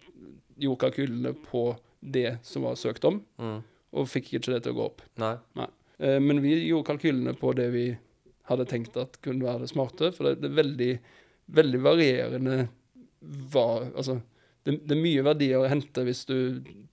gjorde 0.60 0.80
kalkylene 0.84 1.32
på 1.48 1.76
det 2.04 2.38
som 2.46 2.62
var 2.66 2.76
søkt 2.78 3.04
om, 3.08 3.22
Mm. 3.40 3.62
og 3.94 4.08
fikk 4.10 4.32
ikke 4.36 4.52
det 4.52 4.62
til 4.64 4.74
å 4.74 4.76
gå 4.76 4.84
opp. 4.90 5.02
Nei. 5.22 5.36
Nei. 5.56 5.66
Men 6.20 6.40
vi 6.42 6.56
gjorde 6.68 6.88
kalkylene 6.90 7.32
på 7.38 7.52
det 7.54 7.68
vi 7.72 7.84
hadde 8.50 8.64
tenkt 8.68 8.96
at 9.00 9.16
kunne 9.22 9.44
være 9.46 9.62
det 9.62 9.70
smarte, 9.70 10.10
for 10.12 10.26
det, 10.26 10.40
det 10.42 10.50
er 10.50 10.56
veldig, 10.58 10.88
veldig 11.54 11.80
varierende 11.84 12.56
hva 13.54 13.62
Altså, 13.94 14.18
det, 14.66 14.80
det 14.84 14.96
er 14.96 15.00
mye 15.00 15.22
verdier 15.24 15.62
å 15.62 15.68
hente 15.70 16.04
hvis 16.04 16.24
du 16.28 16.36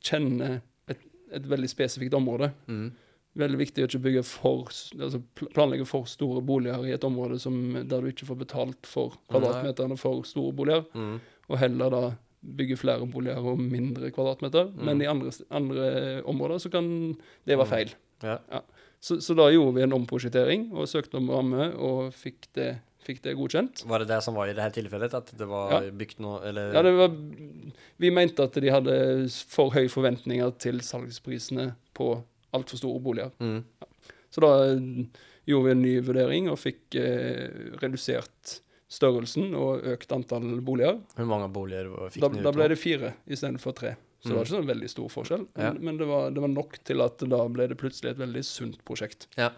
kjenner 0.06 0.60
et, 0.88 1.02
et 1.34 1.50
veldig 1.50 1.70
spesifikt 1.72 2.14
område. 2.18 2.52
Mm. 2.72 2.92
Veldig 3.40 3.58
viktig 3.62 3.86
å 3.86 3.88
ikke 3.88 4.24
for, 4.28 4.66
altså 5.00 5.22
planlegge 5.54 5.86
for 5.88 6.04
store 6.10 6.42
boliger 6.44 6.84
i 6.84 6.92
et 6.92 7.04
område 7.08 7.38
som, 7.40 7.56
der 7.88 8.02
du 8.04 8.10
ikke 8.12 8.28
får 8.28 8.40
betalt 8.42 8.90
for 8.90 9.14
kvadratmeterne 9.32 9.96
for 9.98 10.24
store 10.28 10.52
boliger, 10.52 10.84
Mm. 10.94 11.22
og 11.48 11.58
heller 11.58 11.90
da 11.90 12.02
bygge 12.44 12.76
flere 12.78 13.08
boliger 13.08 13.38
og 13.40 13.60
mindre 13.60 14.12
kvadratmeter. 14.12 14.68
Mm. 14.74 14.86
Men 14.86 15.02
i 15.02 15.06
andre, 15.08 15.32
andre 15.50 16.24
områder 16.28 16.60
så 16.60 16.72
kan 16.74 17.16
det 17.48 17.58
være 17.58 17.68
feil. 17.70 17.94
Ja. 18.22 18.38
Så, 19.00 19.22
så 19.22 19.34
da 19.38 19.48
gjorde 19.50 19.76
vi 19.78 19.84
en 19.86 19.94
omprosjektering 19.94 20.72
og 20.76 20.90
søkte 20.90 21.18
om 21.18 21.30
ramme 21.30 21.70
og 21.74 22.12
fikk 22.14 22.50
det, 22.54 22.80
fikk 23.02 23.22
det 23.24 23.36
godkjent. 23.38 23.86
Var 23.90 24.04
det 24.04 24.10
det 24.12 24.20
som 24.26 24.36
var 24.38 24.50
i 24.52 24.54
det 24.58 24.68
tilfellet? 24.76 25.14
At 25.14 25.32
Att 25.32 25.38
det 25.38 25.46
var 25.48 25.72
Ja. 25.72 25.92
bygd 25.92 26.20
noe 26.20 26.42
eller? 26.46 26.74
Ja, 26.74 26.82
det 26.82 26.92
var, 26.98 27.10
vi 27.98 28.12
mente 28.12 28.44
at 28.44 28.54
de 28.54 28.70
hadde 28.70 29.30
for 29.48 29.72
høye 29.72 29.90
forventninger 29.90 30.52
til 30.60 30.82
salgsprisene 30.82 31.76
på 31.96 32.24
altfor 32.54 32.78
store 32.82 33.00
boliger. 33.04 33.32
Mm. 33.40 33.64
Så 34.32 34.42
da 34.44 34.52
eh, 34.72 35.06
gjorde 35.50 35.66
vi 35.66 35.72
en 35.76 35.82
ny 35.82 35.96
vurdering 36.06 36.50
og 36.52 36.60
fikk 36.62 36.96
eh, 37.00 37.74
redusert 37.82 38.60
størrelsen 38.92 39.54
og 39.56 39.86
økt 39.94 40.12
antall 40.12 40.60
boliger. 40.68 40.98
Hvor 41.16 41.28
mange 41.30 41.48
boliger 41.56 41.88
fikk 42.12 42.22
Da, 42.26 42.30
ni 42.34 42.42
ut 42.42 42.48
da 42.50 42.52
ble 42.56 42.68
det 42.74 42.80
fire 42.80 43.14
istedenfor 43.32 43.76
tre. 43.78 43.94
Så 44.22 44.28
det 44.30 44.32
Mm. 44.32 44.38
var 44.38 44.46
ikke 44.46 44.54
så 44.62 44.68
veldig 44.68 44.90
stor 44.92 45.08
forskjell. 45.10 45.46
Men, 45.56 45.66
Ja. 45.66 45.72
men 45.82 45.98
det, 45.98 46.06
var, 46.08 46.30
det 46.30 46.42
var 46.44 46.48
nok 46.52 46.76
til 46.86 47.02
at 47.02 47.18
da 47.18 47.48
ble 47.50 47.66
det 47.72 47.78
plutselig 47.80 48.12
et 48.12 48.20
veldig 48.20 48.44
sunt 48.46 48.78
prosjekt. 48.86 49.26
Ja. 49.38 49.50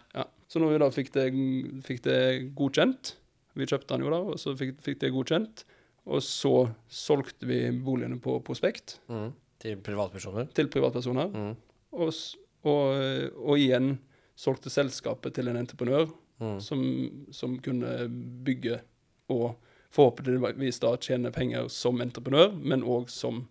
Så 0.47 0.59
når 0.61 0.71
vi 0.71 0.77
da 0.79 0.89
fikk 0.89 1.11
det, 1.11 1.25
fikk 1.83 2.01
det 2.03 2.19
godkjent 2.55 3.15
Vi 3.55 3.65
kjøpte 3.69 3.87
den 3.97 4.01
jo 4.05 4.09
da, 4.09 4.17
og 4.17 4.39
så 4.41 4.55
fikk, 4.57 4.79
fikk 4.81 4.99
det 5.03 5.11
godkjent. 5.13 5.63
Og 6.07 6.21
så 6.25 6.69
solgte 6.89 7.45
vi 7.45 7.69
boligene 7.71 8.19
på 8.21 8.37
prospekt 8.43 8.99
Mm. 9.09 9.33
Til 9.59 9.77
privatpersoner? 9.77 10.47
til 10.53 10.67
privatpersoner. 10.67 11.29
Mm. 11.33 11.55
Og, 11.93 12.13
og, 12.63 13.33
og 13.37 13.57
igjen 13.59 13.97
solgte 14.35 14.71
selskapet 14.73 15.35
til 15.37 15.47
en 15.51 15.59
entreprenør 15.61 16.09
Mm. 16.41 16.57
som, 16.59 16.79
som 17.31 17.59
kunne 17.61 18.07
bygge 18.43 18.79
og 19.31 19.53
forhåpentligvis 19.93 20.79
da 20.81 20.95
tjene 20.97 21.31
penger 21.31 21.69
som 21.71 22.01
entreprenør, 22.01 22.49
men 22.57 22.81
òg 22.83 23.05
som 23.13 23.43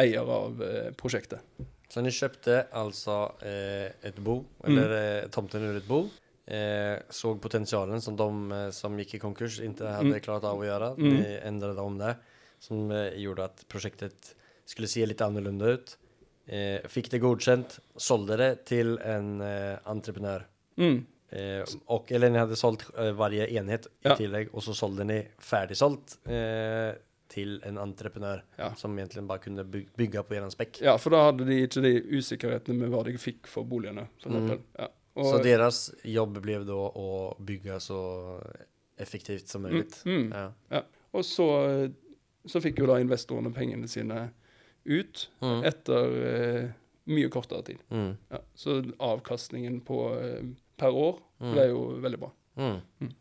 eier 0.00 0.24
av 0.26 0.62
eh, 0.64 0.88
prosjektet. 0.98 1.44
Så 1.92 2.00
ni 2.02 2.10
kjøpte 2.10 2.62
altså 2.72 3.18
eh, 3.44 3.92
et 4.08 4.18
bo, 4.24 4.38
eller 4.64 4.94
mm. 4.96 5.30
tomten 5.36 5.60
under 5.60 5.82
et 5.82 5.86
bo, 5.86 6.00
eh, 6.48 6.96
så 7.12 7.34
potentialen 7.38 8.00
som 8.00 8.16
de 8.16 8.28
eh, 8.56 8.70
som 8.74 8.96
gikk 8.98 9.18
i 9.18 9.22
konkurs 9.28 9.60
ikke 9.60 9.92
hadde 9.92 10.16
Mm. 10.16 10.20
klart 10.24 10.48
av 10.48 10.58
å 10.58 10.66
gjøre. 10.66 10.94
Mm. 10.96 11.10
endret 11.12 11.44
ändrade 11.52 11.84
om 11.84 11.98
det, 12.00 12.16
som 12.58 12.90
eh, 12.90 13.12
gjorde 13.20 13.44
at 13.52 13.66
prosjektet 13.68 14.32
skulle 14.64 14.88
se 14.88 15.04
litt 15.06 15.20
annorlunda 15.20 15.76
ut. 15.76 15.98
Eh, 16.46 16.80
fikk 16.90 17.08
det 17.10 17.20
godkjent, 17.22 17.78
sålde 17.96 18.36
det 18.36 18.64
til 18.66 18.96
en 18.98 19.40
eh, 19.40 19.78
entreprenør. 19.86 20.42
Mm. 20.76 21.04
Eh, 21.30 21.64
och, 21.86 22.12
eller 22.12 22.30
ni 22.30 22.38
hadde 22.38 22.56
sålt 22.56 22.82
eh, 22.98 23.12
varje 23.12 23.46
enhet 23.58 23.86
i 23.86 24.08
Ja. 24.08 24.16
tillegg, 24.16 24.48
og 24.52 24.62
så 24.62 24.74
sålde 24.74 25.04
ni 25.04 25.20
färdigsålt 25.38 26.18
eh, 26.26 26.94
til 27.28 27.60
en 27.64 27.78
entreprenør 27.78 28.42
Ja. 28.58 28.74
som 28.74 28.98
egentlig 28.98 29.22
bare 29.26 29.38
kunne 29.38 29.64
bygge 29.64 30.22
på 30.22 30.34
eran 30.34 30.50
spekk. 30.50 30.80
ja, 30.82 30.96
for 30.98 31.10
da 31.10 31.22
hadde 31.30 31.46
de 31.46 31.62
ikke 31.66 31.80
de 31.80 32.02
usikkerhetene 32.18 32.78
med 32.78 32.90
hva 32.90 33.04
de 33.04 33.12
fikk 33.18 33.46
for 33.46 33.64
boligene, 33.64 34.08
for 34.22 34.30
Mm. 34.30 34.58
Ja. 34.78 34.88
Og, 35.14 35.24
Så 35.24 35.42
deres 35.42 35.94
jobb 36.04 36.42
ble 36.42 36.64
da 36.64 36.72
å 36.72 37.36
bygge 37.38 37.78
så 37.80 38.40
effektivt 38.98 39.46
som 39.48 39.62
mulig. 39.62 39.86
Mm, 40.04 40.32
Ja. 40.70 40.82
og 41.14 41.24
så, 41.24 41.90
så 42.46 42.60
fikk 42.60 42.78
jo 42.78 42.86
da 42.86 42.98
investorene 43.00 43.52
pengene 43.54 43.88
sine 43.88 44.30
ut 44.86 45.28
Mm. 45.42 45.64
etter 45.64 46.04
uh, 46.64 46.70
mye 47.06 47.28
kortere 47.28 47.62
tid. 47.64 47.78
Mm. 47.90 48.16
Ja. 48.30 48.38
Så 48.54 48.82
avkastningen 48.98 49.80
på, 49.84 49.98
eh, 50.20 50.42
per 50.76 50.90
år 50.94 51.18
Mm. 51.40 51.52
ble 51.52 51.66
jo 51.68 51.80
veldig 52.00 52.18
bra. 52.20 52.30
Mm. 52.56 52.80
Mm. 53.00 53.12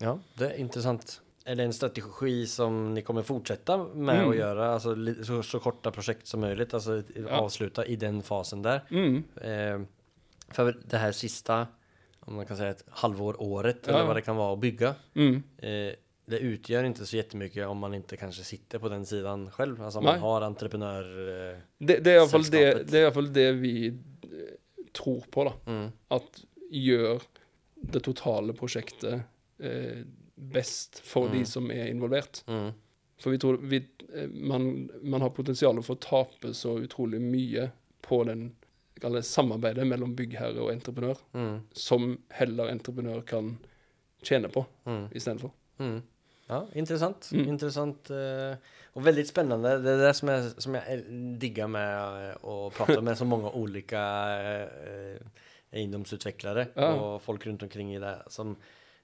Ja, 0.00 0.18
det 0.38 0.50
er 0.52 0.58
interessant. 0.60 1.20
Er 1.46 1.54
det 1.56 1.64
en 1.64 1.72
strategi 1.72 2.46
som 2.46 2.92
ni 2.94 3.00
kommer 3.02 3.22
fortsette 3.24 3.76
med 3.94 4.16
Mm. 4.26 4.32
gjøre? 4.32 4.38
göra? 4.38 4.72
Alltså 4.74 4.94
så, 5.24 5.42
så 5.42 5.58
korta 5.60 5.90
prosjekt 5.90 6.26
som 6.26 6.40
mulig? 6.40 6.68
Altså, 6.74 7.02
ja. 7.16 7.40
avsluta 7.40 7.84
i 7.88 7.96
den 7.96 8.20
fasen 8.22 8.62
der? 8.62 8.82
Mm. 8.90 9.24
Eh, 9.40 9.86
for 10.52 10.72
det 10.72 11.00
her 11.00 11.12
siste 11.12 11.66
om 12.26 12.36
man 12.36 12.46
kan 12.46 12.56
si 12.56 12.64
et 12.64 12.82
halvår, 13.00 13.36
året 13.40 13.86
Ja. 13.88 13.94
eller 13.94 14.04
hva 14.06 14.14
det 14.14 14.24
kan 14.24 14.36
være, 14.36 14.56
å 14.56 14.60
bygge 14.60 14.96
Mm. 15.16 15.42
Eh, 15.62 15.94
det 16.30 16.38
utgör 16.38 16.84
inte 16.84 17.06
så 17.06 17.16
jättemycket 17.16 17.66
om 17.66 17.78
man 17.78 17.94
inte 17.94 18.16
kanske 18.16 18.42
sitter 18.44 18.78
på 18.78 18.88
den 18.88 19.06
sidan 19.06 19.50
själv. 19.50 19.82
Alltså 19.82 19.98
om 19.98 20.04
man 20.04 20.18
har 20.20 20.42
entreprenör... 20.42 21.04
Eh, 21.52 21.58
Det, 21.78 21.96
det, 22.04 22.10
er 22.10 22.16
i 22.16 22.18
hvert 22.18 22.30
fall 22.30 22.50
det, 22.50 22.90
det 22.90 23.00
er 23.00 23.32
det 23.34 23.52
vi 23.52 23.88
eh, 23.88 24.54
tror 24.92 25.24
på, 25.30 25.44
da. 25.44 25.52
mm, 25.66 25.88
At 26.08 26.44
gjør 26.70 27.22
det 27.74 28.02
totale 28.04 28.54
prosjektet 28.54 29.22
eh, 29.58 30.04
best 30.34 31.00
for 31.04 31.28
Mm. 31.28 31.38
de 31.38 31.44
som 31.46 31.70
er 31.70 31.86
involvert. 31.86 32.42
mm, 32.46 32.70
For 33.18 33.30
vi 33.30 33.38
tror 33.38 33.56
vi, 33.56 33.84
eh, 34.14 34.28
man, 34.28 34.90
man 35.02 35.20
har 35.20 35.30
potensial 35.30 35.82
for 35.82 35.96
å 35.96 36.00
tape 36.00 36.54
så 36.54 36.78
utrolig 36.78 37.20
mye 37.20 37.70
på 38.02 38.24
den 38.24 38.52
det 39.00 39.22
samarbeidet 39.22 39.86
mellom 39.86 40.14
byggherre 40.16 40.60
og 40.60 40.72
entreprenør, 40.72 41.16
mm, 41.32 41.60
som 41.72 42.18
heller 42.36 42.68
entreprenør 42.68 43.22
kan 43.24 43.54
tjene 44.22 44.48
på 44.52 44.66
mm. 44.84 45.06
istedenfor. 45.16 45.50
Mm. 45.80 46.02
Ja, 46.50 46.60
intressant. 46.74 47.30
Mm. 47.32 47.46
Intressant 47.54 48.10
og 48.10 49.04
veldig 49.06 49.22
spennende. 49.28 49.70
spännande. 49.70 49.82
Det 49.84 49.92
er 49.94 50.00
det 50.08 50.14
som 50.18 50.28
jeg, 50.32 50.50
som 50.58 50.74
jeg 50.74 51.04
digger 51.40 51.68
med 51.70 52.42
å 52.42 52.56
prate 52.74 53.00
med 53.06 53.16
så 53.20 53.24
mange 53.28 53.52
ulike 53.54 54.00
eh, 54.02 55.18
egendomsutvecklare 55.72 56.68
Ja. 56.76 56.90
og 56.98 57.20
folk 57.22 57.46
rundt 57.46 57.62
omkring 57.62 57.94
i 57.94 57.98
det. 58.02 58.16
Som, 58.28 58.56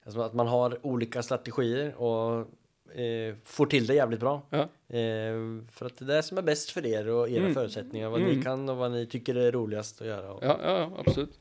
att 0.04 0.34
man 0.34 0.46
har 0.48 0.76
ulike 0.84 1.22
strategier 1.22 1.94
og 1.98 2.46
eh, 2.94 3.34
får 3.44 3.66
til 3.70 3.86
det 3.86 3.96
jævlig 4.00 4.18
bra. 4.18 4.36
Ja. 4.52 4.66
Eh, 4.88 5.38
for 5.70 5.86
att 5.86 5.96
det 5.98 6.08
er 6.10 6.16
det 6.16 6.24
som 6.24 6.38
er 6.38 6.42
best 6.46 6.72
for 6.72 6.80
dere 6.82 7.10
og 7.14 7.28
deres 7.30 7.46
Mm. 7.50 7.54
forutsetninger. 7.54 8.08
Hva 8.10 8.18
ni 8.18 8.34
dere 8.34 8.42
kan 8.42 8.68
og 8.68 8.76
hva 8.78 8.90
ni 8.90 9.06
syns 9.06 9.28
er 9.36 9.52
roligast 9.52 10.00
å 10.02 10.04
gjøre. 10.10 10.34
Og, 10.36 10.42
Ja, 10.42 10.56
ja, 10.62 10.78
ja, 10.78 10.90
absolutt. 10.98 11.38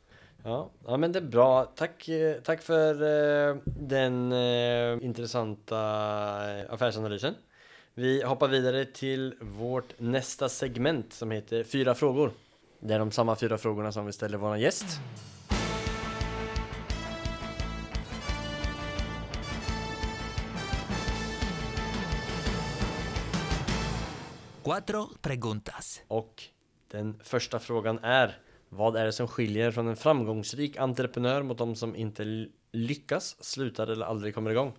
Ja, 0.47 0.71
ja 0.87 0.97
men 0.97 1.11
det 1.11 1.19
är 1.19 1.23
bra. 1.23 1.65
Tack, 1.65 2.09
eh, 2.09 2.41
tack 2.41 2.61
för 2.61 2.93
eh, 2.93 3.55
den 3.65 4.31
eh, 4.31 5.05
intressanta 5.05 5.77
affærsanalysen. 5.79 6.73
affärsanalysen. 6.73 7.35
Vi 7.93 8.23
hoppar 8.23 8.47
vidare 8.47 8.85
till 8.85 9.35
vårt 9.41 9.99
nästa 9.99 10.49
segment 10.49 11.13
som 11.13 11.31
heter 11.31 11.63
Fyra 11.63 11.95
frågor. 11.95 12.31
Det 12.79 12.93
är 12.93 12.99
de 12.99 13.11
samma 13.11 13.35
fyra 13.35 13.57
frågorna 13.57 13.91
som 13.91 14.05
vi 14.05 14.11
ställer 14.11 14.37
vår 14.37 14.57
gäst. 14.57 14.85
Cuatro 24.63 25.09
preguntas. 25.21 26.01
Och 26.07 26.43
den 26.91 27.19
första 27.23 27.59
frågan 27.59 27.99
är 28.03 28.39
Vad 28.75 28.95
är 28.95 29.05
det 29.05 29.13
som 29.15 29.27
skiljer 29.27 29.71
från 29.71 29.87
en 29.87 29.95
framgångsrik 29.95 30.77
entreprenör 30.77 31.43
mot 31.43 31.57
de 31.57 31.75
som 31.75 31.95
inte 31.95 32.23
lykkes, 32.25 32.51
lyckas, 32.75 33.35
slutar 33.39 33.87
eller 33.87 34.05
aldri 34.05 34.31
kommer 34.35 34.51
i 34.51 34.53
gang? 34.57 34.73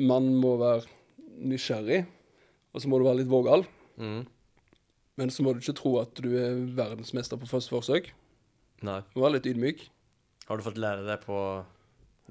Man 0.00 0.30
må 0.40 0.54
være 0.56 0.86
nysgjerrig, 1.44 1.98
og 2.72 2.80
så 2.80 2.88
må 2.88 2.98
du 2.98 3.04
være 3.04 3.18
litt 3.20 3.28
vågal. 3.28 3.66
Mm. 4.00 4.22
Men 5.20 5.30
så 5.30 5.44
må 5.44 5.52
du 5.52 5.60
ikke 5.60 5.76
tro 5.76 5.92
at 6.00 6.16
du 6.24 6.30
er 6.40 6.62
verdensmester 6.78 7.36
på 7.36 7.50
første 7.50 7.74
forsøk. 7.74 8.08
Nei. 8.80 8.96
Du 9.12 9.20
må 9.20 9.26
være 9.26 9.36
litt 9.36 9.50
ydmyk. 9.52 9.84
Har 10.48 10.56
du 10.56 10.64
fått 10.64 10.80
lære 10.80 11.04
det 11.04 11.18
på 11.26 11.36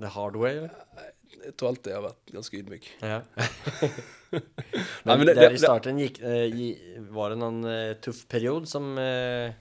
the 0.02 0.10
hard 0.16 0.36
way? 0.42 0.64
Eller? 0.64 1.14
Jeg 1.44 1.54
tror 1.60 1.70
alltid 1.76 1.92
jeg 1.94 2.00
har 2.02 2.08
vært 2.10 2.34
ganske 2.34 2.60
ydmyk. 2.64 2.90
Ja. 3.06 3.22
Nei, 4.34 5.14
men 5.14 5.20
men 5.22 5.28
det- 5.30 5.38
der 5.38 5.54
i 5.54 5.62
starten 5.62 6.02
gikk, 6.02 6.20
eh, 6.26 7.06
var 7.14 7.30
det 7.36 7.38
noen 7.44 7.62
eh, 7.70 7.94
tuff 8.02 8.26
period 8.34 8.66
som, 8.68 8.96
eh, 8.98 9.54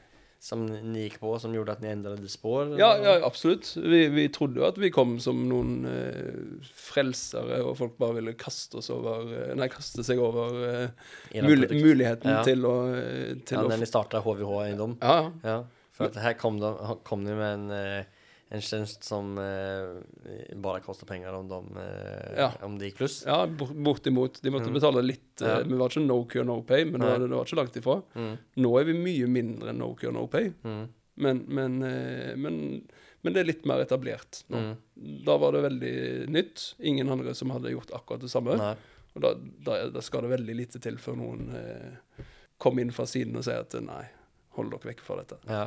som 0.43 0.65
ni 0.67 1.05
gikk 1.05 1.21
på 1.23 1.37
som 1.39 1.53
gjorde 1.55 1.77
at 1.77 1.83
ni 1.85 1.87
endret 1.93 2.25
spår? 2.31 2.73
Ja, 2.81 2.97
ja 2.99 3.13
absolutt. 3.27 3.69
Vi, 3.79 4.01
vi 4.11 4.25
trodde 4.35 4.59
jo 4.59 4.65
at 4.67 4.79
vi 4.83 4.91
kom 4.91 5.13
som 5.23 5.45
noen 5.47 5.85
eh, 5.87 6.65
frelsere, 6.75 7.61
og 7.63 7.77
folk 7.79 7.95
bare 8.01 8.17
ville 8.19 8.35
kaste 8.39 8.81
oss 8.81 8.91
over 8.91 9.29
eh, 9.31 9.53
Nei, 9.59 9.69
kaste 9.71 10.03
seg 10.07 10.19
over 10.23 10.59
eh, 10.67 11.45
mul 11.47 11.63
muligheten 11.71 12.35
Ja. 12.35 12.43
til 12.47 12.67
å, 12.67 12.75
eh, 12.91 13.37
til 13.47 13.61
Ja, 13.61 13.63
å 13.63 13.69
när 13.71 13.79
f- 13.79 13.85
ni 13.85 13.87
HVH 14.19 14.51
Eiendom. 14.65 14.97
Ja, 15.01 15.31
ja. 15.45 15.61
For 15.93 16.05
att 16.11 16.39
kom, 16.39 16.59
de, 16.59 16.99
kom 17.05 17.23
ni 17.25 17.35
med 17.39 17.55
en, 17.55 17.71
eh, 17.71 18.05
en 18.53 18.61
tjänst 18.61 19.05
som 19.09 19.31
eh, 19.41 20.57
bara 20.61 20.81
kostar 20.85 21.07
pengar 21.09 21.33
om, 21.39 21.47
de, 21.49 21.61
eh, 21.81 22.35
Ja. 22.37 22.51
om 22.63 22.75
det 22.79 22.91
gikk 22.91 22.99
pluss. 23.01 23.23
Ja, 23.27 23.47
bortimot. 23.47 24.41
De 24.43 24.51
måtte 24.53 24.69
Mm. 24.69 24.75
betale 24.77 25.03
litt. 25.03 25.41
eh, 25.43 25.49
Ja. 25.49 25.63
Vi 25.63 25.75
var 25.81 25.89
ikke 25.89 26.05
no 26.07 26.25
cure, 26.29 26.45
no 26.45 26.59
pay, 26.63 26.85
men 26.85 27.01
det 27.01 27.09
var, 27.09 27.19
det 27.19 27.31
var 27.31 27.45
ikke 27.47 27.57
langt 27.57 27.77
ifra. 27.81 28.03
Mm, 28.15 28.39
Nå 28.57 28.73
er 28.81 28.85
vi 28.85 28.93
mye 28.99 29.27
mindre 29.27 29.71
enn 29.73 29.79
no 29.79 29.95
cure, 29.95 30.13
no 30.13 30.27
pay, 30.27 30.51
mm, 30.65 30.89
men, 31.17 31.45
men, 31.49 31.83
eh, 31.83 32.35
men, 32.37 32.59
men 33.23 33.33
det 33.33 33.41
er 33.41 33.49
litt 33.53 33.65
mer 33.67 33.81
etablert 33.87 34.43
nå. 34.51 34.59
mm. 34.59 34.77
Da 35.25 35.37
var 35.39 35.53
det 35.53 35.63
veldig 35.63 36.29
nytt. 36.29 36.75
Ingen 36.81 37.09
andre 37.09 37.35
som 37.35 37.51
hadde 37.51 37.73
gjort 37.73 37.91
akkurat 37.93 38.21
det 38.21 38.31
samme. 38.31 38.57
Nei. 38.59 38.75
Og 39.15 39.21
da, 39.23 39.35
da, 39.65 39.89
da 39.91 40.01
skal 40.01 40.23
det 40.23 40.31
veldig 40.39 40.55
lite 40.57 40.81
til 40.81 40.97
før 40.97 41.17
noen 41.17 41.49
eh, 41.57 42.25
kommer 42.59 42.81
inn 42.83 42.93
fra 42.93 43.05
siden 43.09 43.37
og 43.37 43.45
sier 43.45 43.61
at 43.61 43.75
nei, 43.83 44.05
hold 44.57 44.71
dere 44.71 44.93
vekk 44.93 45.01
fra 45.01 45.17
dette. 45.23 45.37
Ja. 45.49 45.67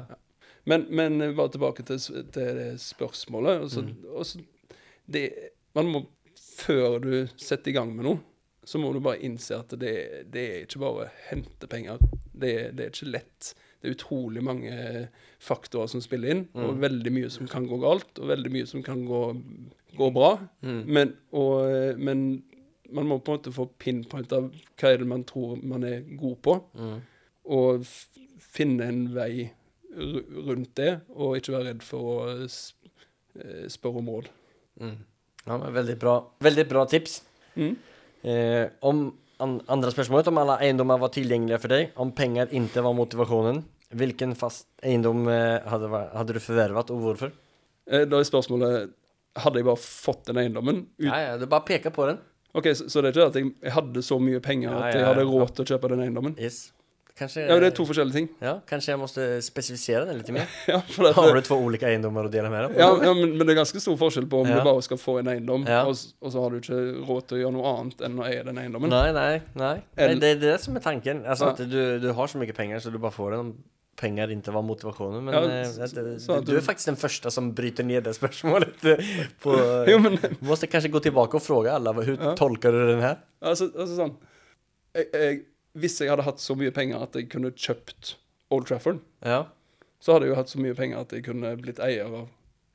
Men, 0.65 0.87
men 0.89 1.19
bare 1.37 1.51
tilbake 1.53 1.83
til, 1.85 1.99
til 2.33 2.55
det 2.57 2.69
spørsmålet. 2.81 3.61
Også, 3.67 3.81
Mm. 3.85 4.05
også, 4.17 4.39
det, 5.11 5.25
man 5.75 5.85
må, 5.91 6.05
før 6.57 6.99
du 7.03 7.27
setter 7.37 7.69
i 7.69 7.75
gang 7.75 7.91
med 7.95 8.05
noe, 8.07 8.19
så 8.65 8.79
må 8.81 8.89
du 8.95 8.99
bare 9.05 9.21
innse 9.21 9.53
at 9.59 9.69
det, 9.77 9.91
det 10.33 10.43
er 10.49 10.63
ikke 10.65 10.79
bare 10.81 11.05
å 11.05 11.11
hente 11.29 11.67
penger. 11.69 11.99
Det, 12.33 12.53
det 12.75 12.85
er 12.87 12.89
ikke 12.89 13.11
lett. 13.13 13.51
Det 13.81 13.91
er 13.91 13.93
utrolig 13.93 14.41
mange 14.41 14.73
faktorer 15.45 15.87
som 15.91 16.01
spiller 16.01 16.31
inn, 16.33 16.47
og 16.57 16.73
Mm. 16.73 16.79
veldig 16.81 17.11
mye 17.13 17.29
som 17.29 17.47
kan 17.47 17.67
gå 17.69 17.77
galt, 17.83 18.17
og 18.19 18.27
veldig 18.31 18.51
mye 18.51 18.65
som 18.65 18.81
kan 18.83 19.03
gå, 19.05 19.21
gå 19.99 20.07
bra. 20.15 20.31
Mm. 20.65 20.81
Men, 20.87 21.13
og, 21.31 21.97
men 22.01 22.25
man 22.91 23.05
må 23.05 23.19
på 23.21 23.31
en 23.35 23.37
måte 23.37 23.53
få 23.53 23.67
pinpoint 23.77 24.33
av 24.33 24.49
hva 24.81 24.89
er 24.89 24.97
det 25.03 25.07
man 25.13 25.23
tror 25.29 25.61
man 25.61 25.83
er 25.83 26.01
god 26.17 26.35
på, 26.41 26.57
Mm. 26.73 26.97
og 27.45 27.85
finne 28.39 28.87
en 28.89 29.05
vei 29.13 29.51
rundt 29.95 30.73
det, 30.79 30.91
og 31.15 31.37
ikke 31.39 31.53
være 31.55 31.69
redd 31.71 31.83
for 31.85 32.09
å 32.13 32.15
eh, 32.45 33.67
spørre 33.71 34.01
om 34.01 34.09
råd. 34.15 34.29
Mm. 34.81 34.95
Ja, 35.45 35.57
men 35.61 35.73
veldig 35.75 35.95
bra, 36.01 36.15
veldig 36.41 36.65
bra 36.71 36.85
tips. 36.89 37.19
Mm. 37.55 37.75
Eh, 38.25 38.65
om 38.89 39.05
an, 39.43 39.57
andre 39.69 39.91
spörsmålet, 39.93 40.27
om 40.31 40.39
alle 40.41 40.57
eiendommer 40.65 40.99
var 41.01 41.11
tilgjengelige 41.15 41.61
for 41.61 41.73
deg, 41.75 41.91
om 42.01 42.11
penger 42.17 42.51
ikke 42.55 42.83
var 42.85 42.95
motivasjonen, 42.97 43.63
hvilken 43.95 44.33
fast 44.39 44.67
eiendom 44.83 45.27
eh, 45.31 45.59
hadde, 45.69 45.89
va- 45.91 46.23
du 46.25 46.39
forvervet, 46.41 46.89
og 46.91 47.03
hvorfor? 47.05 47.33
Eh, 47.87 48.05
Da 48.09 48.19
er 48.19 48.27
spørsmålet 48.27 48.93
Hadde 49.35 49.59
jeg 49.59 49.65
bare 49.67 49.81
fått 49.83 50.29
den 50.29 50.37
eiendommen? 50.39 50.77
Ut 50.95 51.03
Ja, 51.09 51.17
ja, 51.19 51.31
du 51.37 51.43
bare 51.51 51.65
peker 51.67 51.91
på 51.91 52.05
den. 52.07 52.21
Ok, 52.55 52.69
så, 52.71 52.85
så 52.87 53.01
det 53.03 53.09
er 53.09 53.17
ikke 53.17 53.25
at 53.27 53.35
jeg, 53.35 53.49
jeg 53.65 53.73
hadde 53.75 54.01
så 54.07 54.15
mye 54.23 54.39
penger 54.39 54.69
Ja, 54.71 54.77
at 54.87 54.95
jeg 54.95 55.03
hadde 55.09 55.25
råd 55.27 55.49
til 55.57 55.65
å 55.65 55.67
kjøpe 55.73 55.89
den 55.91 56.03
eiendommen? 56.05 56.37
Yes. 56.39 56.71
Kanske, 57.15 57.45
Ja, 57.47 57.55
Det 57.59 57.67
er 57.69 57.75
to 57.77 57.85
forskjellige 57.87 58.11
ting. 58.13 58.25
ja, 58.43 58.57
Kanskje 58.67 58.89
jeg 58.91 58.99
måste 58.99 59.25
spesifisere 59.41 60.05
den 60.05 60.17
litt 60.19 60.31
mer. 60.35 60.47
Ja, 60.67 60.81
for 60.81 61.13
Har 61.15 61.33
du 61.33 61.41
to 61.47 61.55
ulike 61.55 61.87
eiendommer 61.87 62.27
å 62.27 62.31
dele 62.31 62.49
med 62.51 62.65
deg 62.73 62.79
ja, 62.81 62.89
ja 63.07 63.13
men, 63.15 63.37
men 63.37 63.47
det 63.47 63.53
er 63.55 63.61
ganske 63.61 63.79
stor 63.79 63.95
forskjell 64.01 64.27
på 64.27 64.41
om 64.43 64.47
Ja. 64.51 64.57
du 64.59 64.67
bare 64.67 64.81
skal 64.83 64.97
få 64.99 65.19
en 65.21 65.27
eiendom, 65.31 65.63
Ja. 65.67 65.85
og, 65.87 65.95
og 66.21 66.31
så 66.33 66.41
har 66.43 66.49
du 66.51 66.59
ikke 66.59 66.81
råd 67.07 67.27
til 67.29 67.37
å 67.37 67.41
gjøre 67.45 67.53
noe 67.55 67.71
annet 67.79 68.01
enn 68.09 68.19
å 68.19 68.25
eie 68.27 68.43
den 68.43 68.59
eiendommen. 68.59 68.89
Nei, 68.91 69.11
nei, 69.15 69.41
nei. 69.55 69.77
nej 69.95 70.09
Eller- 70.09 70.19
det 70.19 70.33
er 70.35 70.39
det 70.43 70.59
som 70.61 70.75
er 70.75 70.81
tanken. 70.81 71.23
Altså 71.25 71.47
att 71.53 71.57
du, 71.71 71.99
du 71.99 72.11
har 72.13 72.27
så 72.27 72.37
mye 72.37 72.51
penger, 72.53 72.79
så 72.83 72.91
du 72.91 72.97
bare 72.99 73.11
får 73.15 73.31
den 73.37 73.55
Penger 73.95 74.27
ikke 74.27 74.35
inte 74.43 74.51
var 74.51 74.61
motivasjonen, 74.67 75.23
Men 75.23 75.33
Ja, 75.33 75.39
det, 75.47 75.79
eh, 75.79 76.17
så 76.19 76.43
du, 76.43 76.51
du 76.51 76.57
er 76.57 76.61
faktisk 76.61 76.85
den 76.91 76.97
første 76.99 77.31
som 77.31 77.53
bryter 77.55 77.85
ned 77.87 78.03
det 78.03 78.11
spørsmålet. 78.17 78.75
eh, 78.83 78.99
På, 79.39 79.55
Jo, 79.87 79.99
men 80.03 80.17
Du 80.19 80.43
måste 80.43 80.67
kanskje 80.67 80.91
gå 80.91 80.99
tilbake 81.01 81.33
og 81.35 81.41
spørre 81.41 81.71
alle 81.71 81.93
hvordan 81.93 82.05
hur 82.05 82.17
Ja. 82.19 82.35
tolkar 82.35 82.71
du 82.75 82.87
den 82.91 82.99
her? 82.99 83.15
altså, 83.41 83.71
altså 83.71 83.95
sånn 83.95 84.15
jeg, 84.95 85.07
jeg, 85.13 85.45
Hvis 85.75 85.99
jeg 86.01 86.09
hadde 86.09 86.23
hatt 86.23 86.39
så 86.39 86.55
mye 86.55 86.71
penger 86.71 87.03
at 87.03 87.15
jeg 87.19 87.29
kunne 87.29 87.51
kjøpt 87.51 88.15
Old 88.55 88.67
Trafford, 88.69 88.99
Ja, 89.25 89.43
så 89.99 90.13
hadde 90.13 90.25
jeg 90.27 90.35
jo 90.35 90.35
hatt 90.39 90.49
så 90.51 90.59
mye 90.61 90.75
penger 90.77 90.99
at 91.01 91.11
jeg 91.15 91.23
kunne 91.25 91.55
blitt 91.57 91.79
eier 91.83 92.05
av 92.05 92.27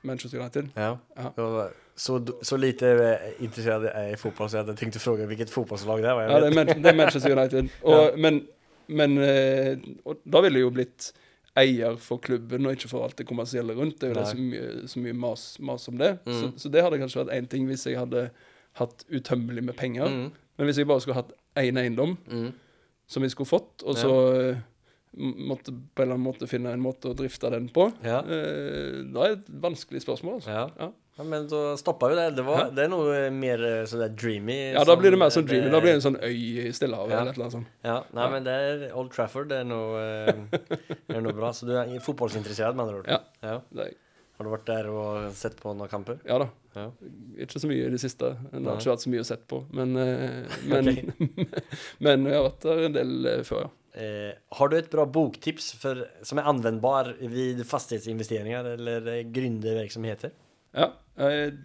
Manchester 0.02 0.40
United. 0.40 0.70
ja. 0.76 0.96
Ja. 1.16 1.68
Så, 2.00 2.16
så 2.42 2.56
lite 2.56 2.86
interessert 2.86 3.40
intresserad 3.40 3.84
jag 3.84 3.94
är 3.94 4.12
i 4.12 4.16
fotboll 4.16 4.48
så 4.50 4.56
jag 4.56 4.64
hade 4.64 4.76
tänkt 4.76 4.96
fråga 4.96 5.26
vilket 5.26 5.50
fotbollslag 5.50 6.02
det 6.02 6.14
var. 6.14 6.22
Ja, 6.22 6.40
det 6.40 6.46
er. 6.46 6.54
Man 6.54 6.82
det 6.82 6.88
er 6.90 6.94
Manchester 6.96 7.30
United. 7.38 7.68
Og, 7.82 7.92
Ja. 7.92 8.16
Men, 8.16 8.46
men 8.86 9.18
eh, 9.18 9.78
da 10.24 10.40
ville 10.40 10.58
jeg 10.58 10.64
jo 10.64 10.70
blitt 10.70 11.10
eier 11.60 11.96
for 12.00 12.16
klubben, 12.18 12.64
og 12.66 12.72
ikke 12.72 12.88
for 12.88 13.04
alt 13.04 13.18
det 13.18 13.26
kommersielle 13.28 13.74
rundt. 13.76 14.00
Det 14.00 14.08
er 14.08 14.14
jo 14.14 14.20
det 14.20 14.28
så 14.30 14.36
mye, 14.38 14.88
så 14.88 15.02
mye 15.04 15.12
mas, 15.12 15.44
mas 15.60 15.88
om 15.88 15.98
det. 15.98 16.18
Mm. 16.26 16.32
Så, 16.40 16.50
så 16.56 16.68
det 16.72 16.82
hadde 16.82 16.98
kanskje 17.02 17.20
vært 17.24 17.36
én 17.36 17.48
ting 17.52 17.66
hvis 17.68 17.84
jeg 17.86 17.98
hadde 17.98 18.30
hatt 18.80 19.04
utømmelig 19.10 19.64
med 19.64 19.76
penger. 19.76 20.08
Mm, 20.08 20.30
Men 20.56 20.64
hvis 20.70 20.78
jeg 20.78 20.86
bare 20.88 21.00
skulle 21.04 21.20
hatt 21.20 21.32
én 21.58 21.76
eiendom 21.80 22.16
mm, 22.30 22.50
som 23.10 23.24
vi 23.26 23.30
skulle 23.32 23.50
fått, 23.50 23.82
og 23.82 23.96
så 23.98 24.10
ja. 24.38 24.54
måtte 25.18 25.72
på 25.74 26.02
en 26.02 26.06
eller 26.06 26.14
annen 26.14 26.26
måte 26.28 26.46
finne 26.50 26.70
en 26.76 26.82
måte 26.84 27.10
å 27.10 27.16
drifte 27.18 27.50
den 27.50 27.66
på, 27.74 27.88
ja. 28.06 28.20
eh, 28.22 29.00
da 29.10 29.24
er 29.26 29.32
det 29.34 29.38
et 29.40 29.48
vanskelig 29.64 30.04
spørsmål. 30.04 30.36
Altså. 30.38 30.52
Ja. 30.54 30.64
Ja. 30.78 30.88
ja, 31.18 31.26
men 31.32 31.48
så 31.50 31.62
stoppa 31.80 32.12
jo 32.12 32.18
det. 32.20 32.28
Det, 32.38 32.44
var, 32.46 32.68
det 32.76 32.84
er 32.86 32.92
noe 32.92 33.16
eh, 33.24 33.30
mer 33.34 33.64
eh, 33.66 33.80
sådär 33.90 34.14
dreamy. 34.14 34.58
Ja, 34.76 34.84
da 34.86 34.94
blir 35.00 35.10
det 35.16 35.18
mer 35.18 35.34
sånn 35.34 35.48
dreamy. 35.50 35.72
Da 35.74 35.80
blir 35.82 35.90
det 35.96 35.98
en 35.98 36.06
sånn 36.06 36.20
øy 36.22 36.38
i 36.68 36.70
Stillehavet 36.76 37.16
Ja. 37.16 37.24
eller 37.24 37.42
annet 37.48 37.56
sånt. 37.58 37.72
Ja, 37.82 37.96
Nei, 38.14 38.28
Ja. 38.28 38.28
men 38.36 38.46
det 38.46 38.54
er 38.68 38.86
Old 38.94 39.10
Trafford, 39.16 39.50
det 39.50 39.58
er 39.64 39.66
noe, 39.66 40.04
er 41.10 41.26
noe 41.26 41.34
bra. 41.34 41.50
Så 41.56 41.66
du 41.66 41.74
er 41.74 41.90
fotbollsintresserad 42.06 42.78
med 42.78 42.86
andre 42.86 43.02
ord? 43.02 43.10
Ja. 43.16 43.20
ja. 43.42 43.58
Det 43.74 43.88
er, 43.90 43.98
Har 44.40 44.46
du 44.46 44.52
vært 44.54 44.68
der 44.70 44.86
og 44.88 45.34
sett 45.36 45.58
på 45.60 45.74
noen 45.76 45.90
kamper? 45.92 46.16
ja 46.24 46.38
da. 46.40 46.46
Ja. 46.78 46.86
Ikke 47.44 47.60
så 47.60 47.68
mye 47.68 47.82
i 47.88 47.90
det 47.92 47.98
siste. 48.00 48.30
Det 48.48 48.62
har 48.64 48.78
ikke 48.78 48.92
vært 48.94 49.02
så 49.04 49.10
mye 49.12 49.20
å 49.24 49.26
sett 49.28 49.42
på. 49.50 49.58
Men, 49.76 49.92
eh, 50.00 50.56
men, 50.70 50.88
men 52.06 52.24
jeg 52.30 52.38
har 52.38 52.46
vært 52.46 52.64
der 52.64 52.84
en 52.86 52.96
del 52.96 53.26
eh, 53.34 53.42
før, 53.44 53.66
ja. 53.66 53.70
Eh, 54.00 54.32
har 54.54 54.70
du 54.70 54.76
et 54.78 54.88
bra 54.92 55.02
boktips 55.04 55.72
for, 55.82 56.04
som 56.22 56.38
er 56.38 56.46
anvendbar 56.46 57.08
vid 57.26 57.60
fastighetsinvesteringer 57.66 58.68
eller 58.76 59.08
gründervirksomheter? 59.34 60.30
ja 60.78 60.92
jeg, 61.18 61.56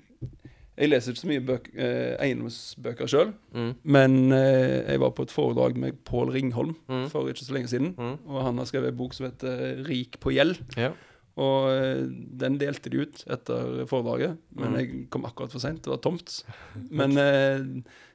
jeg 0.76 0.90
leser 0.90 1.14
ikke 1.14 1.22
så 1.22 1.30
mye 1.30 1.44
bøk, 1.46 1.68
eh, 1.78 2.16
eiendomsbøker 2.26 3.08
sjøl, 3.14 3.30
Mm. 3.54 3.70
men 3.86 4.18
eh, 4.34 4.90
jeg 4.90 5.00
var 5.06 5.14
på 5.16 5.24
et 5.30 5.32
foredrag 5.38 5.78
med 5.80 6.02
Pål 6.04 6.34
Ringholm 6.34 6.74
Mm. 6.90 7.06
for 7.14 7.30
ikke 7.30 7.46
så 7.46 7.54
lenge 7.56 7.70
siden. 7.72 7.94
Mm. 7.96 8.18
Og 8.26 8.42
han 8.50 8.58
har 8.58 8.66
skrevet 8.74 8.90
en 8.92 8.98
bok 8.98 9.14
som 9.14 9.30
heter 9.30 9.86
'Rik 9.86 10.18
på 10.20 10.34
gjeld'. 10.34 10.58
Ja. 10.76 10.92
Og 11.36 11.68
eh, 11.68 12.06
den 12.40 12.58
delte 12.62 12.90
de 12.94 13.02
ut 13.04 13.24
etter 13.28 13.82
foredraget, 13.92 14.38
men 14.56 14.72
Mm. 14.72 14.78
jeg 14.80 15.10
kom 15.12 15.26
akkurat 15.28 15.52
for 15.52 15.60
seint. 15.60 15.82
Det 15.84 15.92
var 15.92 16.00
tomt. 16.00 16.44
Men 16.90 17.18
eh, 17.20 17.60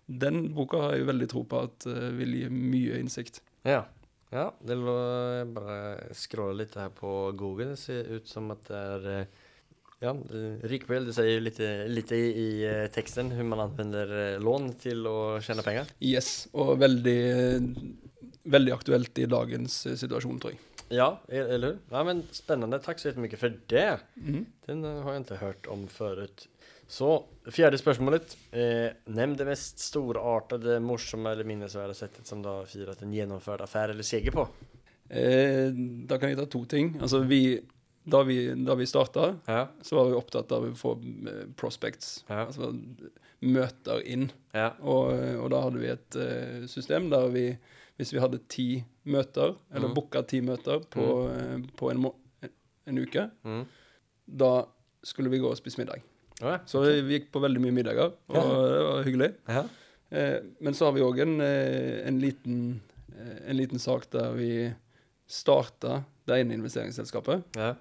den 0.09 0.55
boka 0.57 0.81
har 0.87 0.97
jeg 0.97 1.07
veldig 1.11 1.29
tro 1.29 1.45
på 1.45 1.61
at 1.67 1.87
eh, 1.87 2.11
vil 2.17 2.33
gi 2.39 2.49
mye 2.49 2.97
innsikt. 3.03 3.43
Ja. 3.69 3.83
Ja, 4.33 4.53
det 4.63 4.77
lå, 4.79 4.95
Jeg 5.41 5.47
bare 5.57 5.77
scrollar 6.15 6.55
litt 6.63 6.75
her 6.79 6.89
på 6.95 7.33
Google. 7.37 7.73
Det 7.75 7.79
ser 7.83 8.07
ut 8.15 8.29
som 8.31 8.51
at 8.55 8.63
det 8.71 8.81
er 8.81 9.27
Ja, 10.01 10.15
eh, 10.15 10.63
du 10.65 11.13
sier 11.13 11.41
litt, 11.45 11.59
lite 11.93 12.17
i, 12.17 12.31
i 12.47 12.89
teksten 12.95 13.29
hvordan 13.35 13.51
man 13.51 13.65
använder 13.67 14.15
eh, 14.17 14.39
lån 14.41 14.71
til 14.81 15.05
å 15.11 15.19
tjene 15.45 15.63
penger. 15.67 15.91
Yes, 16.01 16.49
og 16.55 16.79
veldig, 16.81 17.19
veldig 18.49 18.73
aktuelt 18.73 19.19
i 19.21 19.27
dagens 19.29 19.83
situasjon, 20.01 20.41
tror 20.41 20.55
jeg. 20.55 20.61
Ja, 20.91 21.21
eller 21.29 21.67
hur? 21.69 21.79
Ja, 21.91 22.05
men 22.05 22.23
spännande. 22.31 22.79
Tack 22.79 22.99
så 22.99 23.09
jättemycket 23.09 23.39
för 23.39 23.59
det. 23.67 23.99
Mm. 24.17 24.47
Den 24.67 24.85
eh, 24.85 25.03
har 25.03 25.11
jag 25.13 25.21
inte 25.21 25.37
hört 25.37 25.67
om 25.67 25.89
förut. 25.89 26.49
Så, 26.89 27.25
fjärde 27.51 27.79
spörsmålet. 27.79 28.37
Eh, 28.51 28.93
nämn 29.05 29.37
det 29.37 29.45
mest 29.45 29.79
storartade, 29.79 30.81
morsomme 30.81 31.31
eller 31.31 31.45
minnesvärda 31.45 31.95
sättet 31.95 32.27
som 32.27 32.43
du 32.43 32.49
har 32.49 32.65
firat 32.67 33.03
en 33.03 33.13
genomförd 33.13 33.61
affär 33.61 33.89
eller 33.89 34.03
seger 34.03 34.31
på. 34.31 34.49
Eh, 35.15 35.71
da 36.09 36.19
kan 36.19 36.29
jeg 36.31 36.39
ta 36.39 36.47
to 36.47 36.65
ting. 36.65 36.97
Altså, 37.03 37.19
vi, 37.19 37.61
da 38.05 38.23
vi, 38.23 38.55
da 38.55 38.75
vi 38.75 38.87
starta, 38.87 39.37
Ja, 39.47 39.69
så 39.83 39.97
var 39.97 40.05
vi 40.11 40.19
opptatt 40.19 40.53
av 40.53 40.67
å 40.67 40.75
få 40.75 40.93
eh, 41.03 41.47
prospects, 41.57 42.25
Ja. 42.29 42.47
altså 42.47 42.73
møter 43.41 44.03
inn. 44.07 44.31
ja, 44.53 44.73
Og, 44.83 45.15
og 45.41 45.51
da 45.55 45.61
hadde 45.65 45.79
vi 45.81 45.89
et 45.95 46.17
eh, 46.21 46.67
system 46.69 47.07
der 47.11 47.29
vi, 47.33 47.45
hvis 48.01 48.15
vi 48.17 48.21
hadde 48.23 48.41
ti 48.49 48.67
møter, 49.13 49.53
eller 49.75 49.91
mm. 49.91 49.97
booka 49.97 50.23
ti 50.29 50.41
møter 50.45 50.81
på, 50.93 51.05
eh, 51.35 51.59
på 51.77 51.91
en, 51.93 52.07
en 52.89 53.01
uke, 53.05 53.27
mm. 53.45 53.63
da 54.41 54.53
skulle 55.05 55.31
vi 55.33 55.41
gå 55.43 55.49
og 55.53 55.59
spise 55.61 55.81
middag. 55.81 56.01
ja. 56.41 56.59
Så 56.69 56.81
vi 57.05 57.19
gikk 57.19 57.31
på 57.35 57.41
veldig 57.45 57.61
mye 57.61 57.77
middager, 57.77 58.15
og 58.33 58.37
Ja. 58.37 58.43
det 58.49 58.83
var 58.89 59.05
hyggelig. 59.05 59.31
ja. 59.49 59.65
Eh, 60.11 60.41
men 60.61 60.75
så 60.75 60.89
har 60.89 60.93
vi 60.97 61.05
òg 61.07 61.21
en, 61.23 61.37
eh, 61.45 62.01
en, 62.09 62.17
liten, 62.19 62.81
eh, 63.15 63.37
en 63.53 63.57
liten 63.61 63.79
sak 63.79 64.09
der 64.11 64.33
vi 64.35 64.49
starta 65.31 66.01
det 66.27 66.41
ene 66.41 66.57
investeringsselskapet. 66.59 67.45
ja. 67.57 67.75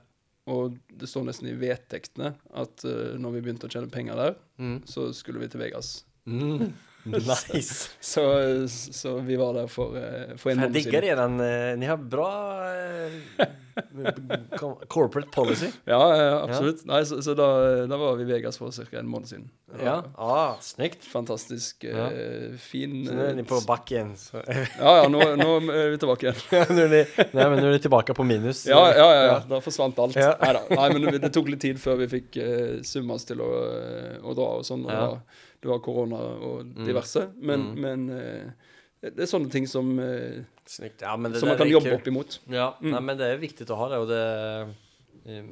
Og 0.50 0.78
det 0.90 1.06
står 1.10 1.26
nesten 1.28 1.48
i 1.52 1.54
vedtektene 1.54 2.32
at 2.58 2.82
uh, 2.88 3.14
når 3.22 3.36
vi 3.36 3.42
begynte 3.46 3.68
å 3.68 3.70
tjene 3.70 3.92
penger 3.94 4.16
der, 4.18 4.36
Mm. 4.58 4.80
så 4.90 5.14
skulle 5.14 5.38
vi 5.44 5.48
til 5.48 5.60
Vegas. 5.62 6.04
Mm. 6.26 6.74
Nice. 7.04 7.90
Så, 8.00 8.24
så 8.68 9.18
vi 9.18 9.36
var 9.36 9.54
der 9.54 9.68
for, 9.68 9.98
eh, 9.98 10.36
for 10.38 10.52
en 10.52 10.60
måned 10.60 10.84
siden. 10.84 11.02
redan, 11.02 11.40
eh, 11.40 11.78
ni 11.80 11.86
har 11.86 11.98
bra 11.98 12.66
eh, 12.74 13.46
corporate 14.88 15.30
policy. 15.32 15.70
Ja, 15.86 16.18
ja, 16.18 16.40
absolutt. 16.44 16.86
Nei, 16.86 17.06
så, 17.06 17.22
så 17.24 17.34
da, 17.38 17.48
da 17.88 17.98
var 17.98 18.18
vi 18.20 18.24
i 18.24 18.28
Vegas 18.28 18.58
for 18.60 18.72
ca. 18.72 19.00
en 19.00 19.08
måned 19.08 19.30
siden. 19.30 19.50
Ja, 19.80 19.86
Ja, 19.86 20.04
ah, 20.16 20.58
snyggt. 20.62 21.06
Fantastisk 21.06 21.84
eh, 21.84 21.98
Ja. 21.98 22.10
fin 22.58 23.06
Så 23.06 23.14
nå 23.14 23.24
er 23.24 23.34
dere 23.38 23.48
på 23.48 23.62
bakken 23.68 24.14
back. 24.14 24.20
Så. 24.20 24.44
Ja, 24.80 24.96
ja, 25.02 25.08
nå, 25.12 25.22
nå 25.40 25.50
er 25.72 25.94
vi 25.94 26.02
tilbake 26.02 26.30
igjen. 26.30 26.42
nå 26.76 26.86
er 26.86 26.94
ni, 26.94 27.04
nej, 27.34 27.46
men 27.46 27.60
nå 27.62 27.70
er 27.70 27.78
ni 27.78 27.84
tilbake 27.84 28.16
på 28.18 28.26
minus. 28.28 28.66
Ja, 28.70 28.82
ja, 28.92 29.10
ja, 29.16 29.24
ja. 29.30 29.38
da 29.50 29.62
forsvant 29.64 30.00
alt. 30.00 30.18
Ja. 30.20 30.34
Neida. 30.42 30.66
Nei, 30.74 30.90
men 30.94 31.08
det, 31.10 31.22
det 31.28 31.34
tok 31.36 31.52
litt 31.54 31.64
tid 31.64 31.80
før 31.82 32.02
vi 32.04 32.10
fikk 32.18 32.40
uh, 32.42 32.80
summa 32.86 33.16
oss 33.20 33.28
til 33.30 33.42
å, 33.44 33.52
eh, 33.70 34.18
å 34.24 34.36
dra 34.38 34.50
og 34.60 34.68
sånn. 34.68 34.86
Og 34.90 34.98
Ja. 35.00 35.14
Det, 35.62 35.70
var, 35.70 35.80
korona 35.80 36.18
og 36.18 36.74
diverse. 36.86 37.28
Men, 37.38 37.74
Mm. 37.76 37.80
men 37.82 38.10
uh, 38.10 38.52
det 39.02 39.20
er 39.20 39.32
sånne 39.32 39.52
ting 39.52 39.68
som, 39.68 39.98
uh, 40.00 40.44
Snyggt. 40.70 41.02
Ja, 41.02 41.16
men 41.18 41.32
det 41.34 41.40
som 41.42 41.50
man 41.50 41.58
kan 41.58 41.68
jobbe 41.70 41.96
opp 41.96 42.08
imot. 42.08 42.40
Ja, 42.48 42.76
Mm. 42.82 42.92
nei, 42.92 43.00
men 43.02 43.18
det 43.18 43.26
er 43.34 43.38
viktig 43.42 43.66
å 43.74 43.76
ha 43.80 43.88
det 43.90 43.98
og 43.98 44.08
det 44.08 44.76
eh, 45.26 45.44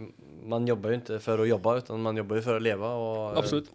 man 0.47 0.65
jobber 0.67 0.91
jo 0.93 0.99
ikke 1.01 1.19
for 1.21 1.37
å 1.43 1.47
jobbe, 1.47 1.73
utan 1.81 1.99
man 2.01 2.15
jobber 2.17 2.37
jo 2.37 2.41
for 2.45 2.59
å 2.59 2.61
leve. 2.63 2.85
Og, 2.85 3.33
eh, 3.33 3.39
Absolutt. 3.41 3.67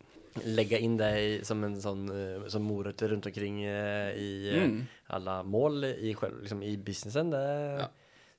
legge 0.47 0.79
inn 0.81 0.97
det 0.97 1.45
som 1.45 1.63
en 1.65 1.75
sånn 1.83 2.05
eh, 2.11 2.49
som 2.49 2.63
morøtter 2.65 3.11
rundt 3.13 3.27
omkring 3.27 3.59
eh, 3.65 4.15
i 4.17 4.31
eh, 4.55 4.63
Mm. 4.69 4.87
alle 5.11 5.43
mål 5.45 5.85
i, 5.99 6.15
selv, 6.15 6.41
liksom 6.43 6.63
i 6.63 6.77
businessen. 6.77 7.31
Det 7.31 7.43
Ja. 7.81 7.89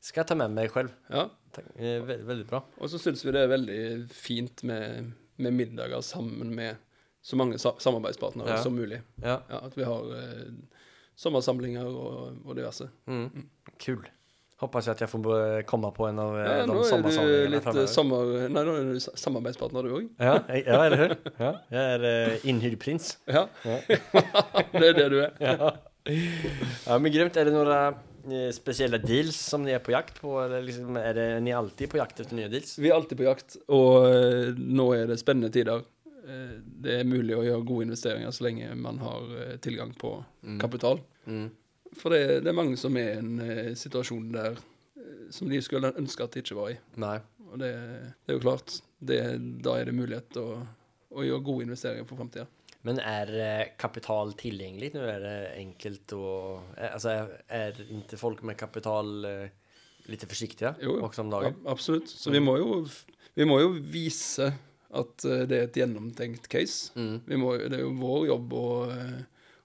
skal 0.02 0.24
jeg 0.24 0.28
ta 0.28 0.36
med 0.36 0.52
meg 0.52 0.72
selv. 0.72 0.90
Ja. 1.12 1.28
Veldig, 1.78 2.26
veldig 2.26 2.48
bra. 2.48 2.64
Og 2.80 2.90
så 2.90 2.98
syns 2.98 3.24
vi 3.24 3.32
det 3.32 3.42
er 3.44 3.52
veldig 3.58 4.10
fint 4.10 4.64
med, 4.64 5.12
med 5.38 5.54
middager 5.54 6.02
sammen 6.02 6.56
med 6.56 6.78
så 7.24 7.38
mange 7.40 7.60
sa 7.62 7.72
samarbeidspartnere 7.80 8.58
som 8.64 8.76
mulig. 8.76 9.00
Ja. 9.24 9.38
Ja, 9.50 9.62
at 9.64 9.78
vi 9.78 9.86
har 9.88 10.10
eh, 10.18 10.50
sommersamlinger 11.16 11.88
og, 11.88 12.42
og 12.44 12.58
diverse. 12.58 12.90
Mm. 13.08 13.48
Kul. 13.80 14.04
Håper 14.64 14.84
ikke 14.84 14.94
at 14.94 15.02
jeg 15.04 15.12
får 15.12 15.64
komme 15.68 15.90
på 15.96 16.06
en 16.08 16.20
av 16.24 16.36
eh, 16.38 16.46
Ja, 16.46 16.68
de 16.68 17.16
er 17.24 17.50
litt 17.52 17.68
eh, 17.74 17.84
sommer... 17.90 18.34
Nei, 18.48 18.64
nå 18.64 18.76
er 18.78 18.92
du 18.94 19.02
samarbeidspartner, 19.02 19.88
du 19.88 19.96
òg. 19.98 20.08
Ja, 20.22 20.38
ja, 20.52 20.78
eller 20.86 21.00
hør. 21.02 21.16
Ja, 21.40 21.52
jeg 21.74 21.98
er 21.98 22.08
eh, 22.12 22.48
inhyrd 22.52 22.80
prins. 22.84 23.16
Ja, 23.28 23.48
Ja. 23.66 23.80
det 24.78 24.90
er 24.92 24.98
det 25.02 25.08
du 25.12 25.20
er. 25.26 25.36
Ja. 25.42 25.74
ja, 26.08 26.98
men 27.00 27.12
grymt. 27.16 27.40
Er 27.40 27.50
det 27.50 27.56
noen 27.56 28.02
spesielle 28.56 29.00
deals 29.04 29.36
som 29.36 29.66
ni 29.66 29.74
er 29.76 29.82
på 29.84 29.92
jakt 29.96 30.22
på? 30.22 30.38
Eller 30.46 30.64
liksom, 30.64 30.96
er 31.00 31.18
dere 31.18 31.42
ni 31.44 31.52
alltid 31.56 31.92
på 31.92 32.00
jakt 32.00 32.22
etter 32.24 32.38
nye 32.38 32.52
deals? 32.52 32.78
Vi 32.80 32.92
er 32.92 32.96
alltid 32.96 33.20
på 33.20 33.28
jakt, 33.28 33.58
og 33.68 34.08
eh, 34.08 34.54
nå 34.56 34.88
er 34.96 35.10
det 35.12 35.20
spennende 35.20 35.52
tider. 35.54 35.84
Eh, 36.24 36.56
det 36.64 37.00
er 37.00 37.10
mulig 37.10 37.36
å 37.36 37.44
gjøre 37.44 37.68
gode 37.68 37.90
investeringer 37.90 38.32
så 38.32 38.48
lenge 38.48 38.72
man 38.80 39.02
har 39.04 39.36
eh, 39.42 39.58
tilgang 39.64 39.94
på 40.00 40.16
kapital. 40.62 41.02
Mm. 41.28 41.50
For 42.00 42.14
det, 42.14 42.42
det 42.46 42.52
er 42.52 42.58
mange 42.58 42.80
som 42.80 42.96
er 42.98 43.12
i 43.12 43.20
en 43.20 43.36
eh, 43.44 43.74
situasjon 43.78 44.32
der 44.34 44.58
som 45.34 45.50
de 45.50 45.60
skulle 45.66 45.94
ønske 45.98 46.26
at 46.26 46.36
de 46.36 46.44
ikke 46.44 46.58
var 46.58 46.74
i. 46.74 46.80
Nei. 47.02 47.18
Og 47.52 47.60
det, 47.62 47.72
det 48.24 48.34
er 48.34 48.38
jo 48.38 48.44
klart, 48.44 48.76
det, 49.04 49.20
da 49.66 49.78
er 49.78 49.90
det 49.90 49.96
mulighet 49.98 50.32
til 50.34 50.46
å, 50.46 50.60
å 51.14 51.26
gjøre 51.26 51.46
gode 51.46 51.68
investeringer 51.68 52.08
for 52.10 52.22
framtida. 52.22 52.48
Men 52.84 53.00
eh, 53.00 53.74
kapital 53.80 54.34
tilgjengelig? 54.40 54.92
Nå 54.96 55.04
er 55.08 55.22
det 55.24 55.36
enkelt 55.62 56.16
å 56.18 56.26
Altså, 56.76 57.14
er 57.48 57.78
är 57.80 58.18
folk 58.20 58.44
med 58.44 58.60
kapital 58.60 59.14
litt 60.12 60.26
forsiktige 60.28 60.74
Jo, 60.82 60.98
jo. 60.98 61.06
också 61.06 61.24
om 61.24 61.32
dagen? 61.32 61.56
Ja, 61.64 61.72
absolutt. 61.72 62.10
Så 62.10 62.32
vi 62.32 62.42
må, 62.44 62.58
jo, 62.60 62.82
vi 63.36 63.48
må 63.48 63.60
jo 63.62 63.72
vise 63.72 64.52
at 64.94 65.26
eh, 65.26 65.46
det 65.50 65.58
er 65.58 65.68
et 65.68 65.80
gjennomtenkt 65.82 66.50
case. 66.52 66.94
Mm. 66.98 67.16
Vi 67.26 67.40
må, 67.40 67.54
det 67.58 67.80
er 67.80 67.86
jo 67.86 67.94
vår 68.00 68.28
jobb 68.30 68.58
å, 68.58 68.68
eh, 68.94 69.22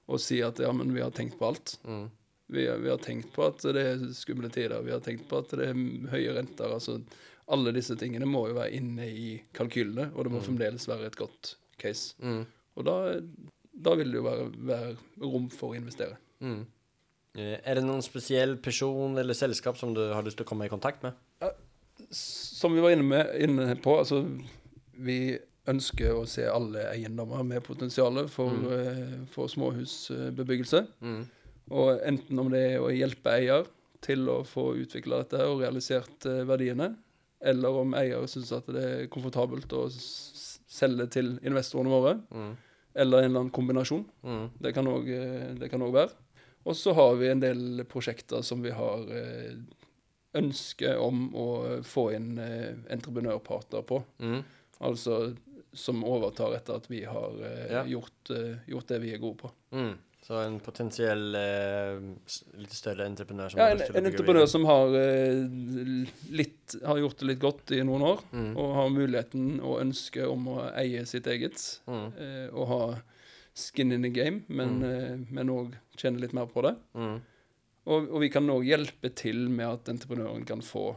å 0.09 0.21
si 0.23 0.41
at 0.45 0.63
ja, 0.63 0.73
men 0.77 0.95
vi 0.95 1.05
har 1.05 1.13
tenkt 1.17 1.39
på 1.41 1.51
alt. 1.51 1.77
Mm. 1.89 2.07
Vi, 2.49 2.65
vi 2.65 2.89
har 2.89 3.01
tenkt 3.05 3.35
på 3.35 3.45
at 3.45 3.65
det 3.77 3.85
er 3.85 4.07
skumle 4.17 4.49
tider, 4.53 4.81
vi 4.85 4.95
har 4.95 5.03
tenkt 5.05 5.27
på 5.29 5.43
at 5.43 5.53
det 5.59 5.71
er 5.71 5.83
høye 6.15 6.37
renter. 6.39 6.73
altså 6.79 6.97
Alle 7.53 7.75
disse 7.77 7.97
tingene 8.01 8.29
må 8.29 8.47
jo 8.49 8.57
være 8.57 8.79
inne 8.79 9.11
i 9.11 9.29
kalkylene, 9.57 10.11
og 10.15 10.25
det 10.25 10.33
må 10.33 10.41
fremdeles 10.45 10.89
være 10.89 11.11
et 11.11 11.21
godt 11.21 11.55
case. 11.81 12.17
Mm. 12.25 12.47
Og 12.79 12.89
da, 12.89 12.97
da 13.73 13.95
vil 13.99 14.15
det 14.15 14.21
jo 14.21 14.27
være, 14.27 14.51
være 14.71 14.91
rom 15.27 15.49
for 15.53 15.75
å 15.75 15.79
investere. 15.79 16.17
Mm. 16.41 16.63
Eh, 17.39 17.57
det 17.61 17.85
noen 17.85 18.05
spesiell 18.05 18.57
person 18.63 19.19
eller 19.21 19.37
selskap 19.37 19.77
som 19.79 19.93
du 19.95 20.07
har 20.15 20.25
lyst 20.25 20.41
til 20.41 20.47
å 20.47 20.51
komme 20.51 20.69
i 20.69 20.73
kontakt 20.73 21.05
med? 21.05 21.19
Som 22.15 22.73
vi 22.73 22.83
var 22.83 22.95
inne, 22.95 23.05
med, 23.05 23.35
inne 23.45 23.75
på, 23.83 23.99
altså 24.01 24.23
vi 24.99 25.39
ønsker 25.69 26.17
å 26.17 26.27
se 26.29 26.47
alle 26.49 26.87
eiendommer 26.95 27.45
med 27.45 27.65
potensial 27.67 28.23
for, 28.33 28.55
eh, 28.73 29.19
for 29.33 29.51
småhusbebyggelse. 29.53 30.87
Mm. 31.05 31.27
Og 31.71 32.01
enten 32.09 32.39
om 32.41 32.49
det 32.53 32.63
er 32.73 32.81
å 32.81 32.89
hjelpe 32.95 33.35
eier 33.37 33.67
til 34.01 34.29
å 34.33 34.41
få 34.47 34.71
utvikla 34.81 35.23
dette 35.25 35.43
og 35.45 35.61
realisert 35.61 36.25
eh, 36.27 36.45
verdiene, 36.49 36.95
eller 37.41 37.83
om 37.83 37.93
eier 37.95 38.25
syns 38.31 38.53
at 38.57 38.67
det 38.73 38.85
er 38.85 39.11
komfortabelt 39.13 39.71
å 39.77 39.85
selge 39.93 41.07
til 41.11 41.35
investorene 41.47 41.93
våre, 41.93 42.15
Mm. 42.33 42.57
eller 42.95 43.19
en 43.19 43.25
eller 43.31 43.41
annen 43.41 43.53
kombinasjon. 43.55 44.05
Mm. 44.25 44.51
Det 44.61 44.73
kan 44.75 44.87
òg 44.87 45.07
også 45.13 45.93
være. 45.93 46.11
Og 46.67 46.75
så 46.77 46.95
har 46.95 47.15
vi 47.17 47.29
en 47.29 47.41
del 47.41 47.85
prosjekter 47.89 48.43
som 48.43 48.63
vi 48.63 48.71
har 48.71 49.05
eh, 49.15 49.55
ønske 50.35 50.97
om 51.01 51.29
å 51.35 51.47
få 51.87 52.11
inn 52.17 52.39
eh, 52.39 52.75
entreprenørparter 52.93 53.85
på. 53.89 54.03
Mm. 54.21 54.43
Altså 54.81 55.37
som 55.73 56.03
overtar 56.05 56.55
etter 56.57 56.77
at 56.79 56.87
vi 56.91 57.05
har 57.05 57.35
eh, 57.45 57.73
Ja. 57.73 57.83
gjort, 57.85 58.31
eh, 58.31 58.59
gjort 58.67 58.87
det 58.89 58.99
vi 59.03 59.13
er 59.15 59.19
gode 59.19 59.37
på. 59.43 59.51
Mm. 59.73 59.97
Så 60.29 60.35
en 60.45 60.59
potensiell 60.61 61.35
eh, 61.39 62.01
litt 62.59 62.73
større 62.75 63.07
entreprenør 63.07 63.51
som 63.53 63.61
Ja, 63.61 63.69
en, 63.73 63.81
en 63.81 64.09
entreprenør 64.11 64.49
som 64.51 64.65
har, 64.69 64.89
eh, 64.99 65.45
litt, 66.31 66.75
har 66.85 66.99
gjort 66.99 67.19
det 67.21 67.27
litt 67.31 67.39
godt 67.41 67.73
i 67.77 67.83
noen 67.87 68.03
år, 68.03 68.21
Mm. 68.33 68.57
og 68.57 68.75
har 68.75 68.89
muligheten 68.91 69.61
og 69.63 69.81
ønsket 69.81 70.27
om 70.29 70.49
å 70.49 70.59
eie 70.75 71.05
sitt 71.07 71.27
eget, 71.27 71.81
Mm. 71.87 72.13
eh, 72.19 72.49
og 72.53 72.67
ha 72.69 73.01
skin 73.55 73.93
in 73.93 74.03
the 74.03 74.11
game, 74.11 74.45
men 74.49 74.81
Mm. 74.81 75.27
eh, 75.71 75.79
tjene 75.97 76.21
litt 76.21 76.33
mer 76.35 76.47
på 76.47 76.63
det. 76.63 76.77
Mm. 76.95 77.21
Og, 77.87 78.11
og 78.13 78.21
vi 78.21 78.29
kan 78.29 78.47
òg 78.49 78.67
hjelpe 78.67 79.15
til 79.15 79.49
med 79.49 79.67
at 79.67 79.85
entreprenøren 79.89 80.45
kan 80.47 80.61
få 80.61 80.97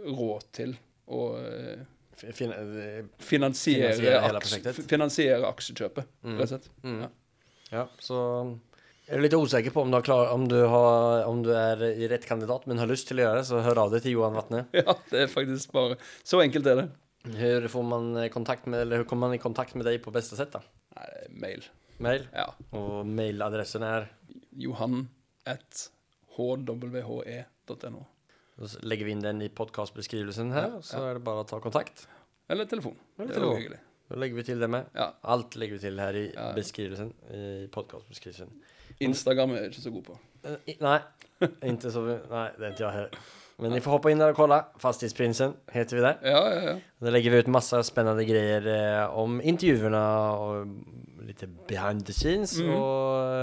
råd 0.00 0.42
til 0.52 0.76
å 1.08 1.36
Fin- 2.18 2.52
eh, 2.52 3.04
finansiere, 3.22 3.92
Finansiere 3.94 4.40
aks- 4.40 4.86
finansiere 4.90 5.46
aksjekjøpet, 5.52 6.04
Mm. 6.24 6.38
rett 6.38 6.42
og 6.42 6.48
slett. 6.54 6.68
Mm. 6.84 7.00
Ja. 7.04 7.08
Ja, 7.70 7.82
så 8.00 8.18
er 9.08 9.16
du 9.16 9.22
litt 9.22 9.32
usikker 9.36 9.70
på 9.72 9.82
om 9.82 9.90
du, 9.92 9.98
klar, 10.02 10.30
om, 10.32 10.46
du 10.48 10.56
har, 10.66 11.24
om 11.28 11.42
du 11.44 11.50
er 11.52 11.82
i 11.94 12.08
rett 12.08 12.24
kandidat 12.26 12.66
men 12.66 12.78
har 12.80 12.86
lyst 12.88 13.06
til 13.08 13.18
å 13.20 13.26
gjøre 13.26 13.42
det 13.42 13.46
så 13.48 13.60
hør 13.62 13.78
av 13.84 13.90
deg 13.92 14.02
til 14.02 14.12
Johan 14.16 14.34
Vatne. 14.38 14.66
Ja, 14.72 14.94
det 15.10 15.20
er 15.26 15.26
faktisk 15.32 15.72
bare 15.72 15.96
Så 16.24 16.40
enkelt 16.42 16.66
er 16.66 16.76
det. 16.82 16.88
Hvor 17.28 17.68
får 17.68 17.84
man 17.84 18.16
eh, 18.16 18.28
kontakt 18.32 18.66
med, 18.66 18.80
eller 18.86 19.02
hvor 19.02 19.08
kommer 19.12 19.28
man 19.28 19.36
i 19.36 19.42
kontakt 19.42 19.74
med 19.76 19.84
deg 19.84 20.00
på 20.02 20.12
beste 20.14 20.36
sett, 20.38 20.52
da? 20.52 20.60
Nei, 20.96 21.06
er 21.22 21.28
mail. 21.44 21.64
Mail? 21.98 22.26
Ja. 22.32 22.46
Og 22.72 23.04
mailadressen 23.06 23.82
er? 23.84 24.08
Johan 24.56 25.08
at 25.46 25.88
hwhe.no. 26.36 28.06
Då 28.58 28.66
legger 28.82 29.04
vi 29.06 29.10
inn 29.14 29.20
den 29.22 29.42
i 29.42 29.48
podcastbeskrivelsen 29.48 30.48
ja, 30.50 30.80
så 30.82 30.98
er 31.06 31.14
det 31.18 31.22
bare 31.24 31.44
å 31.44 31.46
ta 31.46 31.60
kontakt. 31.62 32.08
Eller 32.50 32.66
telefon. 32.66 32.96
Eller 33.18 33.34
Det 33.34 33.42
er 33.42 33.56
hyggelig. 33.60 33.78
Da 34.08 34.16
legger 34.18 34.36
vi 34.40 34.42
til 34.48 34.60
det 34.60 34.68
med. 34.72 34.84
Ja. 34.96 35.10
Alt 35.22 35.54
legger 35.60 35.76
vi 35.76 35.82
til 35.84 36.00
her 36.00 36.16
i 36.16 36.24
beskrivelsen. 36.56 37.12
I 37.30 37.66
podcastbeskrivelsen. 37.72 38.50
Instagram 39.04 39.50
er 39.54 39.60
jeg 39.62 39.70
ikke 39.72 39.82
så 39.84 39.90
god 39.94 40.02
på. 40.08 40.18
Nei. 40.80 40.98
i- 41.42 41.68
inte 41.70 41.92
så. 41.92 42.00
nei, 42.30 42.48
det 42.58 42.64
er 42.66 42.70
ikke 42.72 42.84
jeg 42.84 42.92
heller. 42.92 43.10
Men 43.60 43.72
ni 43.72 43.80
får 43.80 43.90
hoppa 43.90 44.10
in 44.10 44.18
där 44.18 44.30
och 44.30 44.36
kolla. 44.36 44.64
Fastighetsprinsen 44.78 45.52
heter 45.72 45.96
vi 45.96 46.02
där. 46.02 46.18
Ja, 46.22 46.54
ja, 46.54 46.60
ja. 46.70 46.76
Där 46.98 47.10
lägger 47.10 47.30
vi 47.30 47.36
ut 47.38 47.46
massa 47.46 47.82
spännande 47.82 48.24
grejer 48.24 48.66
eh, 49.02 49.10
om 49.18 49.40
intervjuerna 49.42 50.32
och 50.32 50.66
lite 51.22 51.46
behind 51.46 52.06
the 52.06 52.12
scenes 52.12 52.58
Mm. 52.60 52.74
och 52.74 53.34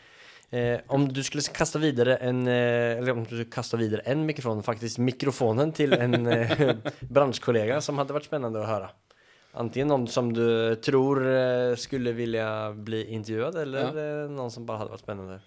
Eh, 0.52 0.80
om 0.90 1.04
du 1.14 1.20
skulle 1.24 1.44
kasta 1.54 1.78
videre 1.80 2.16
en, 2.26 2.40
eh, 2.48 2.98
eller 2.98 3.12
om 3.14 3.24
du 3.30 3.44
kasta 3.46 3.78
vidare 3.78 4.02
en 4.10 4.24
mikrofon, 4.26 4.64
faktisk 4.66 4.98
mikrofonen 4.98 5.72
til 5.78 5.94
en 5.94 6.26
eh, 6.26 6.74
bransjekollega 7.14 7.78
som 7.86 8.00
hadde 8.02 8.16
vært 8.16 8.26
spennende 8.32 8.64
å 8.64 8.66
høre. 8.66 8.90
Antingen 9.62 9.90
noen 9.90 10.08
som 10.10 10.32
du 10.34 10.76
tror 10.86 11.22
eh, 11.26 11.76
skulle 11.78 12.14
ville 12.18 12.42
bli 12.86 13.04
intervjuet, 13.18 13.56
eller 13.62 13.94
eh, 13.98 14.26
noen 14.34 14.50
som 14.54 14.66
bare 14.66 14.84
hadde 14.84 14.94
vært 14.96 15.06
spennende. 15.06 15.38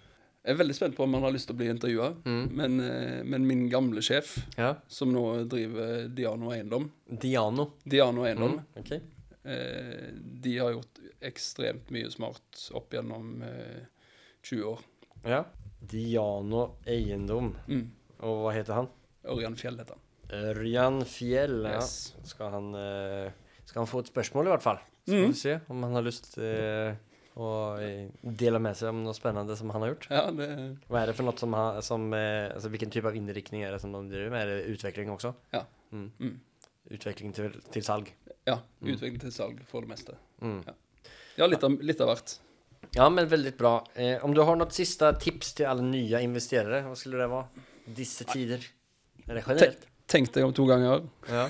Jeg 0.43 0.55
er 0.55 0.59
veldig 0.59 0.75
spent 0.75 0.95
på 0.97 1.05
om 1.05 1.13
han 1.15 1.23
har 1.23 1.31
lyst 1.31 1.47
til 1.47 1.55
å 1.55 1.59
bli 1.61 1.69
intervjua. 1.71 2.09
Mm. 2.27 2.41
Men, 2.59 2.79
eh, 2.83 3.19
men 3.23 3.45
min 3.47 3.65
gamle 3.71 4.01
sjef, 4.03 4.37
Ja. 4.59 4.73
som 4.91 5.11
nå 5.15 5.23
driver 5.51 6.07
Diano 6.11 6.51
Eiendom 6.51 6.89
Diano. 7.07 7.69
Diano 7.87 8.23
Eiendom, 8.27 8.57
Mm. 8.59 8.79
Okay. 8.83 8.99
eh, 9.45 10.11
de 10.15 10.57
har 10.59 10.71
gjort 10.75 10.99
ekstremt 11.23 11.91
mye 11.95 12.11
smart 12.11 12.69
opp 12.75 12.91
gjennom 12.95 13.41
eh, 13.43 13.85
20 14.43 14.63
år. 14.73 14.79
Ja. 15.25 15.43
Diano 15.79 16.77
Eiendom. 16.87 17.53
Mm. 17.67 17.85
Og 18.23 18.41
hva 18.45 18.53
heter 18.55 18.77
han? 18.77 18.89
Ørjan 19.27 19.55
Fjell 19.59 19.77
heter 19.79 19.95
han. 19.97 20.03
Ørjan 20.33 21.01
Fjell. 21.07 21.59
Yes. 21.69 22.13
Ja. 22.17 22.25
Ska, 22.31 22.49
han, 22.53 22.69
eh, 22.75 23.31
ska 23.67 23.79
han 23.83 23.87
få 23.89 23.99
et 24.03 24.11
spørsmål, 24.11 24.47
i 24.47 24.53
hvert 24.55 24.63
fall? 24.65 24.79
Så 25.05 25.11
får 25.11 25.19
Mm. 25.25 25.31
vi 25.33 25.39
se 25.39 25.59
om 25.69 25.83
han 25.83 25.93
har 25.93 26.01
lyst 26.05 26.37
eh, 26.37 26.95
å 27.35 27.47
dele 28.23 28.59
med 28.59 28.75
seg 28.77 28.89
om 28.93 29.03
noe 29.03 29.13
spennende 29.13 29.55
som 29.57 29.69
han 29.73 29.81
har 29.81 29.89
gjort. 29.93 30.07
Ja, 30.09 30.31
det, 30.31 30.47
Hva 30.87 31.01
er 31.01 31.07
det 31.07 31.15
for 31.17 31.23
noe 31.27 31.37
som, 31.37 31.53
har, 31.53 31.81
som 31.81 32.13
eh, 32.13 32.51
alltså 32.53 32.69
vilken 32.69 32.89
typ 32.93 33.05
av 33.05 33.15
innrikning 33.15 33.63
er 33.63 33.71
det 33.75 33.81
som 33.81 33.91
de 33.91 34.03
driver 34.09 34.31
med? 34.31 34.41
Er 34.47 34.47
det 34.63 34.77
utvikling 34.77 35.09
også? 35.11 35.33
Ja. 35.51 35.65
Mm. 35.91 36.11
mm. 36.19 36.39
Utvikling 36.91 37.33
til, 37.33 37.51
til, 37.71 37.81
salg? 37.83 38.13
ja 38.47 38.59
Mm. 38.81 38.93
utvikling 38.95 39.19
til 39.21 39.31
salg 39.31 39.59
for 39.65 39.81
det 39.81 39.89
meste. 39.89 40.15
Mm. 40.41 40.63
Ja, 41.37 41.45
litt 41.47 41.63
av, 41.63 41.71
litt 41.81 42.01
av 42.01 42.07
hvert. 42.11 42.37
Ja 42.91 43.09
men 43.09 43.27
väldigt 43.27 43.57
bra. 43.57 43.87
Eh, 43.95 44.25
om 44.25 44.33
du 44.33 44.41
har 44.41 44.55
något 44.55 44.73
sista 44.73 45.13
tips 45.13 45.53
till 45.53 45.65
alla 45.65 45.81
nya 45.81 46.21
investerare, 46.21 46.81
vad 46.81 46.97
skulle 46.97 47.17
det 47.17 47.27
vara? 47.27 47.45
Disse 47.85 48.23
tider? 48.23 48.65
Eller 49.27 49.43
generellt? 49.47 49.87
Tenk 50.05 50.33
deg 50.33 50.45
om 50.45 50.53
to 50.53 50.65
ganger. 50.67 51.07
Ja. 51.29 51.49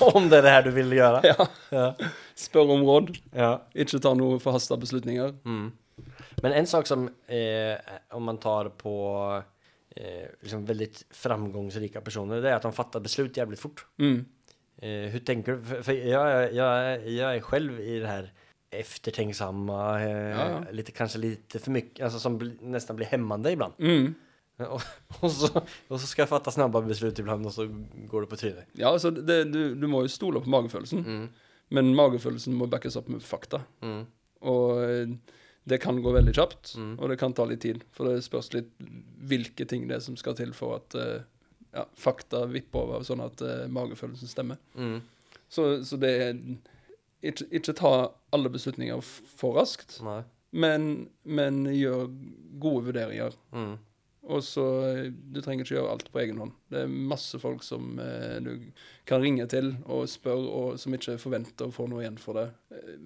om 0.14 0.28
det 0.28 0.40
er 0.40 0.46
det 0.46 0.54
her 0.54 0.64
du 0.66 0.70
vil 0.74 0.94
gjøre? 0.96 1.20
Ja. 1.28 1.46
Ja. 1.70 1.90
Spør 2.38 2.72
om 2.74 2.82
råd. 2.86 3.12
ja. 3.36 3.52
Ikke 3.76 4.00
ta 4.02 4.14
noe 4.16 4.40
forhasta 4.42 4.78
beslutninger. 4.80 5.36
Mm. 5.44 5.68
Men 6.42 6.54
en 6.54 6.66
sak 6.70 6.86
som, 6.86 7.08
eh, 7.26 7.76
om 8.16 8.24
man 8.24 8.38
tar 8.38 8.70
på 8.80 8.94
eh, 9.96 10.26
liksom 10.40 10.64
veldig 10.66 10.88
framgångsrika 11.10 12.00
personer, 12.00 12.42
det 12.42 12.50
er 12.50 12.58
at 12.58 12.66
de 12.66 12.72
fattar 12.72 13.04
beslut 13.04 13.36
jævlig 13.36 13.58
fort. 13.60 13.84
Mm. 13.98 14.24
Eh, 14.82 15.06
hur 15.12 15.22
tenker 15.26 15.58
du? 15.58 15.64
For, 15.70 15.86
for 15.90 15.98
jeg, 15.98 16.08
jeg, 16.08 16.52
jeg, 16.54 17.16
jag 17.18 17.36
är 17.36 17.40
själv 17.40 17.80
i 17.80 17.98
det 17.98 18.08
här 18.08 18.32
eftertänksamma, 18.70 20.00
eh, 20.00 20.08
Ja, 20.10 20.50
ja. 20.50 20.64
lite, 20.72 20.92
kanske 20.92 21.18
lite 21.18 21.58
för 21.58 21.70
mycket, 21.70 22.04
alltså 22.04 22.18
som 22.18 22.56
nästan 22.60 22.96
blir 22.96 23.06
hämmande 23.06 23.52
ibland. 23.52 23.74
Mm. 23.78 24.14
Och, 24.58 24.82
och, 25.20 25.30
så, 25.32 25.60
och 25.88 26.00
så 26.00 26.06
ska 26.06 26.22
jag 26.22 26.28
fatta 26.28 26.50
snabba 26.50 26.80
beslut 26.82 27.18
ibland 27.18 27.46
och 27.46 27.52
så 27.54 27.68
går 28.10 28.20
det 28.20 28.26
på 28.26 28.36
trynet. 28.36 28.66
Ja, 28.72 28.88
altså, 28.88 29.10
det, 29.10 29.44
du, 29.44 29.74
du 29.74 29.86
må 29.86 30.00
jo 30.02 30.08
stole 30.08 30.40
på 30.40 30.50
magefølelsen, 30.50 31.04
Mm. 31.06 31.28
men 31.70 31.94
magefølelsen 31.94 32.54
må 32.58 32.66
backes 32.66 32.96
opp 32.96 33.08
med 33.08 33.22
fakta. 33.22 33.60
Mm. 33.82 34.00
Og 34.42 34.82
eh, 34.82 35.08
det 35.64 35.78
kan 35.78 36.02
gå 36.02 36.10
veldig 36.12 36.34
kjapt, 36.34 36.74
Mm. 36.76 36.98
og 36.98 37.08
det 37.08 37.18
kan 37.20 37.32
ta 37.38 37.44
litt 37.46 37.60
tid. 37.62 37.84
For 37.92 38.08
det 38.10 38.24
spørs 38.26 38.50
litt 38.54 38.72
hvilke 39.30 39.64
ting 39.68 39.86
det 39.88 39.96
er 39.96 40.00
som 40.00 40.16
skal 40.16 40.34
til 40.34 40.50
for 40.52 40.74
at 40.80 40.94
eh, 40.98 41.22
ja, 41.74 41.84
fakta 41.94 42.42
vipper 42.50 42.78
over, 42.82 43.06
sånn 43.06 43.22
at 43.22 43.40
eh, 43.46 43.68
magefølelsen 43.70 44.26
stemmer. 44.28 44.58
Mm. 44.74 44.98
Så, 45.48 45.84
så 45.84 45.96
det 46.02 46.10
er 46.22 46.34
ikke, 47.22 47.46
ikke 47.50 47.74
ta 47.78 47.92
alle 48.32 48.50
beslutninger 48.52 49.00
for 49.02 49.56
raskt, 49.58 49.98
men, 50.52 51.08
men 51.24 51.64
gjør 51.74 52.08
gode 52.62 52.84
vurderinger. 52.88 53.34
Mm. 53.52 53.76
Og 54.28 54.42
så 54.44 54.64
eh, 54.90 55.06
Du 55.32 55.38
trenger 55.40 55.64
ikke 55.64 55.74
gjøre 55.78 55.92
alt 55.94 56.08
på 56.12 56.20
egen 56.20 56.38
hånd. 56.42 56.52
Det 56.68 56.82
er 56.84 56.90
masse 56.90 57.38
folk 57.40 57.62
som 57.64 57.98
eh, 58.02 58.36
du 58.44 58.50
kan 59.08 59.22
ringe 59.24 59.46
til 59.48 59.70
og 59.86 60.04
spørre, 60.10 60.48
og 60.52 60.78
som 60.82 60.92
ikke 60.96 61.14
forventer 61.22 61.68
å 61.70 61.72
få 61.72 61.86
noe 61.88 62.02
igjen 62.04 62.18
for 62.20 62.36
det. 62.36 62.48
Eh, 62.76 62.98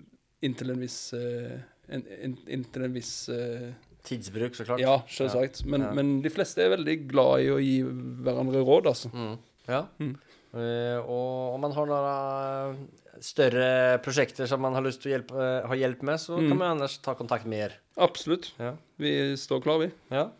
inntil 0.42 0.72
en 0.74 0.82
viss 0.82 1.12
eh, 1.14 1.60
en, 1.92 2.02
in, 2.24 2.34
Inntil 2.58 2.88
en 2.88 2.94
viss 2.96 3.28
eh, 3.30 3.70
Tidsbruk 4.02 4.56
såklart. 4.58 4.80
Ja, 4.82 4.96
selvsagt. 5.06 5.60
Men, 5.70 5.84
Ja. 5.86 5.92
men 5.94 6.08
de 6.24 6.30
fleste 6.34 6.64
er 6.64 6.72
veldig 6.74 6.96
glad 7.12 7.44
i 7.44 7.50
å 7.54 7.60
gi 7.62 7.76
hverandre 7.86 8.64
råd, 8.66 8.88
altså. 8.90 9.12
Mm. 9.14 9.36
Ja. 9.66 9.86
Mm. 10.00 10.16
Eh, 10.54 10.98
och 11.00 11.54
om 11.54 11.60
man 11.60 11.72
har 11.72 11.86
noen 11.88 12.88
større 13.22 13.98
prosjekter 14.04 14.46
som 14.46 14.60
man 14.60 14.74
har 14.74 14.82
lyst 14.84 15.02
til 15.04 15.22
å 15.22 15.38
eh, 15.40 15.66
ha 15.68 15.76
hjelp 15.78 16.02
med 16.02 16.20
så 16.20 16.36
Mm. 16.38 16.48
kan 16.50 16.58
man 16.58 16.70
annars 16.76 16.98
ta 16.98 17.14
kontakt 17.14 17.46
med 17.46 17.60
dere. 17.60 17.78
Absolutt. 17.96 18.52
Ja. 18.58 18.74
Vi 18.96 19.36
står 19.36 19.60
klar, 19.60 19.78
vi. 19.78 19.90
Ja. 20.10 20.30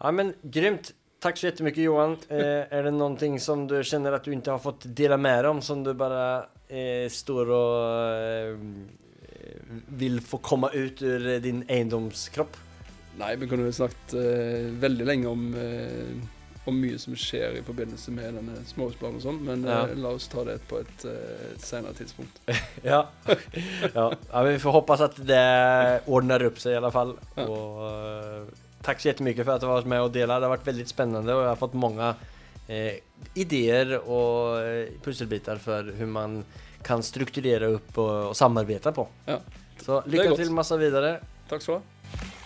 ja, 0.00 0.10
men 0.10 0.34
grymt. 0.42 0.92
Takk 1.20 1.36
så 1.36 1.50
jättemycket 1.50 1.84
Johan. 1.84 2.16
Eh, 2.30 2.64
er 2.76 2.82
det 2.88 3.18
ting 3.18 3.38
som 3.40 3.66
du 3.66 3.82
kjenner 3.82 4.14
at 4.16 4.24
du 4.24 4.30
ikke 4.32 4.52
har 4.54 4.58
fått 4.62 4.86
dela 4.96 5.16
med 5.16 5.44
dig 5.44 5.50
om 5.50 5.60
som 5.60 5.84
du 5.84 5.92
bare 5.94 6.46
eh, 6.68 7.08
står 7.12 7.50
og 7.52 7.74
eh, 8.16 8.56
vil 9.88 10.20
få 10.20 10.38
komme 10.38 10.70
ut 10.72 11.02
ur 11.02 11.40
din 11.40 11.64
eiendomskropp? 11.68 12.56
Nei, 13.20 13.34
vi 13.36 13.48
kunne 13.50 13.72
snakket 13.72 14.14
eh, 14.16 14.70
veldig 14.80 15.06
lenge 15.06 15.28
om, 15.28 15.42
om 16.70 16.78
mye 16.80 16.98
som 17.02 17.16
skjer 17.18 17.58
i 17.58 17.62
forbindelse 17.66 18.12
med 18.14 18.38
denne 18.38 18.62
småhusplanen 18.68 19.18
og 19.20 19.24
sånn, 19.24 19.40
men 19.46 19.66
Ja. 19.68 19.82
eh, 19.88 19.94
la 19.98 20.14
oss 20.16 20.28
ta 20.30 20.44
det 20.46 20.58
på 20.70 20.80
et 20.80 21.04
eh, 21.10 21.52
senere 21.58 21.94
tidspunkt. 21.98 22.40
Ja. 22.84 23.02
ja. 23.94 24.08
vi 24.46 24.58
får 24.62 24.72
hoppas 24.78 25.04
at 25.04 25.20
det 25.26 25.44
ordner 26.08 26.46
opp 26.46 26.58
seg, 26.62 26.72
i 26.74 26.80
alle 26.80 26.92
fall. 26.94 27.14
Och, 27.36 27.84
eh, 27.90 28.42
tack 28.82 29.00
så 29.00 29.14
mye 29.20 29.44
for 29.44 29.54
at 29.54 29.60
du 29.60 29.66
varit 29.66 29.86
med 29.86 30.00
og 30.00 30.12
delte. 30.14 30.40
Det 30.40 30.48
har 30.48 30.56
vært 30.56 30.70
veldig 30.72 30.88
spennende, 30.88 31.34
og 31.36 31.44
jeg 31.44 31.52
har 31.52 31.60
fått 31.60 31.74
mange 31.78 32.14
eh, 32.68 33.00
ideer 33.34 33.98
og 34.00 34.60
puslebiter 35.04 35.60
pusselbitar 35.60 35.62
hvordan 35.64 35.94
hur 35.98 36.06
man 36.06 36.44
kan 36.82 37.02
strukturere 37.04 37.74
opp 37.76 37.98
og, 37.98 38.12
og 38.30 38.36
samarbeide 38.36 38.92
på. 38.96 39.06
Ja. 39.28 39.40
Så 39.80 40.02
lykke 40.06 40.36
til 40.36 40.52
masse 40.52 40.76
videre. 40.80 41.18
Takk 41.50 41.64
skal 41.64 41.80
du 41.80 41.80
ha. 41.80 42.36